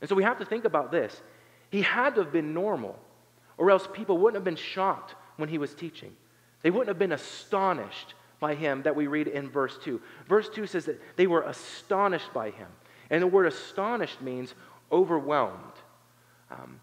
And 0.00 0.08
so 0.08 0.14
we 0.14 0.22
have 0.22 0.38
to 0.38 0.46
think 0.46 0.64
about 0.64 0.90
this. 0.90 1.20
He 1.70 1.82
had 1.82 2.14
to 2.14 2.22
have 2.22 2.32
been 2.32 2.54
normal, 2.54 2.98
or 3.58 3.70
else 3.70 3.86
people 3.92 4.16
wouldn't 4.16 4.36
have 4.36 4.44
been 4.44 4.56
shocked 4.56 5.14
when 5.36 5.48
he 5.50 5.58
was 5.58 5.74
teaching. 5.74 6.16
They 6.62 6.70
wouldn't 6.70 6.88
have 6.88 6.98
been 6.98 7.12
astonished 7.12 8.14
by 8.40 8.54
him 8.54 8.82
that 8.82 8.96
we 8.96 9.06
read 9.06 9.28
in 9.28 9.48
verse 9.48 9.78
2. 9.84 10.00
Verse 10.28 10.48
2 10.48 10.66
says 10.66 10.86
that 10.86 11.00
they 11.16 11.26
were 11.26 11.42
astonished 11.42 12.32
by 12.32 12.50
him. 12.50 12.68
And 13.10 13.22
the 13.22 13.26
word 13.26 13.46
astonished 13.46 14.20
means 14.22 14.54
overwhelmed. 14.90 15.74
Um, 16.50 16.80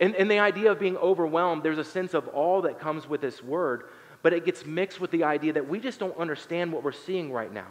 and, 0.00 0.14
and 0.16 0.30
the 0.30 0.38
idea 0.38 0.70
of 0.70 0.78
being 0.78 0.96
overwhelmed, 0.96 1.62
there's 1.62 1.78
a 1.78 1.84
sense 1.84 2.14
of 2.14 2.28
all 2.28 2.62
that 2.62 2.80
comes 2.80 3.08
with 3.08 3.20
this 3.20 3.42
word, 3.42 3.84
but 4.22 4.32
it 4.32 4.44
gets 4.44 4.64
mixed 4.64 5.00
with 5.00 5.10
the 5.10 5.24
idea 5.24 5.52
that 5.52 5.68
we 5.68 5.80
just 5.80 5.98
don't 5.98 6.16
understand 6.16 6.72
what 6.72 6.82
we're 6.82 6.92
seeing 6.92 7.32
right 7.32 7.52
now. 7.52 7.68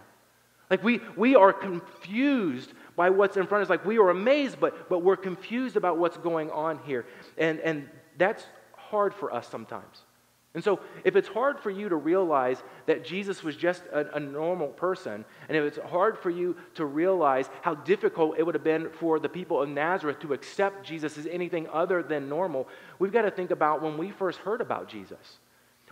Like 0.69 0.83
we, 0.83 1.01
we 1.17 1.35
are 1.35 1.51
confused 1.51 2.71
by 2.95 3.09
what's 3.09 3.35
in 3.35 3.45
front 3.47 3.61
of 3.61 3.67
us. 3.67 3.69
Like 3.69 3.85
we 3.85 3.97
are 3.97 4.09
amazed, 4.09 4.59
but, 4.59 4.89
but 4.89 4.99
we're 4.99 5.17
confused 5.17 5.75
about 5.75 5.97
what's 5.97 6.17
going 6.17 6.49
on 6.51 6.79
here. 6.85 7.05
And, 7.37 7.59
and 7.59 7.89
that's 8.17 8.45
hard 8.75 9.13
for 9.13 9.33
us 9.33 9.47
sometimes. 9.47 10.03
And 10.53 10.61
so, 10.61 10.81
if 11.05 11.15
it's 11.15 11.29
hard 11.29 11.61
for 11.61 11.69
you 11.69 11.87
to 11.87 11.95
realize 11.95 12.61
that 12.85 13.05
Jesus 13.05 13.41
was 13.41 13.55
just 13.55 13.83
a, 13.85 14.17
a, 14.17 14.19
normal 14.19 14.67
person, 14.67 15.23
and 15.47 15.57
if 15.57 15.63
it's 15.63 15.79
hard 15.89 16.17
for 16.17 16.29
you 16.29 16.57
to 16.75 16.85
realize 16.85 17.49
how 17.61 17.75
difficult 17.75 18.37
it 18.37 18.45
would 18.45 18.55
have 18.55 18.63
been 18.63 18.89
for 18.89 19.17
the 19.17 19.29
people 19.29 19.61
of 19.61 19.69
Nazareth 19.69 20.19
to 20.19 20.33
accept 20.33 20.85
Jesus 20.85 21.17
as 21.17 21.25
anything 21.25 21.67
other 21.71 22.03
than 22.03 22.27
normal, 22.27 22.67
we've 22.99 23.13
got 23.13 23.21
to 23.21 23.31
think 23.31 23.51
about 23.51 23.81
when 23.81 23.97
we 23.97 24.11
first 24.11 24.39
heard 24.39 24.59
about 24.59 24.89
Jesus. 24.89 25.39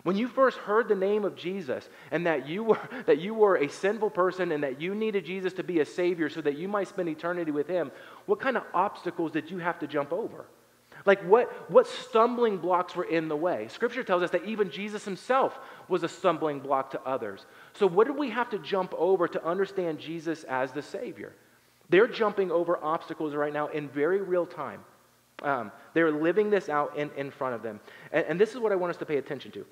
When 0.03 0.17
you 0.17 0.27
first 0.27 0.57
heard 0.57 0.89
the 0.89 0.95
name 0.95 1.23
of 1.23 1.37
Jesus 1.37 1.87
and 2.11 2.25
that 2.25 2.45
you 2.47 2.63
were 2.63 2.79
that 3.05 3.19
you 3.19 3.33
were 3.33 3.55
a 3.55 3.69
sinful 3.69 4.09
person 4.09 4.51
and 4.51 4.63
that 4.63 4.81
you 4.81 4.93
needed 4.93 5.23
Jesus 5.25 5.53
to 5.53 5.63
be 5.63 5.79
a 5.79 5.85
savior 5.85 6.27
so 6.29 6.41
that 6.41 6.57
you 6.57 6.67
might 6.67 6.89
spend 6.89 7.07
eternity 7.07 7.51
with 7.51 7.67
him, 7.67 7.91
what 8.25 8.41
kind 8.41 8.57
of 8.57 8.63
obstacles 8.73 9.31
did 9.31 9.49
you 9.49 9.59
have 9.59 9.79
to 9.79 9.87
jump 9.87 10.11
over? 10.11 10.45
Like 11.05 11.21
what 11.23 11.71
what 11.71 11.87
stumbling 11.87 12.57
blocks 12.57 12.95
were 12.95 13.05
in 13.05 13.27
the 13.27 13.35
way? 13.35 13.67
Scripture 13.69 14.03
tells 14.03 14.23
us 14.23 14.31
that 14.31 14.45
even 14.45 14.69
Jesus 14.69 15.05
himself 15.05 15.57
was 15.87 16.03
a 16.03 16.09
stumbling 16.09 16.59
block 16.59 16.91
to 16.91 17.01
others. 17.01 17.45
So 17.73 17.87
what 17.87 18.07
did 18.07 18.17
we 18.17 18.29
have 18.29 18.49
to 18.49 18.59
jump 18.59 18.93
over 18.97 19.27
to 19.27 19.45
understand 19.45 19.99
Jesus 19.99 20.43
as 20.43 20.71
the 20.71 20.81
savior? 20.81 21.33
They're 21.89 22.07
jumping 22.07 22.51
over 22.51 22.83
obstacles 22.83 23.33
right 23.33 23.53
now 23.53 23.67
in 23.67 23.89
very 23.89 24.21
real 24.21 24.45
time. 24.45 24.81
Um, 25.41 25.71
they're 25.93 26.11
living 26.11 26.49
this 26.49 26.69
out 26.69 26.97
in, 26.97 27.09
in 27.15 27.31
front 27.31 27.55
of 27.55 27.63
them. 27.63 27.79
And, 28.11 28.25
and 28.25 28.39
this 28.39 28.51
is 28.51 28.59
what 28.59 28.71
I 28.71 28.75
want 28.75 28.91
us 28.91 28.97
to 28.97 29.05
pay 29.05 29.17
attention 29.17 29.51
to. 29.51 29.65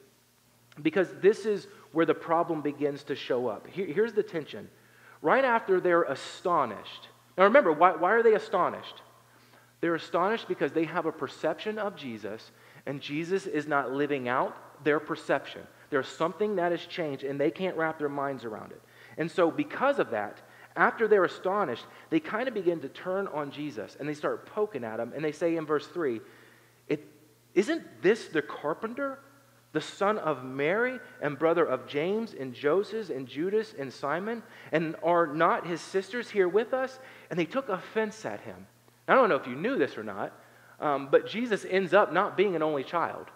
Because 0.81 1.09
this 1.21 1.45
is 1.45 1.67
where 1.91 2.05
the 2.05 2.13
problem 2.13 2.61
begins 2.61 3.03
to 3.03 3.15
show 3.15 3.47
up. 3.47 3.67
Here, 3.67 3.85
here's 3.85 4.13
the 4.13 4.23
tension. 4.23 4.69
Right 5.21 5.43
after 5.43 5.79
they're 5.79 6.03
astonished. 6.03 7.09
Now 7.37 7.43
remember, 7.43 7.71
why, 7.71 7.95
why 7.95 8.13
are 8.13 8.23
they 8.23 8.33
astonished? 8.33 9.01
They're 9.79 9.95
astonished 9.95 10.47
because 10.47 10.71
they 10.71 10.85
have 10.85 11.05
a 11.05 11.11
perception 11.11 11.77
of 11.77 11.95
Jesus, 11.95 12.51
and 12.85 13.01
Jesus 13.01 13.45
is 13.45 13.67
not 13.67 13.91
living 13.91 14.27
out 14.27 14.83
their 14.83 14.99
perception. 14.99 15.61
There's 15.89 16.07
something 16.07 16.55
that 16.55 16.71
has 16.71 16.85
changed, 16.85 17.23
and 17.23 17.39
they 17.39 17.51
can't 17.51 17.77
wrap 17.77 17.99
their 17.99 18.09
minds 18.09 18.43
around 18.43 18.71
it. 18.71 18.81
And 19.17 19.29
so, 19.29 19.49
because 19.51 19.99
of 19.99 20.11
that, 20.11 20.39
after 20.77 21.07
they're 21.07 21.25
astonished, 21.25 21.85
they 22.09 22.19
kind 22.19 22.47
of 22.47 22.53
begin 22.53 22.79
to 22.81 22.89
turn 22.89 23.27
on 23.27 23.51
Jesus 23.51 23.97
and 23.99 24.07
they 24.07 24.13
start 24.13 24.45
poking 24.45 24.83
at 24.83 24.99
him. 24.99 25.11
And 25.15 25.25
they 25.25 25.31
say 25.31 25.57
in 25.57 25.65
verse 25.65 25.87
3, 25.87 26.21
Isn't 27.55 28.01
this 28.03 28.27
the 28.27 28.43
carpenter 28.43 29.17
the 29.73 29.81
son 29.81 30.19
of 30.19 30.43
Mary 30.43 30.99
and 31.21 31.37
brother 31.37 31.65
of 31.65 31.87
James 31.87 32.35
and 32.39 32.53
Joseph 32.53 33.09
and 33.09 33.27
Judas 33.27 33.73
and 33.77 33.91
Simon? 33.91 34.43
And 34.71 34.95
are 35.01 35.25
not 35.25 35.65
his 35.65 35.81
sisters 35.81 36.29
here 36.29 36.47
with 36.47 36.75
us? 36.75 36.99
And 37.31 37.39
they 37.39 37.45
took 37.45 37.69
offense 37.69 38.23
at 38.23 38.41
him. 38.41 38.67
I 39.07 39.15
don't 39.15 39.29
know 39.29 39.35
if 39.35 39.47
you 39.47 39.55
knew 39.55 39.77
this 39.77 39.97
or 39.97 40.03
not, 40.03 40.33
um, 40.79 41.09
but 41.09 41.27
Jesus 41.27 41.65
ends 41.69 41.93
up 41.93 42.11
not 42.11 42.37
being 42.37 42.55
an 42.55 42.63
only 42.63 42.83
child. 42.83 43.27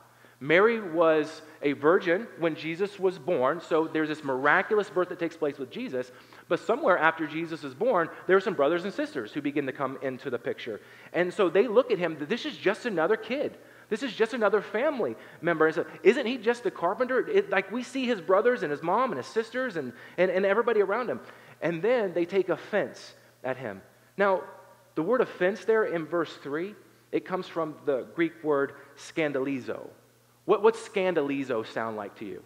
Mary 0.44 0.82
was 0.82 1.44
a 1.62 1.74
virgin 1.74 2.28
when 2.40 2.56
Jesus 2.56 3.00
was 3.00 3.20
born, 3.20 3.62
so 3.62 3.88
there's 3.88 4.10
this 4.10 4.24
miraculous 4.24 4.90
birth 4.90 5.10
that 5.10 5.20
takes 5.20 5.38
place 5.38 5.60
with 5.60 5.70
Jesus. 5.70 6.12
But 6.48 6.60
somewhere 6.60 6.98
after 6.98 7.28
Jesus 7.28 7.64
is 7.64 7.76
born, 7.76 8.10
there 8.26 8.36
are 8.36 8.42
some 8.42 8.56
brothers 8.56 8.84
and 8.84 8.92
sisters 8.92 9.32
who 9.32 9.42
begin 9.42 9.68
to 9.68 9.72
come 9.72 10.00
into 10.02 10.32
the 10.32 10.40
picture. 10.40 10.82
And 11.14 11.32
so 11.32 11.48
they 11.48 11.68
look 11.68 11.92
at 11.92 12.00
him, 12.00 12.18
this 12.28 12.48
is 12.48 12.58
just 12.58 12.88
another 12.88 13.16
kid. 13.16 13.56
This 13.90 14.02
is 14.02 14.14
just 14.14 14.34
another 14.34 14.62
family 14.62 15.16
member. 15.42 15.68
And 15.68 15.76
so, 15.76 15.86
isn't 16.02 16.26
he 16.26 16.38
just 16.38 16.66
a 16.66 16.72
carpenter? 16.72 17.28
It, 17.28 17.52
like 17.52 17.72
we 17.72 17.84
see 17.84 18.08
his 18.08 18.20
brothers 18.20 18.64
and 18.64 18.72
his 18.72 18.82
mom 18.82 19.12
and 19.12 19.18
his 19.18 19.28
sisters 19.28 19.76
and, 19.76 19.94
and, 20.18 20.32
and 20.32 20.44
everybody 20.44 20.82
around 20.82 21.10
him. 21.10 21.20
And 21.62 21.84
then 21.84 22.14
they 22.14 22.26
take 22.26 22.50
offense 22.50 23.14
at 23.44 23.58
him. 23.58 23.82
Now, 24.18 24.42
the 24.96 25.04
word 25.04 25.22
offense 25.22 25.66
there 25.66 25.86
in 25.86 26.06
verse 26.06 26.34
3, 26.44 26.76
it 27.12 27.26
comes 27.26 27.48
from 27.48 27.76
the 27.86 28.08
Greek 28.16 28.44
word 28.44 28.74
scandalizo. 28.98 29.88
What, 30.46 30.64
what's 30.64 30.80
scandalizo 30.88 31.66
sound 31.66 31.98
like 31.98 32.16
to 32.20 32.26
you? 32.26 32.44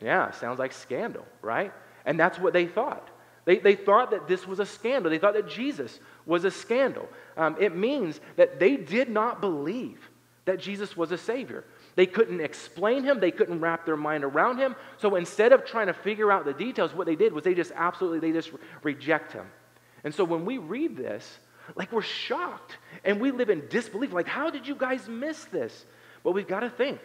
Yeah, 0.00 0.30
sounds 0.32 0.58
like 0.58 0.72
scandal, 0.72 1.24
right? 1.40 1.72
And 2.04 2.18
that's 2.18 2.38
what 2.38 2.52
they 2.52 2.66
thought. 2.66 3.08
They, 3.44 3.58
they 3.58 3.74
thought 3.74 4.10
that 4.12 4.28
this 4.28 4.46
was 4.46 4.60
a 4.60 4.66
scandal. 4.66 5.10
They 5.10 5.18
thought 5.18 5.34
that 5.34 5.48
Jesus 5.48 5.98
was 6.26 6.44
a 6.44 6.50
scandal. 6.50 7.08
Um, 7.36 7.56
it 7.58 7.74
means 7.74 8.20
that 8.36 8.60
they 8.60 8.76
did 8.76 9.08
not 9.08 9.40
believe 9.40 10.10
that 10.44 10.60
Jesus 10.60 10.96
was 10.96 11.12
a 11.12 11.18
Savior. 11.18 11.64
They 11.94 12.06
couldn't 12.06 12.40
explain 12.40 13.04
him, 13.04 13.20
they 13.20 13.30
couldn't 13.30 13.60
wrap 13.60 13.84
their 13.86 13.96
mind 13.96 14.24
around 14.24 14.58
him. 14.58 14.74
So 14.98 15.14
instead 15.16 15.52
of 15.52 15.64
trying 15.64 15.88
to 15.88 15.92
figure 15.92 16.32
out 16.32 16.44
the 16.44 16.52
details, 16.52 16.94
what 16.94 17.06
they 17.06 17.16
did 17.16 17.32
was 17.32 17.44
they 17.44 17.54
just 17.54 17.72
absolutely 17.74 18.20
they 18.20 18.32
just 18.32 18.50
reject 18.82 19.32
him. 19.32 19.46
And 20.04 20.14
so 20.14 20.24
when 20.24 20.44
we 20.44 20.58
read 20.58 20.96
this, 20.96 21.38
like 21.76 21.92
we're 21.92 22.02
shocked 22.02 22.76
and 23.04 23.20
we 23.20 23.30
live 23.30 23.50
in 23.50 23.66
disbelief. 23.68 24.12
Like, 24.12 24.28
how 24.28 24.50
did 24.50 24.66
you 24.66 24.74
guys 24.74 25.08
miss 25.08 25.44
this? 25.46 25.84
But 26.24 26.32
we've 26.32 26.48
got 26.48 26.60
to 26.60 26.70
think 26.70 27.00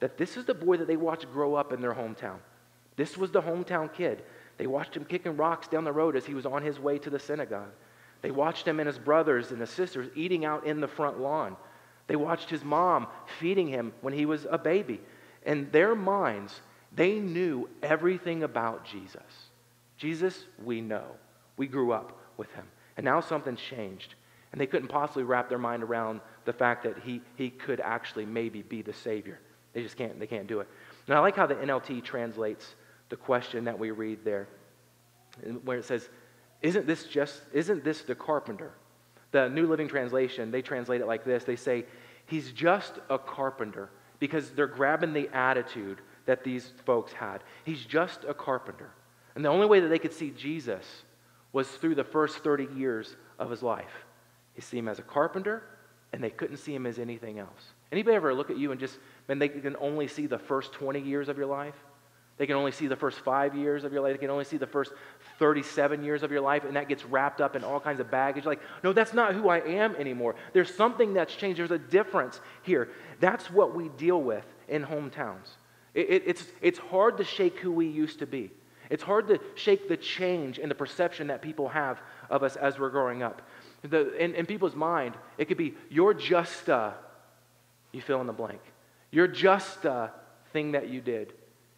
that 0.00 0.18
this 0.18 0.36
is 0.36 0.44
the 0.44 0.54
boy 0.54 0.76
that 0.78 0.86
they 0.86 0.96
watched 0.96 1.30
grow 1.32 1.54
up 1.54 1.72
in 1.72 1.80
their 1.80 1.94
hometown. 1.94 2.38
This 2.96 3.16
was 3.16 3.30
the 3.30 3.42
hometown 3.42 3.92
kid. 3.92 4.22
They 4.58 4.66
watched 4.66 4.96
him 4.96 5.04
kicking 5.04 5.36
rocks 5.36 5.68
down 5.68 5.84
the 5.84 5.92
road 5.92 6.16
as 6.16 6.26
he 6.26 6.34
was 6.34 6.46
on 6.46 6.62
his 6.62 6.78
way 6.78 6.98
to 6.98 7.10
the 7.10 7.18
synagogue. 7.18 7.70
They 8.20 8.30
watched 8.30 8.66
him 8.66 8.78
and 8.78 8.86
his 8.86 8.98
brothers 8.98 9.50
and 9.50 9.60
his 9.60 9.70
sisters 9.70 10.10
eating 10.14 10.44
out 10.44 10.66
in 10.66 10.80
the 10.80 10.88
front 10.88 11.20
lawn. 11.20 11.56
They 12.06 12.16
watched 12.16 12.50
his 12.50 12.62
mom 12.62 13.06
feeding 13.40 13.68
him 13.68 13.92
when 14.00 14.12
he 14.12 14.26
was 14.26 14.46
a 14.50 14.58
baby. 14.58 15.00
In 15.44 15.70
their 15.70 15.94
minds, 15.94 16.60
they 16.94 17.14
knew 17.14 17.68
everything 17.82 18.42
about 18.42 18.84
Jesus. 18.84 19.22
Jesus, 19.96 20.44
we 20.62 20.80
know. 20.80 21.06
We 21.56 21.66
grew 21.66 21.92
up 21.92 22.21
with 22.42 22.52
him. 22.54 22.66
And 22.96 23.04
now 23.04 23.20
something's 23.20 23.60
changed. 23.60 24.16
And 24.50 24.60
they 24.60 24.66
couldn't 24.66 24.88
possibly 24.88 25.22
wrap 25.22 25.48
their 25.48 25.58
mind 25.58 25.84
around 25.84 26.20
the 26.44 26.52
fact 26.52 26.82
that 26.82 26.98
he, 27.04 27.22
he 27.36 27.50
could 27.50 27.78
actually 27.78 28.26
maybe 28.26 28.62
be 28.62 28.82
the 28.82 28.92
Savior. 28.92 29.38
They 29.72 29.82
just 29.82 29.96
can't, 29.96 30.18
they 30.18 30.26
can't 30.26 30.48
do 30.48 30.58
it. 30.58 30.68
And 31.06 31.16
I 31.16 31.20
like 31.20 31.36
how 31.36 31.46
the 31.46 31.54
NLT 31.54 32.02
translates 32.02 32.74
the 33.08 33.16
question 33.16 33.64
that 33.64 33.78
we 33.78 33.92
read 33.92 34.24
there, 34.24 34.48
where 35.64 35.78
it 35.78 35.84
says, 35.84 36.08
Isn't 36.62 36.86
this 36.86 37.04
just, 37.04 37.40
isn't 37.52 37.84
this 37.84 38.02
the 38.02 38.16
carpenter? 38.16 38.72
The 39.30 39.48
New 39.48 39.68
Living 39.68 39.86
Translation, 39.86 40.50
they 40.50 40.62
translate 40.62 41.00
it 41.00 41.06
like 41.06 41.24
this. 41.24 41.44
They 41.44 41.56
say, 41.56 41.84
He's 42.26 42.50
just 42.50 42.98
a 43.08 43.18
carpenter 43.18 43.90
because 44.18 44.50
they're 44.50 44.66
grabbing 44.66 45.12
the 45.12 45.28
attitude 45.32 46.00
that 46.26 46.42
these 46.42 46.72
folks 46.84 47.12
had. 47.12 47.44
He's 47.64 47.84
just 47.84 48.24
a 48.24 48.34
carpenter. 48.34 48.90
And 49.34 49.44
the 49.44 49.48
only 49.48 49.66
way 49.66 49.80
that 49.80 49.88
they 49.88 49.98
could 49.98 50.12
see 50.12 50.30
Jesus 50.30 50.84
was 51.52 51.68
through 51.68 51.94
the 51.94 52.04
first 52.04 52.38
30 52.38 52.68
years 52.76 53.16
of 53.38 53.50
his 53.50 53.62
life. 53.62 53.92
They 54.54 54.62
see 54.62 54.78
him 54.78 54.88
as 54.88 54.98
a 54.98 55.02
carpenter, 55.02 55.62
and 56.12 56.22
they 56.22 56.30
couldn't 56.30 56.58
see 56.58 56.74
him 56.74 56.86
as 56.86 56.98
anything 56.98 57.38
else. 57.38 57.72
Anybody 57.90 58.16
ever 58.16 58.34
look 58.34 58.50
at 58.50 58.58
you 58.58 58.70
and 58.70 58.80
just, 58.80 58.98
man, 59.28 59.38
they 59.38 59.48
can 59.48 59.76
only 59.80 60.08
see 60.08 60.26
the 60.26 60.38
first 60.38 60.72
20 60.72 61.00
years 61.00 61.28
of 61.28 61.36
your 61.36 61.46
life? 61.46 61.74
They 62.38 62.46
can 62.46 62.56
only 62.56 62.72
see 62.72 62.86
the 62.86 62.96
first 62.96 63.20
five 63.20 63.54
years 63.54 63.84
of 63.84 63.92
your 63.92 64.02
life. 64.02 64.14
They 64.14 64.18
can 64.18 64.30
only 64.30 64.44
see 64.44 64.56
the 64.56 64.66
first 64.66 64.92
37 65.38 66.02
years 66.02 66.22
of 66.22 66.32
your 66.32 66.40
life, 66.40 66.64
and 66.64 66.74
that 66.76 66.88
gets 66.88 67.04
wrapped 67.04 67.40
up 67.40 67.54
in 67.54 67.62
all 67.62 67.78
kinds 67.78 68.00
of 68.00 68.10
baggage. 68.10 68.46
Like, 68.46 68.60
no, 68.82 68.92
that's 68.92 69.12
not 69.12 69.34
who 69.34 69.48
I 69.48 69.58
am 69.58 69.94
anymore. 69.96 70.34
There's 70.52 70.74
something 70.74 71.12
that's 71.14 71.34
changed. 71.34 71.58
There's 71.60 71.70
a 71.70 71.78
difference 71.78 72.40
here. 72.62 72.88
That's 73.20 73.50
what 73.50 73.74
we 73.74 73.90
deal 73.90 74.20
with 74.20 74.46
in 74.68 74.84
hometowns. 74.84 75.50
It, 75.94 76.10
it, 76.10 76.22
it's, 76.26 76.44
it's 76.62 76.78
hard 76.78 77.18
to 77.18 77.24
shake 77.24 77.58
who 77.58 77.70
we 77.70 77.86
used 77.86 78.20
to 78.20 78.26
be. 78.26 78.50
It's 78.92 79.02
hard 79.02 79.26
to 79.28 79.40
shake 79.54 79.88
the 79.88 79.96
change 79.96 80.58
in 80.58 80.68
the 80.68 80.74
perception 80.74 81.28
that 81.28 81.40
people 81.40 81.70
have 81.70 81.98
of 82.28 82.42
us 82.42 82.56
as 82.56 82.78
we're 82.78 82.90
growing 82.90 83.22
up. 83.22 83.40
The, 83.80 84.14
in, 84.22 84.34
in 84.34 84.44
people's 84.44 84.74
mind, 84.74 85.14
it 85.38 85.46
could 85.46 85.56
be, 85.56 85.72
you're 85.88 86.12
just 86.12 86.68
a, 86.68 86.92
you 87.92 88.02
fill 88.02 88.20
in 88.20 88.26
the 88.26 88.34
blank. 88.34 88.60
You're 89.10 89.28
just 89.28 89.86
a 89.86 90.12
thing 90.52 90.72
that 90.72 90.90
you 90.90 91.00
did. 91.00 91.32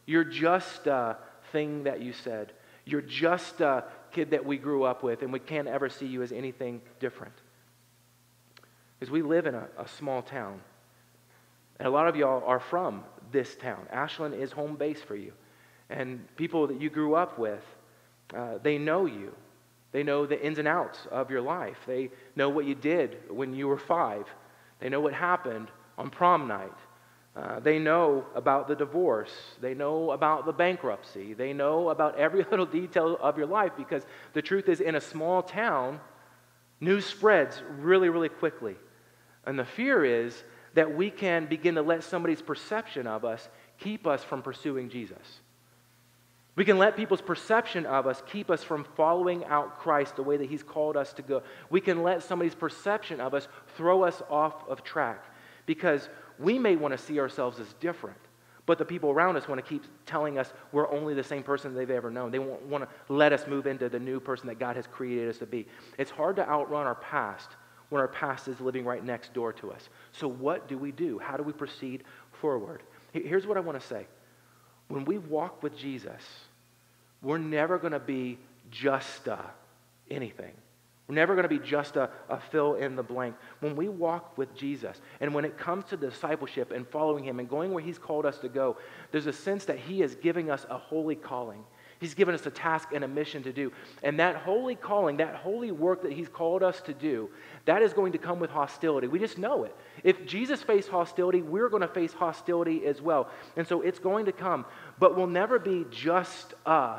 You're 0.07 0.25
just 0.25 0.89
a 0.89 1.17
thing 1.53 1.85
that 1.85 2.03
you 2.03 2.13
said. 2.13 2.53
You're 2.85 3.01
just 3.01 3.61
a 3.61 3.85
kid 4.11 4.33
that 4.33 4.45
we 4.45 4.59
grew 4.59 4.83
up 4.83 5.05
with, 5.05 5.23
and 5.23 5.33
we 5.33 5.39
can't 5.39 5.69
ever 5.69 5.89
see 5.89 6.07
you 6.07 6.25
as 6.25 6.33
anything 6.33 6.83
different. 6.99 7.35
Because 8.99 9.13
we 9.13 9.23
live 9.23 9.47
in 9.47 9.55
a, 9.55 9.69
a 9.79 9.87
small 9.87 10.21
town. 10.21 10.61
And 11.79 11.87
a 11.87 11.93
lot 11.93 12.09
of 12.09 12.17
y'all 12.17 12.43
are 12.45 12.59
from 12.59 13.05
this 13.31 13.55
town. 13.55 13.87
Ashland 13.93 14.35
is 14.35 14.51
home 14.51 14.75
base 14.75 15.01
for 15.01 15.15
you. 15.15 15.33
And 15.91 16.25
people 16.37 16.67
that 16.69 16.81
you 16.81 16.91
grew 16.91 17.15
up 17.15 17.39
with, 17.39 17.63
uh, 18.35 18.59
they 18.63 18.79
know 18.79 19.07
you. 19.07 19.35
They 19.93 20.03
know 20.03 20.27
the 20.27 20.45
ins 20.45 20.59
and 20.59 20.67
outs 20.67 21.07
of 21.11 21.31
your 21.31 21.41
life. 21.41 21.79
They 21.87 22.11
know 22.35 22.49
what 22.49 22.65
you 22.65 22.75
did 22.75 23.19
when 23.31 23.55
you 23.55 23.69
were 23.69 23.79
five. 23.79 24.27
They 24.81 24.89
know 24.89 25.01
what 25.01 25.13
happened 25.13 25.69
on 25.97 26.11
prom 26.11 26.49
night. 26.49 26.73
Uh, 27.37 27.59
they 27.61 27.79
know 27.79 28.25
about 28.35 28.69
the 28.69 28.77
divorce. 28.77 29.33
They 29.61 29.75
know 29.75 30.13
about 30.13 30.47
the 30.47 30.53
bankruptcy. 30.53 31.35
They 31.35 31.53
know 31.53 31.91
about 31.91 32.17
every 32.17 32.45
little 32.51 32.67
detail 32.67 33.17
of 33.21 33.37
your 33.37 33.47
life 33.47 33.73
because 33.77 34.05
the 34.33 34.43
truth 34.43 34.69
is, 34.69 34.81
in 34.81 34.95
a 34.95 35.01
small 35.01 35.43
town, 35.43 36.01
news 36.81 37.05
spreads 37.05 37.63
really, 37.79 38.09
really 38.09 38.29
quickly. 38.29 38.77
And 39.47 39.59
the 39.59 39.65
fear 39.65 40.05
is 40.05 40.45
that 40.75 40.97
we 40.97 41.11
can 41.11 41.47
begin 41.47 41.75
to 41.75 41.83
let 41.83 42.05
somebody's 42.05 42.43
perception 42.43 43.07
of 43.07 43.25
us 43.25 43.49
keep 43.79 44.07
us 44.07 44.23
from 44.23 44.43
pursuing 44.43 44.89
Jesus. 44.89 45.41
We 46.57 46.65
can 46.65 46.79
let 46.79 46.97
people's 46.97 47.21
perception 47.21 47.85
of 47.85 48.07
us 48.07 48.23
keep 48.27 48.49
us 48.51 48.63
from 48.63 48.85
following 48.97 49.45
out 49.47 49.81
Christ 49.81 50.17
the 50.17 50.23
way 50.23 50.37
that 50.37 50.49
He's 50.49 50.63
called 50.63 50.97
us 50.97 51.13
to 51.15 51.23
go. 51.23 51.43
We 51.69 51.81
can 51.81 52.03
let 52.03 52.23
somebody's 52.23 52.55
perception 52.55 53.21
of 53.21 53.35
us 53.35 53.49
throw 53.77 54.05
us 54.05 54.23
off 54.31 54.69
of 54.69 54.85
track 54.85 55.25
because 55.67 56.09
we 56.39 56.59
may 56.59 56.77
want 56.77 56.93
to 56.93 56.99
see 56.99 57.19
ourselves 57.19 57.59
as 57.59 57.73
different, 57.81 58.19
but 58.67 58.79
the 58.79 58.85
people 58.85 59.11
around 59.11 59.37
us 59.37 59.49
want 59.49 59.65
to 59.65 59.69
keep 59.69 59.85
telling 60.07 60.39
us 60.39 60.53
we're 60.71 60.91
only 60.91 61.15
the 61.15 61.25
same 61.25 61.43
person 61.43 61.75
they've 61.75 61.91
ever 61.91 62.11
known. 62.11 62.31
They 62.31 62.39
won't 62.39 62.63
want 62.63 62.85
to 62.85 63.13
let 63.13 63.33
us 63.33 63.47
move 63.49 63.67
into 63.67 63.89
the 63.89 63.99
new 63.99 64.21
person 64.21 64.47
that 64.47 64.61
God 64.61 64.77
has 64.77 64.87
created 64.87 65.29
us 65.29 65.39
to 65.39 65.47
be. 65.47 65.67
It's 65.99 66.11
hard 66.11 66.37
to 66.37 66.49
outrun 66.49 66.87
our 66.87 66.95
past 66.95 67.51
when 67.89 68.01
our 68.01 68.09
past 68.09 68.47
is 68.49 68.61
living 68.61 68.85
right 68.85 69.05
next 69.05 69.35
door 69.35 69.53
to 69.55 69.73
us. 69.73 69.89
So, 70.13 70.29
what 70.29 70.69
do 70.69 70.79
we 70.79 70.93
do? 70.93 71.19
How 71.19 71.37
do 71.37 71.43
we 71.43 71.53
proceed 71.53 72.05
forward? 72.33 72.83
Here's 73.13 73.47
what 73.47 73.57
I 73.57 73.61
want 73.61 73.81
to 73.81 73.87
say 73.87 74.07
when 74.89 75.05
we 75.05 75.19
walk 75.19 75.63
with 75.63 75.77
Jesus, 75.77 76.23
we're 77.23 77.39
never 77.39 77.79
going 77.79 77.93
to 77.93 77.99
be 77.99 78.39
just 78.71 79.29
uh, 79.29 79.39
anything. 80.11 80.53
We're 81.07 81.17
never 81.17 81.35
going 81.35 81.45
to 81.45 81.49
be 81.49 81.59
just 81.59 81.97
a, 81.97 82.09
a, 82.31 82.41
fill 82.41 82.75
in 82.75 82.97
the 82.97 83.03
blank. 83.03 83.35
When 83.61 83.77
we 83.77 83.89
walk 83.89 84.39
with 84.39 84.55
Jesus, 84.55 85.01
and 85.21 85.35
when 85.35 85.45
it 85.45 85.59
comes 85.59 85.85
to 85.87 85.97
discipleship 85.97 86.71
and 86.71 86.89
following 86.89 87.25
Him 87.25 87.41
and 87.41 87.49
going 87.49 87.73
where 87.73 87.85
He's 87.85 87.99
called 87.99 88.25
us 88.25 88.39
to 88.39 88.49
go, 88.49 88.79
there's 89.13 89.27
a 89.27 89.33
sense 89.33 89.67
that 89.67 89.79
He 89.79 90.03
is 90.03 90.15
giving 90.15 90.51
us 90.51 90.65
a 90.71 90.79
holy 90.79 91.15
calling. 91.15 91.63
He's 92.05 92.13
given 92.13 92.35
us 92.35 92.45
a 92.45 92.51
task 92.51 92.91
and 92.93 93.03
a 93.03 93.09
mission 93.09 93.43
to 93.45 93.53
do. 93.55 93.73
And 94.03 94.21
that 94.21 94.37
holy 94.37 94.75
calling, 94.75 95.17
that 95.17 95.37
holy 95.37 95.71
work 95.71 96.03
that 96.03 96.13
He's 96.13 96.29
called 96.29 96.63
us 96.63 96.83
to 96.83 96.93
do, 96.93 97.31
that 97.65 97.81
is 97.81 97.95
going 97.95 98.13
to 98.13 98.19
come 98.19 98.39
with 98.39 98.51
hostility. 98.51 99.09
We 99.09 99.19
just 99.19 99.39
know 99.39 99.65
it. 99.65 99.75
If 100.03 100.27
Jesus 100.27 100.63
faced 100.63 100.91
hostility, 100.91 101.41
we're 101.41 101.71
going 101.71 101.81
to 101.81 101.89
face 101.89 102.13
hostility 102.13 102.85
as 102.85 103.01
well. 103.01 103.31
And 103.57 103.67
so 103.67 103.81
it's 103.81 103.99
going 103.99 104.27
to 104.27 104.33
come. 104.33 104.67
But 104.99 105.17
we'll 105.17 105.29
never 105.29 105.59
be 105.59 105.87
just 105.91 106.53
a 106.67 106.99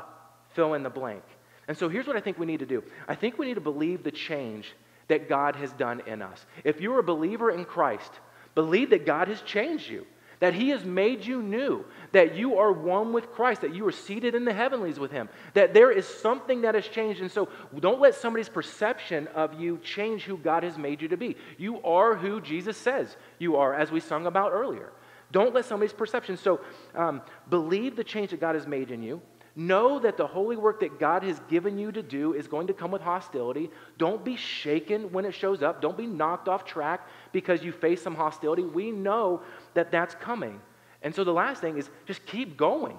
fill 0.54 0.74
in 0.74 0.82
the 0.82 0.90
blank. 0.90 1.22
And 1.68 1.78
so 1.78 1.88
here's 1.88 2.08
what 2.08 2.16
I 2.16 2.20
think 2.20 2.36
we 2.36 2.46
need 2.46 2.58
to 2.58 2.66
do 2.66 2.82
I 3.06 3.14
think 3.14 3.38
we 3.38 3.46
need 3.46 3.54
to 3.54 3.60
believe 3.60 4.02
the 4.02 4.10
change 4.10 4.74
that 5.06 5.28
God 5.28 5.54
has 5.54 5.70
done 5.74 6.02
in 6.08 6.20
us. 6.20 6.44
If 6.64 6.80
you're 6.80 6.98
a 6.98 7.04
believer 7.04 7.52
in 7.52 7.64
Christ, 7.64 8.10
believe 8.56 8.90
that 8.90 9.06
God 9.06 9.28
has 9.28 9.40
changed 9.42 9.88
you 9.88 10.04
that 10.40 10.54
He 10.54 10.70
has 10.70 10.84
made 10.84 11.24
you 11.24 11.42
new, 11.42 11.84
that 12.12 12.34
you 12.34 12.58
are 12.58 12.72
one 12.72 13.12
with 13.12 13.32
Christ, 13.32 13.62
that 13.62 13.74
you 13.74 13.86
are 13.86 13.92
seated 13.92 14.34
in 14.34 14.44
the 14.44 14.52
heavenlies 14.52 14.98
with 14.98 15.10
Him, 15.10 15.28
that 15.54 15.74
there 15.74 15.90
is 15.90 16.06
something 16.06 16.62
that 16.62 16.74
has 16.74 16.86
changed. 16.86 17.20
And 17.20 17.30
so 17.30 17.48
don't 17.78 18.00
let 18.00 18.14
somebody's 18.14 18.48
perception 18.48 19.26
of 19.28 19.58
you 19.60 19.78
change 19.78 20.24
who 20.24 20.36
God 20.36 20.62
has 20.62 20.76
made 20.76 21.00
you 21.00 21.08
to 21.08 21.16
be. 21.16 21.36
You 21.58 21.82
are 21.82 22.14
who 22.14 22.40
Jesus 22.40 22.76
says 22.76 23.16
you 23.38 23.56
are, 23.56 23.74
as 23.74 23.90
we 23.90 24.00
sung 24.00 24.26
about 24.26 24.52
earlier. 24.52 24.92
Don't 25.32 25.54
let 25.54 25.64
somebody's 25.64 25.92
perception. 25.92 26.36
So 26.36 26.60
um, 26.94 27.22
believe 27.50 27.96
the 27.96 28.04
change 28.04 28.30
that 28.30 28.40
God 28.40 28.54
has 28.54 28.66
made 28.66 28.90
in 28.90 29.02
you. 29.02 29.20
Know 29.58 29.98
that 30.00 30.18
the 30.18 30.26
holy 30.26 30.56
work 30.56 30.80
that 30.80 31.00
God 31.00 31.22
has 31.22 31.40
given 31.48 31.78
you 31.78 31.90
to 31.90 32.02
do 32.02 32.34
is 32.34 32.46
going 32.46 32.66
to 32.66 32.74
come 32.74 32.90
with 32.90 33.00
hostility. 33.00 33.70
Don't 33.96 34.22
be 34.22 34.36
shaken 34.36 35.10
when 35.12 35.24
it 35.24 35.32
shows 35.32 35.62
up. 35.62 35.80
Don't 35.80 35.96
be 35.96 36.06
knocked 36.06 36.46
off 36.46 36.66
track 36.66 37.08
because 37.32 37.64
you 37.64 37.72
face 37.72 38.02
some 38.02 38.14
hostility. 38.14 38.64
We 38.64 38.90
know 38.90 39.40
that 39.76 39.90
that's 39.90 40.14
coming. 40.16 40.60
And 41.02 41.14
so 41.14 41.24
the 41.24 41.32
last 41.32 41.60
thing 41.60 41.78
is 41.78 41.88
just 42.06 42.26
keep 42.26 42.56
going. 42.56 42.96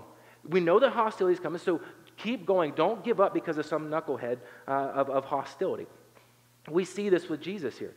We 0.48 0.62
know 0.62 0.80
that 0.80 0.92
hostility 0.92 1.34
is 1.34 1.40
coming, 1.40 1.60
so 1.60 1.82
keep 2.16 2.46
going. 2.46 2.74
Don't 2.74 3.04
give 3.04 3.20
up 3.20 3.34
because 3.34 3.58
of 3.58 3.66
some 3.66 3.90
knucklehead 3.90 4.40
uh, 4.68 4.72
of, 4.72 5.10
of 5.10 5.26
hostility. 5.26 5.88
We 6.70 6.86
see 6.86 7.10
this 7.10 7.28
with 7.28 7.42
Jesus 7.42 7.78
here. 7.78 7.94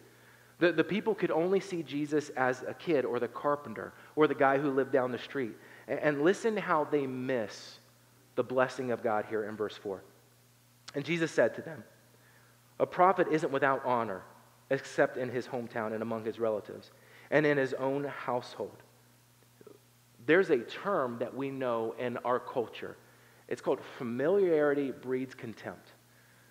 The, 0.59 0.73
the 0.73 0.85
people 0.85 1.15
could 1.15 1.31
only 1.31 1.61
see 1.61 1.83
Jesus 1.83 2.29
as 2.31 2.63
a 2.67 2.75
kid 2.75 3.05
or 3.05 3.19
the 3.19 3.29
carpenter 3.29 3.93
or 4.15 4.27
the 4.27 4.35
guy 4.35 4.59
who 4.59 4.71
lived 4.71 4.93
down 4.93 5.11
the 5.11 5.19
street. 5.19 5.57
And, 5.89 5.99
and 6.01 6.23
listen 6.23 6.57
how 6.57 6.85
they 6.85 7.07
miss 7.07 7.79
the 8.35 8.45
blessing 8.45 8.91
of 8.91 9.03
God 9.03 9.25
here 9.29 9.45
in 9.45 9.57
verse 9.57 9.77
4. 9.77 10.03
And 10.95 11.05
Jesus 11.05 11.31
said 11.31 11.55
to 11.55 11.63
them, 11.63 11.85
A 12.79 12.87
prophet 12.87 13.29
isn't 13.31 13.53
without 13.53 13.85
honor 13.85 14.23
except 14.71 15.17
in 15.17 15.29
his 15.29 15.47
hometown 15.47 15.93
and 15.93 16.03
among 16.03 16.25
his 16.25 16.39
relatives 16.39 16.91
and 17.31 17.47
in 17.47 17.57
his 17.57 17.75
own 17.75 18.05
household. 18.05 18.77
There's 20.27 20.51
a 20.51 20.59
term 20.59 21.19
that 21.19 21.35
we 21.35 21.51
know 21.51 21.95
in 21.99 22.17
our 22.19 22.39
culture. 22.39 22.97
It's 23.49 23.61
called 23.61 23.81
familiarity 23.99 24.93
breeds 24.93 25.35
contempt. 25.35 25.89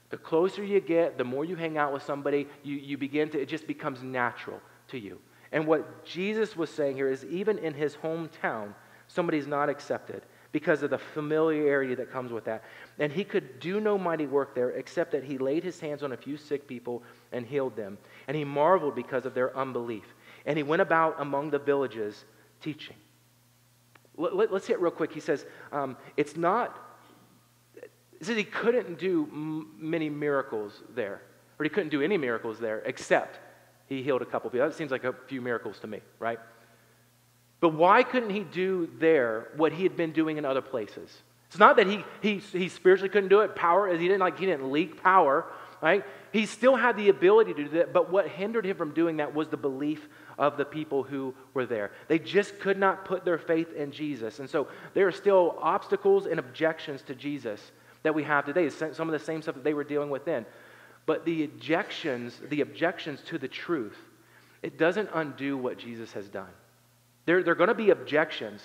The 0.09 0.17
closer 0.17 0.63
you 0.63 0.79
get, 0.79 1.17
the 1.17 1.23
more 1.23 1.45
you 1.45 1.55
hang 1.55 1.77
out 1.77 1.93
with 1.93 2.03
somebody, 2.03 2.47
you, 2.63 2.75
you 2.75 2.97
begin 2.97 3.29
to, 3.29 3.39
it 3.39 3.47
just 3.47 3.67
becomes 3.67 4.01
natural 4.01 4.59
to 4.87 4.99
you. 4.99 5.19
And 5.51 5.67
what 5.67 6.05
Jesus 6.05 6.55
was 6.55 6.69
saying 6.69 6.95
here 6.95 7.09
is 7.09 7.25
even 7.25 7.57
in 7.59 7.73
his 7.73 7.95
hometown, 7.95 8.73
somebody's 9.07 9.47
not 9.47 9.69
accepted 9.69 10.23
because 10.51 10.81
of 10.81 10.89
the 10.89 10.97
familiarity 10.97 11.93
that 11.95 12.11
comes 12.11 12.31
with 12.31 12.45
that. 12.45 12.63
And 12.97 13.11
he 13.11 13.23
could 13.23 13.59
do 13.59 13.79
no 13.79 13.97
mighty 13.97 14.25
work 14.25 14.55
there 14.55 14.71
except 14.71 15.11
that 15.11 15.23
he 15.23 15.37
laid 15.37 15.63
his 15.63 15.79
hands 15.79 16.01
on 16.01 16.11
a 16.11 16.17
few 16.17 16.37
sick 16.37 16.67
people 16.67 17.03
and 17.31 17.45
healed 17.45 17.75
them. 17.75 17.97
And 18.27 18.35
he 18.35 18.43
marveled 18.43 18.95
because 18.95 19.25
of 19.25 19.35
their 19.35 19.55
unbelief. 19.55 20.15
And 20.49 20.57
he 20.57 20.63
went 20.63 20.81
about 20.81 21.17
among 21.19 21.51
the 21.51 21.59
villages 21.59 22.25
teaching. 22.59 22.95
Let, 24.17 24.51
us 24.51 24.65
hit 24.65 24.81
real 24.81 24.91
quick. 24.91 25.13
He 25.13 25.19
says, 25.19 25.45
um, 25.71 25.95
it's 26.17 26.35
not, 26.35 26.75
he 28.17 28.25
says 28.25 28.35
he 28.35 28.43
couldn't 28.43 28.97
do 28.97 29.29
m- 29.31 29.75
many 29.77 30.09
miracles 30.09 30.81
there, 30.95 31.21
or 31.59 31.63
he 31.63 31.69
couldn't 31.69 31.89
do 31.89 32.01
any 32.01 32.17
miracles 32.17 32.57
there 32.57 32.79
except 32.79 33.39
he 33.85 34.01
healed 34.01 34.23
a 34.23 34.25
couple 34.25 34.49
people. 34.49 34.67
That 34.67 34.75
seems 34.75 34.89
like 34.89 35.03
a 35.03 35.13
few 35.27 35.39
miracles 35.39 35.77
to 35.81 35.87
me, 35.87 36.01
right? 36.17 36.39
But 37.59 37.75
why 37.75 38.01
couldn't 38.01 38.31
he 38.31 38.39
do 38.39 38.89
there 38.97 39.49
what 39.55 39.71
he 39.71 39.83
had 39.83 39.95
been 39.95 40.13
doing 40.13 40.37
in 40.37 40.45
other 40.45 40.61
places? 40.61 41.15
It's 41.45 41.59
not 41.59 41.75
that 41.75 41.85
he, 41.85 42.03
he, 42.21 42.37
he 42.37 42.69
spiritually 42.69 43.09
couldn't 43.09 43.29
do 43.29 43.41
it, 43.41 43.55
power, 43.55 43.95
he 43.95 44.07
didn't 44.07 44.19
like 44.19 44.39
he 44.39 44.47
didn't 44.47 44.71
leak 44.71 45.03
power, 45.03 45.45
right? 45.81 46.03
He 46.31 46.45
still 46.45 46.75
had 46.75 46.97
the 46.97 47.09
ability 47.09 47.53
to 47.53 47.63
do 47.63 47.69
that, 47.69 47.93
but 47.93 48.11
what 48.11 48.27
hindered 48.27 48.65
him 48.65 48.77
from 48.77 48.93
doing 48.93 49.17
that 49.17 49.33
was 49.33 49.47
the 49.47 49.57
belief 49.57 50.07
of 50.39 50.57
the 50.57 50.65
people 50.65 51.03
who 51.03 51.35
were 51.53 51.65
there. 51.65 51.91
They 52.07 52.17
just 52.17 52.59
could 52.59 52.79
not 52.79 53.05
put 53.05 53.25
their 53.25 53.37
faith 53.37 53.73
in 53.73 53.91
Jesus. 53.91 54.39
And 54.39 54.49
so 54.49 54.67
there 54.95 55.05
are 55.05 55.11
still 55.11 55.57
obstacles 55.61 56.25
and 56.25 56.39
objections 56.39 57.03
to 57.03 57.13
Jesus 57.13 57.71
that 58.03 58.15
we 58.15 58.23
have 58.23 58.45
today. 58.45 58.69
Some 58.69 59.01
of 59.01 59.11
the 59.11 59.19
same 59.19 59.41
stuff 59.41 59.55
that 59.55 59.63
they 59.65 59.73
were 59.73 59.83
dealing 59.83 60.09
with 60.09 60.25
then. 60.25 60.45
But 61.05 61.25
the 61.25 61.43
objections, 61.43 62.39
the 62.49 62.61
objections 62.61 63.21
to 63.27 63.37
the 63.37 63.47
truth, 63.47 63.97
it 64.63 64.77
doesn't 64.77 65.09
undo 65.13 65.57
what 65.57 65.77
Jesus 65.77 66.13
has 66.13 66.29
done. 66.29 66.49
There, 67.25 67.43
there 67.43 67.51
are 67.51 67.55
going 67.55 67.67
to 67.67 67.75
be 67.75 67.89
objections. 67.89 68.63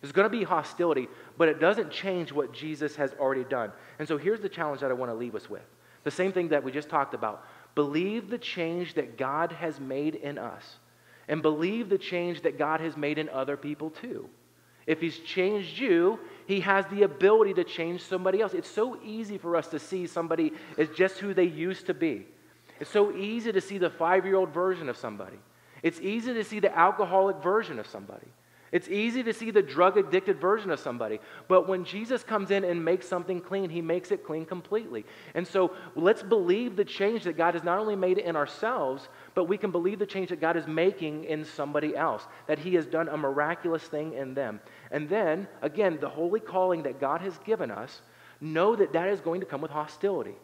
There's 0.00 0.12
going 0.12 0.30
to 0.30 0.38
be 0.38 0.44
hostility, 0.44 1.08
but 1.36 1.48
it 1.48 1.58
doesn't 1.58 1.90
change 1.90 2.30
what 2.30 2.52
Jesus 2.52 2.94
has 2.96 3.12
already 3.18 3.44
done. 3.44 3.72
And 3.98 4.06
so 4.06 4.16
here's 4.16 4.40
the 4.40 4.48
challenge 4.48 4.80
that 4.82 4.90
I 4.90 4.94
want 4.94 5.10
to 5.10 5.16
leave 5.16 5.34
us 5.34 5.50
with. 5.50 5.64
The 6.04 6.10
same 6.12 6.32
thing 6.32 6.48
that 6.48 6.62
we 6.62 6.70
just 6.70 6.88
talked 6.88 7.14
about. 7.14 7.44
Believe 7.74 8.30
the 8.30 8.38
change 8.38 8.94
that 8.94 9.18
God 9.18 9.50
has 9.52 9.80
made 9.80 10.14
in 10.14 10.38
us, 10.38 10.76
and 11.28 11.42
believe 11.42 11.88
the 11.88 11.98
change 11.98 12.42
that 12.42 12.58
God 12.58 12.80
has 12.80 12.96
made 12.96 13.18
in 13.18 13.28
other 13.28 13.56
people 13.56 13.90
too. 13.90 14.28
If 14.86 15.00
He's 15.00 15.18
changed 15.18 15.78
you, 15.78 16.18
He 16.46 16.60
has 16.60 16.86
the 16.86 17.02
ability 17.02 17.54
to 17.54 17.64
change 17.64 18.02
somebody 18.02 18.40
else. 18.40 18.54
It's 18.54 18.70
so 18.70 18.98
easy 19.04 19.38
for 19.38 19.56
us 19.56 19.68
to 19.68 19.78
see 19.78 20.06
somebody 20.06 20.52
as 20.78 20.88
just 20.90 21.18
who 21.18 21.34
they 21.34 21.44
used 21.44 21.86
to 21.86 21.94
be. 21.94 22.26
It's 22.78 22.90
so 22.90 23.14
easy 23.14 23.52
to 23.52 23.60
see 23.60 23.78
the 23.78 23.90
five 23.90 24.24
year 24.24 24.36
old 24.36 24.50
version 24.50 24.88
of 24.88 24.96
somebody. 24.96 25.38
It's 25.82 26.00
easy 26.00 26.34
to 26.34 26.44
see 26.44 26.60
the 26.60 26.76
alcoholic 26.76 27.36
version 27.42 27.78
of 27.78 27.86
somebody. 27.86 28.26
It's 28.72 28.88
easy 28.88 29.22
to 29.22 29.32
see 29.32 29.50
the 29.50 29.62
drug 29.62 29.96
addicted 29.96 30.40
version 30.40 30.70
of 30.70 30.80
somebody. 30.80 31.20
But 31.46 31.68
when 31.68 31.84
Jesus 31.84 32.24
comes 32.24 32.50
in 32.50 32.64
and 32.64 32.84
makes 32.84 33.06
something 33.06 33.40
clean, 33.40 33.70
he 33.70 33.80
makes 33.80 34.10
it 34.10 34.24
clean 34.24 34.44
completely. 34.44 35.04
And 35.34 35.46
so 35.46 35.72
let's 35.94 36.22
believe 36.22 36.74
the 36.74 36.84
change 36.84 37.24
that 37.24 37.36
God 37.36 37.54
has 37.54 37.62
not 37.62 37.78
only 37.78 37.94
made 37.94 38.18
in 38.18 38.34
ourselves, 38.34 39.08
but 39.34 39.44
we 39.44 39.56
can 39.56 39.70
believe 39.70 40.00
the 40.00 40.06
change 40.06 40.30
that 40.30 40.40
God 40.40 40.56
is 40.56 40.66
making 40.66 41.24
in 41.24 41.44
somebody 41.44 41.96
else, 41.96 42.26
that 42.48 42.58
he 42.58 42.74
has 42.74 42.86
done 42.86 43.08
a 43.08 43.16
miraculous 43.16 43.84
thing 43.84 44.14
in 44.14 44.34
them. 44.34 44.60
And 44.90 45.08
then, 45.08 45.46
again, 45.62 45.98
the 46.00 46.08
holy 46.08 46.40
calling 46.40 46.82
that 46.82 47.00
God 47.00 47.20
has 47.20 47.38
given 47.38 47.70
us, 47.70 48.02
know 48.40 48.74
that 48.76 48.92
that 48.92 49.08
is 49.08 49.20
going 49.20 49.40
to 49.40 49.46
come 49.46 49.60
with 49.60 49.70
hostility. 49.70 50.34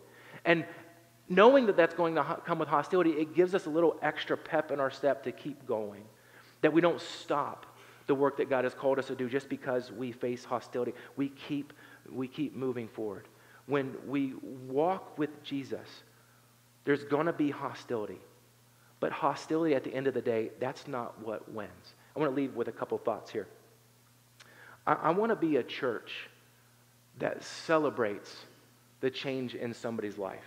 And 0.44 0.64
knowing 1.28 1.66
that 1.66 1.76
that's 1.76 1.94
going 1.94 2.14
to 2.14 2.40
come 2.46 2.58
with 2.58 2.68
hostility, 2.68 3.10
it 3.10 3.34
gives 3.34 3.54
us 3.54 3.66
a 3.66 3.70
little 3.70 3.96
extra 4.00 4.36
pep 4.36 4.70
in 4.70 4.78
our 4.78 4.90
step 4.90 5.24
to 5.24 5.32
keep 5.32 5.66
going, 5.66 6.04
that 6.60 6.72
we 6.72 6.80
don't 6.80 7.00
stop 7.00 7.66
the 8.12 8.16
work 8.16 8.36
that 8.36 8.50
God 8.50 8.64
has 8.64 8.74
called 8.74 8.98
us 8.98 9.06
to 9.06 9.14
do 9.14 9.26
just 9.26 9.48
because 9.48 9.90
we 9.90 10.12
face 10.12 10.44
hostility. 10.44 10.92
We 11.16 11.30
keep, 11.30 11.72
we 12.12 12.28
keep 12.28 12.54
moving 12.54 12.86
forward. 12.86 13.26
When 13.64 13.94
we 14.06 14.34
walk 14.68 15.16
with 15.16 15.42
Jesus, 15.42 15.88
there's 16.84 17.04
going 17.04 17.24
to 17.24 17.32
be 17.32 17.50
hostility. 17.50 18.18
But 19.00 19.12
hostility 19.12 19.74
at 19.74 19.82
the 19.82 19.94
end 19.94 20.08
of 20.08 20.12
the 20.12 20.20
day, 20.20 20.50
that's 20.60 20.86
not 20.86 21.18
what 21.24 21.50
wins. 21.50 21.94
I 22.14 22.18
want 22.18 22.30
to 22.30 22.36
leave 22.36 22.54
with 22.54 22.68
a 22.68 22.72
couple 22.72 22.98
thoughts 22.98 23.30
here. 23.30 23.48
I, 24.86 24.92
I 24.92 25.10
want 25.12 25.30
to 25.30 25.36
be 25.36 25.56
a 25.56 25.62
church 25.62 26.28
that 27.18 27.42
celebrates 27.42 28.36
the 29.00 29.08
change 29.08 29.54
in 29.54 29.72
somebody's 29.72 30.18
life. 30.18 30.44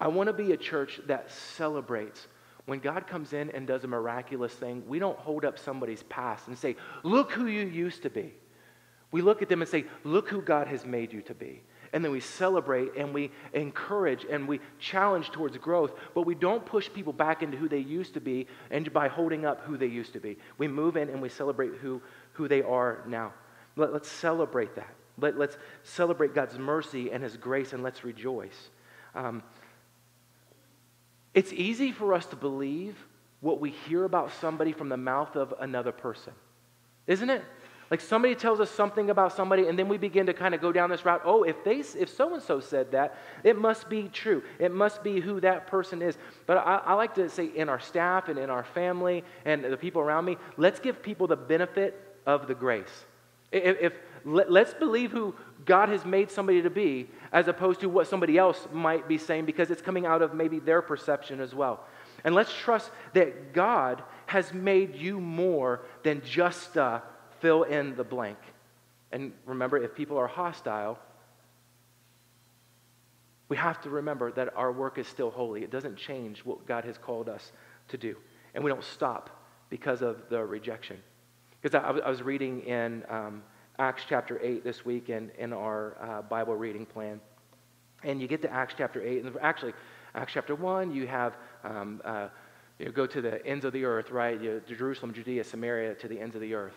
I 0.00 0.08
want 0.08 0.26
to 0.26 0.32
be 0.32 0.50
a 0.50 0.56
church 0.56 1.00
that 1.06 1.30
celebrates 1.30 2.26
when 2.70 2.78
God 2.78 3.08
comes 3.08 3.32
in 3.32 3.50
and 3.50 3.66
does 3.66 3.82
a 3.82 3.88
miraculous 3.88 4.52
thing, 4.52 4.84
we 4.86 5.00
don't 5.00 5.18
hold 5.18 5.44
up 5.44 5.58
somebody's 5.58 6.04
past 6.04 6.46
and 6.46 6.56
say, 6.56 6.76
Look 7.02 7.32
who 7.32 7.46
you 7.46 7.66
used 7.66 8.04
to 8.04 8.10
be. 8.10 8.32
We 9.10 9.22
look 9.22 9.42
at 9.42 9.48
them 9.48 9.60
and 9.60 9.68
say, 9.68 9.86
Look 10.04 10.28
who 10.28 10.40
God 10.40 10.68
has 10.68 10.86
made 10.86 11.12
you 11.12 11.20
to 11.22 11.34
be. 11.34 11.62
And 11.92 12.04
then 12.04 12.12
we 12.12 12.20
celebrate 12.20 12.94
and 12.96 13.12
we 13.12 13.32
encourage 13.54 14.24
and 14.24 14.46
we 14.46 14.60
challenge 14.78 15.32
towards 15.32 15.56
growth, 15.56 15.94
but 16.14 16.26
we 16.26 16.36
don't 16.36 16.64
push 16.64 16.88
people 16.92 17.12
back 17.12 17.42
into 17.42 17.56
who 17.56 17.68
they 17.68 17.78
used 17.78 18.14
to 18.14 18.20
be 18.20 18.46
and 18.70 18.92
by 18.92 19.08
holding 19.08 19.44
up 19.44 19.62
who 19.62 19.76
they 19.76 19.86
used 19.86 20.12
to 20.12 20.20
be. 20.20 20.38
We 20.56 20.68
move 20.68 20.96
in 20.96 21.08
and 21.08 21.20
we 21.20 21.28
celebrate 21.28 21.72
who, 21.80 22.00
who 22.34 22.46
they 22.46 22.62
are 22.62 23.02
now. 23.04 23.32
Let, 23.74 23.90
us 23.90 24.06
celebrate 24.06 24.76
that. 24.76 24.94
Let, 25.18 25.36
let's 25.36 25.56
celebrate 25.82 26.36
God's 26.36 26.56
mercy 26.56 27.10
and 27.10 27.24
His 27.24 27.36
grace 27.36 27.72
and 27.72 27.82
let's 27.82 28.04
rejoice. 28.04 28.70
Um, 29.16 29.42
it's 31.34 31.52
easy 31.52 31.92
for 31.92 32.14
us 32.14 32.26
to 32.26 32.36
believe 32.36 32.96
what 33.40 33.60
we 33.60 33.70
hear 33.70 34.04
about 34.04 34.32
somebody 34.40 34.72
from 34.72 34.88
the 34.88 34.96
mouth 34.96 35.36
of 35.36 35.54
another 35.60 35.92
person, 35.92 36.32
isn't 37.06 37.30
it? 37.30 37.42
Like 37.90 38.00
somebody 38.00 38.36
tells 38.36 38.60
us 38.60 38.70
something 38.70 39.10
about 39.10 39.32
somebody, 39.32 39.66
and 39.66 39.76
then 39.76 39.88
we 39.88 39.98
begin 39.98 40.26
to 40.26 40.32
kind 40.32 40.54
of 40.54 40.60
go 40.60 40.70
down 40.70 40.90
this 40.90 41.04
route. 41.04 41.22
Oh, 41.24 41.42
if 41.42 41.64
they, 41.64 41.78
if 41.78 42.08
so 42.08 42.34
and 42.34 42.42
so 42.42 42.60
said 42.60 42.92
that, 42.92 43.18
it 43.42 43.58
must 43.58 43.88
be 43.90 44.08
true. 44.12 44.44
It 44.60 44.72
must 44.72 45.02
be 45.02 45.18
who 45.18 45.40
that 45.40 45.66
person 45.66 46.00
is. 46.00 46.16
But 46.46 46.58
I, 46.58 46.76
I 46.84 46.94
like 46.94 47.16
to 47.16 47.28
say, 47.28 47.46
in 47.46 47.68
our 47.68 47.80
staff 47.80 48.28
and 48.28 48.38
in 48.38 48.48
our 48.48 48.62
family 48.62 49.24
and 49.44 49.64
the 49.64 49.76
people 49.76 50.00
around 50.00 50.24
me, 50.24 50.36
let's 50.56 50.78
give 50.78 51.02
people 51.02 51.26
the 51.26 51.36
benefit 51.36 52.00
of 52.26 52.46
the 52.46 52.54
grace. 52.54 53.06
If, 53.50 53.80
if 53.80 53.92
let, 54.24 54.52
let's 54.52 54.74
believe 54.74 55.10
who 55.10 55.34
God 55.64 55.88
has 55.88 56.04
made 56.04 56.30
somebody 56.30 56.62
to 56.62 56.70
be, 56.70 57.08
as 57.32 57.48
opposed 57.48 57.80
to 57.80 57.88
what 57.88 58.06
somebody 58.06 58.38
else 58.38 58.66
might 58.72 59.08
be 59.08 59.18
saying, 59.18 59.44
because 59.44 59.70
it's 59.70 59.82
coming 59.82 60.06
out 60.06 60.22
of 60.22 60.34
maybe 60.34 60.58
their 60.58 60.82
perception 60.82 61.40
as 61.40 61.54
well. 61.54 61.84
And 62.24 62.34
let's 62.34 62.52
trust 62.52 62.90
that 63.14 63.52
God 63.52 64.02
has 64.26 64.52
made 64.52 64.94
you 64.94 65.20
more 65.20 65.82
than 66.02 66.22
just 66.24 66.76
uh, 66.76 67.00
fill 67.40 67.64
in 67.64 67.96
the 67.96 68.04
blank. 68.04 68.38
And 69.12 69.32
remember, 69.46 69.78
if 69.78 69.94
people 69.94 70.18
are 70.18 70.28
hostile, 70.28 70.98
we 73.48 73.56
have 73.56 73.80
to 73.82 73.90
remember 73.90 74.30
that 74.32 74.54
our 74.56 74.70
work 74.70 74.98
is 74.98 75.08
still 75.08 75.30
holy. 75.30 75.64
It 75.64 75.70
doesn't 75.70 75.96
change 75.96 76.44
what 76.44 76.66
God 76.66 76.84
has 76.84 76.96
called 76.96 77.28
us 77.28 77.50
to 77.88 77.98
do. 77.98 78.16
And 78.54 78.62
we 78.62 78.70
don't 78.70 78.84
stop 78.84 79.30
because 79.68 80.02
of 80.02 80.28
the 80.28 80.44
rejection. 80.44 80.98
Because 81.60 81.74
I, 81.74 81.90
I 82.06 82.08
was 82.08 82.22
reading 82.22 82.60
in 82.60 83.04
um, 83.08 83.42
Acts 83.80 84.02
chapter 84.06 84.38
8 84.42 84.62
this 84.62 84.84
week 84.84 85.08
in, 85.08 85.30
in 85.38 85.54
our 85.54 85.96
uh, 86.02 86.20
Bible 86.20 86.54
reading 86.54 86.84
plan. 86.84 87.18
And 88.04 88.20
you 88.20 88.28
get 88.28 88.42
to 88.42 88.52
Acts 88.52 88.74
chapter 88.76 89.02
8, 89.02 89.24
and 89.24 89.36
actually, 89.40 89.72
Acts 90.14 90.34
chapter 90.34 90.54
1, 90.54 90.94
you 90.94 91.06
have 91.06 91.38
um, 91.64 92.02
uh, 92.04 92.28
you 92.78 92.92
go 92.92 93.06
to 93.06 93.22
the 93.22 93.44
ends 93.46 93.64
of 93.64 93.72
the 93.72 93.86
earth, 93.86 94.10
right? 94.10 94.38
You, 94.38 94.60
Jerusalem, 94.68 95.14
Judea, 95.14 95.44
Samaria, 95.44 95.94
to 95.94 96.08
the 96.08 96.20
ends 96.20 96.34
of 96.34 96.42
the 96.42 96.52
earth. 96.52 96.74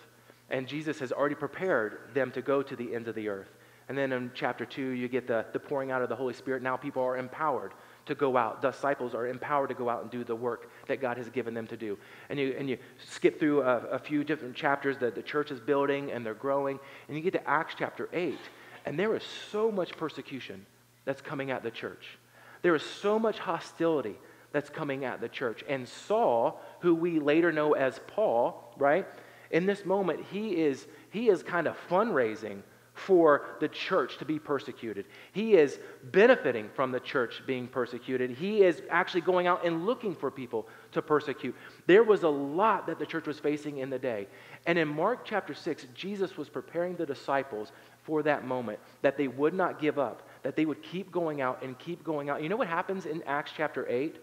And 0.50 0.66
Jesus 0.66 0.98
has 1.00 1.12
already 1.12 1.36
prepared 1.36 2.14
them 2.14 2.32
to 2.32 2.42
go 2.42 2.64
to 2.64 2.74
the 2.74 2.96
ends 2.96 3.10
of 3.10 3.16
the 3.16 3.28
earth. 3.28 3.50
And 3.90 3.98
then 3.98 4.14
in 4.14 4.32
chapter 4.34 4.66
2, 4.66 4.82
you 4.82 5.10
get 5.10 5.28
the, 5.28 5.46
the 5.52 5.60
pouring 5.60 5.92
out 5.92 6.02
of 6.02 6.08
the 6.08 6.16
Holy 6.16 6.34
Spirit. 6.34 6.64
Now 6.64 6.78
people 6.78 7.04
are 7.04 7.18
empowered 7.18 7.74
to 8.06 8.16
go 8.16 8.38
out. 8.38 8.62
Disciples 8.62 9.14
are 9.14 9.28
empowered 9.28 9.70
to 9.70 9.76
go 9.76 9.90
out 9.90 10.02
and 10.02 10.12
do 10.12 10.24
the 10.24 10.36
work 10.36 10.70
that 10.88 11.02
God 11.02 11.18
has 11.18 11.30
given 11.30 11.54
them 11.54 11.68
to 11.68 11.78
do. 11.78 11.98
And 12.30 12.40
you, 12.40 12.56
and 12.58 12.70
you 12.70 12.78
skip 13.10 13.40
through 13.40 13.62
a, 13.62 13.78
a 13.88 14.00
few 14.00 14.24
different 14.24 14.56
chapters 14.56 14.98
that 15.00 15.16
the 15.16 15.22
church 15.22 15.52
is 15.52 15.60
building 15.60 16.12
and 16.12 16.26
they're 16.26 16.34
growing. 16.34 16.80
And 17.08 17.18
you 17.18 17.24
get 17.24 17.34
to 17.34 17.50
Acts 17.50 17.76
chapter 17.78 18.10
8, 18.12 18.38
and 18.86 19.00
there 19.00 19.16
is 19.16 19.24
so 19.52 19.72
much 19.72 19.96
persecution 19.98 20.66
that's 21.06 21.22
coming 21.22 21.52
at 21.52 21.64
the 21.64 21.72
church. 21.72 22.18
There 22.62 22.76
is 22.76 22.84
so 22.84 23.20
much 23.20 23.40
hostility 23.40 24.16
that's 24.52 24.70
coming 24.70 25.04
at 25.04 25.20
the 25.20 25.30
church. 25.30 25.64
And 25.68 25.88
Saul, 25.88 26.62
who 26.80 26.96
we 26.96 27.20
later 27.20 27.52
know 27.52 27.74
as 27.74 28.00
Paul, 28.08 28.74
right? 28.78 29.06
In 29.52 29.66
this 29.66 29.86
moment, 29.86 30.26
he 30.32 30.62
is, 30.62 30.88
he 31.10 31.30
is 31.30 31.44
kind 31.44 31.68
of 31.68 31.76
fundraising 31.90 32.62
for 32.94 33.48
the 33.60 33.68
church 33.68 34.18
to 34.18 34.26
be 34.26 34.38
persecuted. 34.38 35.06
He 35.32 35.56
is 35.56 35.80
benefiting 36.12 36.70
from 36.76 36.92
the 36.92 37.00
church 37.00 37.42
being 37.48 37.68
persecuted. 37.68 38.32
He 38.32 38.62
is 38.64 38.84
actually 38.90 39.22
going 39.22 39.48
out 39.48 39.66
and 39.66 39.86
looking 39.86 40.16
for 40.16 40.30
people 40.30 40.68
to 40.92 41.02
persecute. 41.02 41.56
There 41.88 42.04
was 42.04 42.24
a 42.24 42.30
lot 42.30 42.86
that 42.88 43.00
the 43.00 43.06
church 43.06 43.26
was 43.26 43.40
facing 43.40 43.80
in 43.80 43.90
the 43.90 43.98
day. 43.98 44.28
And 44.68 44.78
in 44.78 44.88
Mark 44.88 45.26
chapter 45.26 45.56
6, 45.56 45.88
Jesus 45.96 46.38
was 46.38 46.50
preparing 46.50 46.96
the 46.96 47.06
disciples 47.06 47.72
for 48.04 48.22
that 48.24 48.46
moment 48.46 48.80
that 49.02 49.18
they 49.18 49.28
would 49.28 49.54
not 49.54 49.82
give 49.82 49.98
up, 49.98 50.28
that 50.44 50.56
they 50.56 50.66
would 50.66 50.84
keep 50.84 51.12
going 51.12 51.42
out 51.42 51.64
and 51.64 51.78
keep 51.80 52.04
going 52.04 52.30
out. 52.30 52.44
You 52.44 52.50
know 52.50 52.58
what 52.58 52.68
happens 52.68 53.08
in 53.08 53.24
Acts 53.24 53.52
chapter 53.56 53.88
8? 53.90 54.18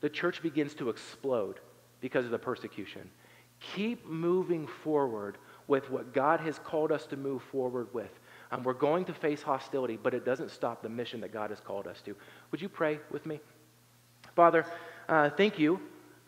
The 0.00 0.08
church 0.08 0.42
begins 0.42 0.74
to 0.74 0.88
explode 0.88 1.60
because 2.00 2.24
of 2.24 2.30
the 2.30 2.38
persecution. 2.38 3.10
Keep 3.74 4.06
moving 4.06 4.66
forward 4.66 5.36
with 5.68 5.90
what 5.90 6.12
God 6.12 6.40
has 6.40 6.58
called 6.58 6.90
us 6.90 7.06
to 7.06 7.16
move 7.16 7.42
forward 7.42 7.92
with. 7.92 8.10
Um, 8.50 8.62
we're 8.62 8.72
going 8.72 9.04
to 9.04 9.14
face 9.14 9.42
hostility, 9.42 9.98
but 10.02 10.14
it 10.14 10.24
doesn't 10.24 10.50
stop 10.50 10.82
the 10.82 10.88
mission 10.88 11.20
that 11.20 11.32
God 11.32 11.50
has 11.50 11.60
called 11.60 11.86
us 11.86 12.00
to. 12.02 12.16
Would 12.50 12.60
you 12.60 12.68
pray 12.68 12.98
with 13.10 13.26
me? 13.26 13.40
Father, 14.34 14.64
uh, 15.08 15.30
thank 15.30 15.58
you. 15.58 15.80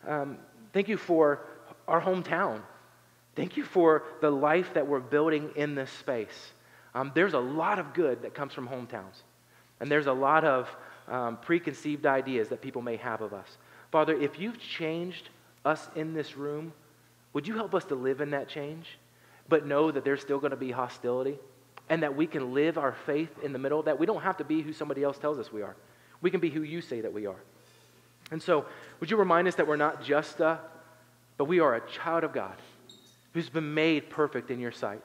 Um, 0.07 0.37
thank 0.71 0.87
you 0.87 0.97
for 0.97 1.41
our 1.87 1.99
hometown. 1.99 2.61
Thank 3.35 3.57
you 3.57 3.63
for 3.63 4.03
the 4.21 4.29
life 4.29 4.73
that 4.75 4.85
we're 4.85 4.99
building 4.99 5.51
in 5.55 5.73
this 5.73 5.89
space. 5.89 6.53
Um, 6.93 7.11
there's 7.15 7.33
a 7.33 7.39
lot 7.39 7.79
of 7.79 7.93
good 7.93 8.21
that 8.21 8.33
comes 8.33 8.53
from 8.53 8.67
hometowns, 8.67 9.23
and 9.79 9.89
there's 9.89 10.07
a 10.07 10.13
lot 10.13 10.43
of 10.43 10.69
um, 11.07 11.37
preconceived 11.37 12.05
ideas 12.05 12.49
that 12.49 12.61
people 12.61 12.81
may 12.81 12.97
have 12.97 13.21
of 13.21 13.33
us. 13.33 13.57
Father, 13.91 14.13
if 14.13 14.39
you've 14.39 14.59
changed 14.59 15.29
us 15.65 15.89
in 15.95 16.13
this 16.13 16.37
room, 16.37 16.73
would 17.33 17.47
you 17.47 17.55
help 17.55 17.73
us 17.73 17.85
to 17.85 17.95
live 17.95 18.21
in 18.21 18.31
that 18.31 18.47
change? 18.47 18.97
But 19.51 19.67
know 19.67 19.91
that 19.91 20.05
there's 20.05 20.21
still 20.21 20.39
going 20.39 20.51
to 20.51 20.57
be 20.57 20.71
hostility 20.71 21.37
and 21.89 22.01
that 22.03 22.15
we 22.15 22.25
can 22.25 22.53
live 22.53 22.77
our 22.77 22.93
faith 23.05 23.29
in 23.43 23.51
the 23.51 23.59
middle, 23.59 23.83
that 23.83 23.99
we 23.99 24.05
don't 24.05 24.21
have 24.21 24.37
to 24.37 24.45
be 24.45 24.61
who 24.61 24.71
somebody 24.71 25.03
else 25.03 25.17
tells 25.17 25.37
us 25.37 25.51
we 25.51 25.61
are. 25.61 25.75
We 26.21 26.31
can 26.31 26.39
be 26.39 26.49
who 26.49 26.61
you 26.61 26.79
say 26.79 27.01
that 27.01 27.11
we 27.11 27.25
are. 27.25 27.43
And 28.31 28.41
so, 28.41 28.65
would 29.01 29.11
you 29.11 29.17
remind 29.17 29.49
us 29.49 29.55
that 29.55 29.67
we're 29.67 29.75
not 29.75 30.01
just 30.01 30.39
a, 30.39 30.57
but 31.35 31.45
we 31.45 31.59
are 31.59 31.75
a 31.75 31.81
child 31.89 32.23
of 32.23 32.31
God 32.31 32.55
who's 33.33 33.49
been 33.49 33.73
made 33.73 34.09
perfect 34.09 34.51
in 34.51 34.59
your 34.61 34.71
sight? 34.71 35.03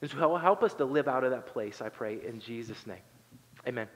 And 0.00 0.08
so 0.08 0.36
help 0.36 0.62
us 0.62 0.74
to 0.74 0.84
live 0.84 1.08
out 1.08 1.24
of 1.24 1.32
that 1.32 1.48
place, 1.48 1.82
I 1.82 1.88
pray, 1.88 2.20
in 2.24 2.38
Jesus' 2.38 2.86
name. 2.86 3.02
Amen. 3.66 3.88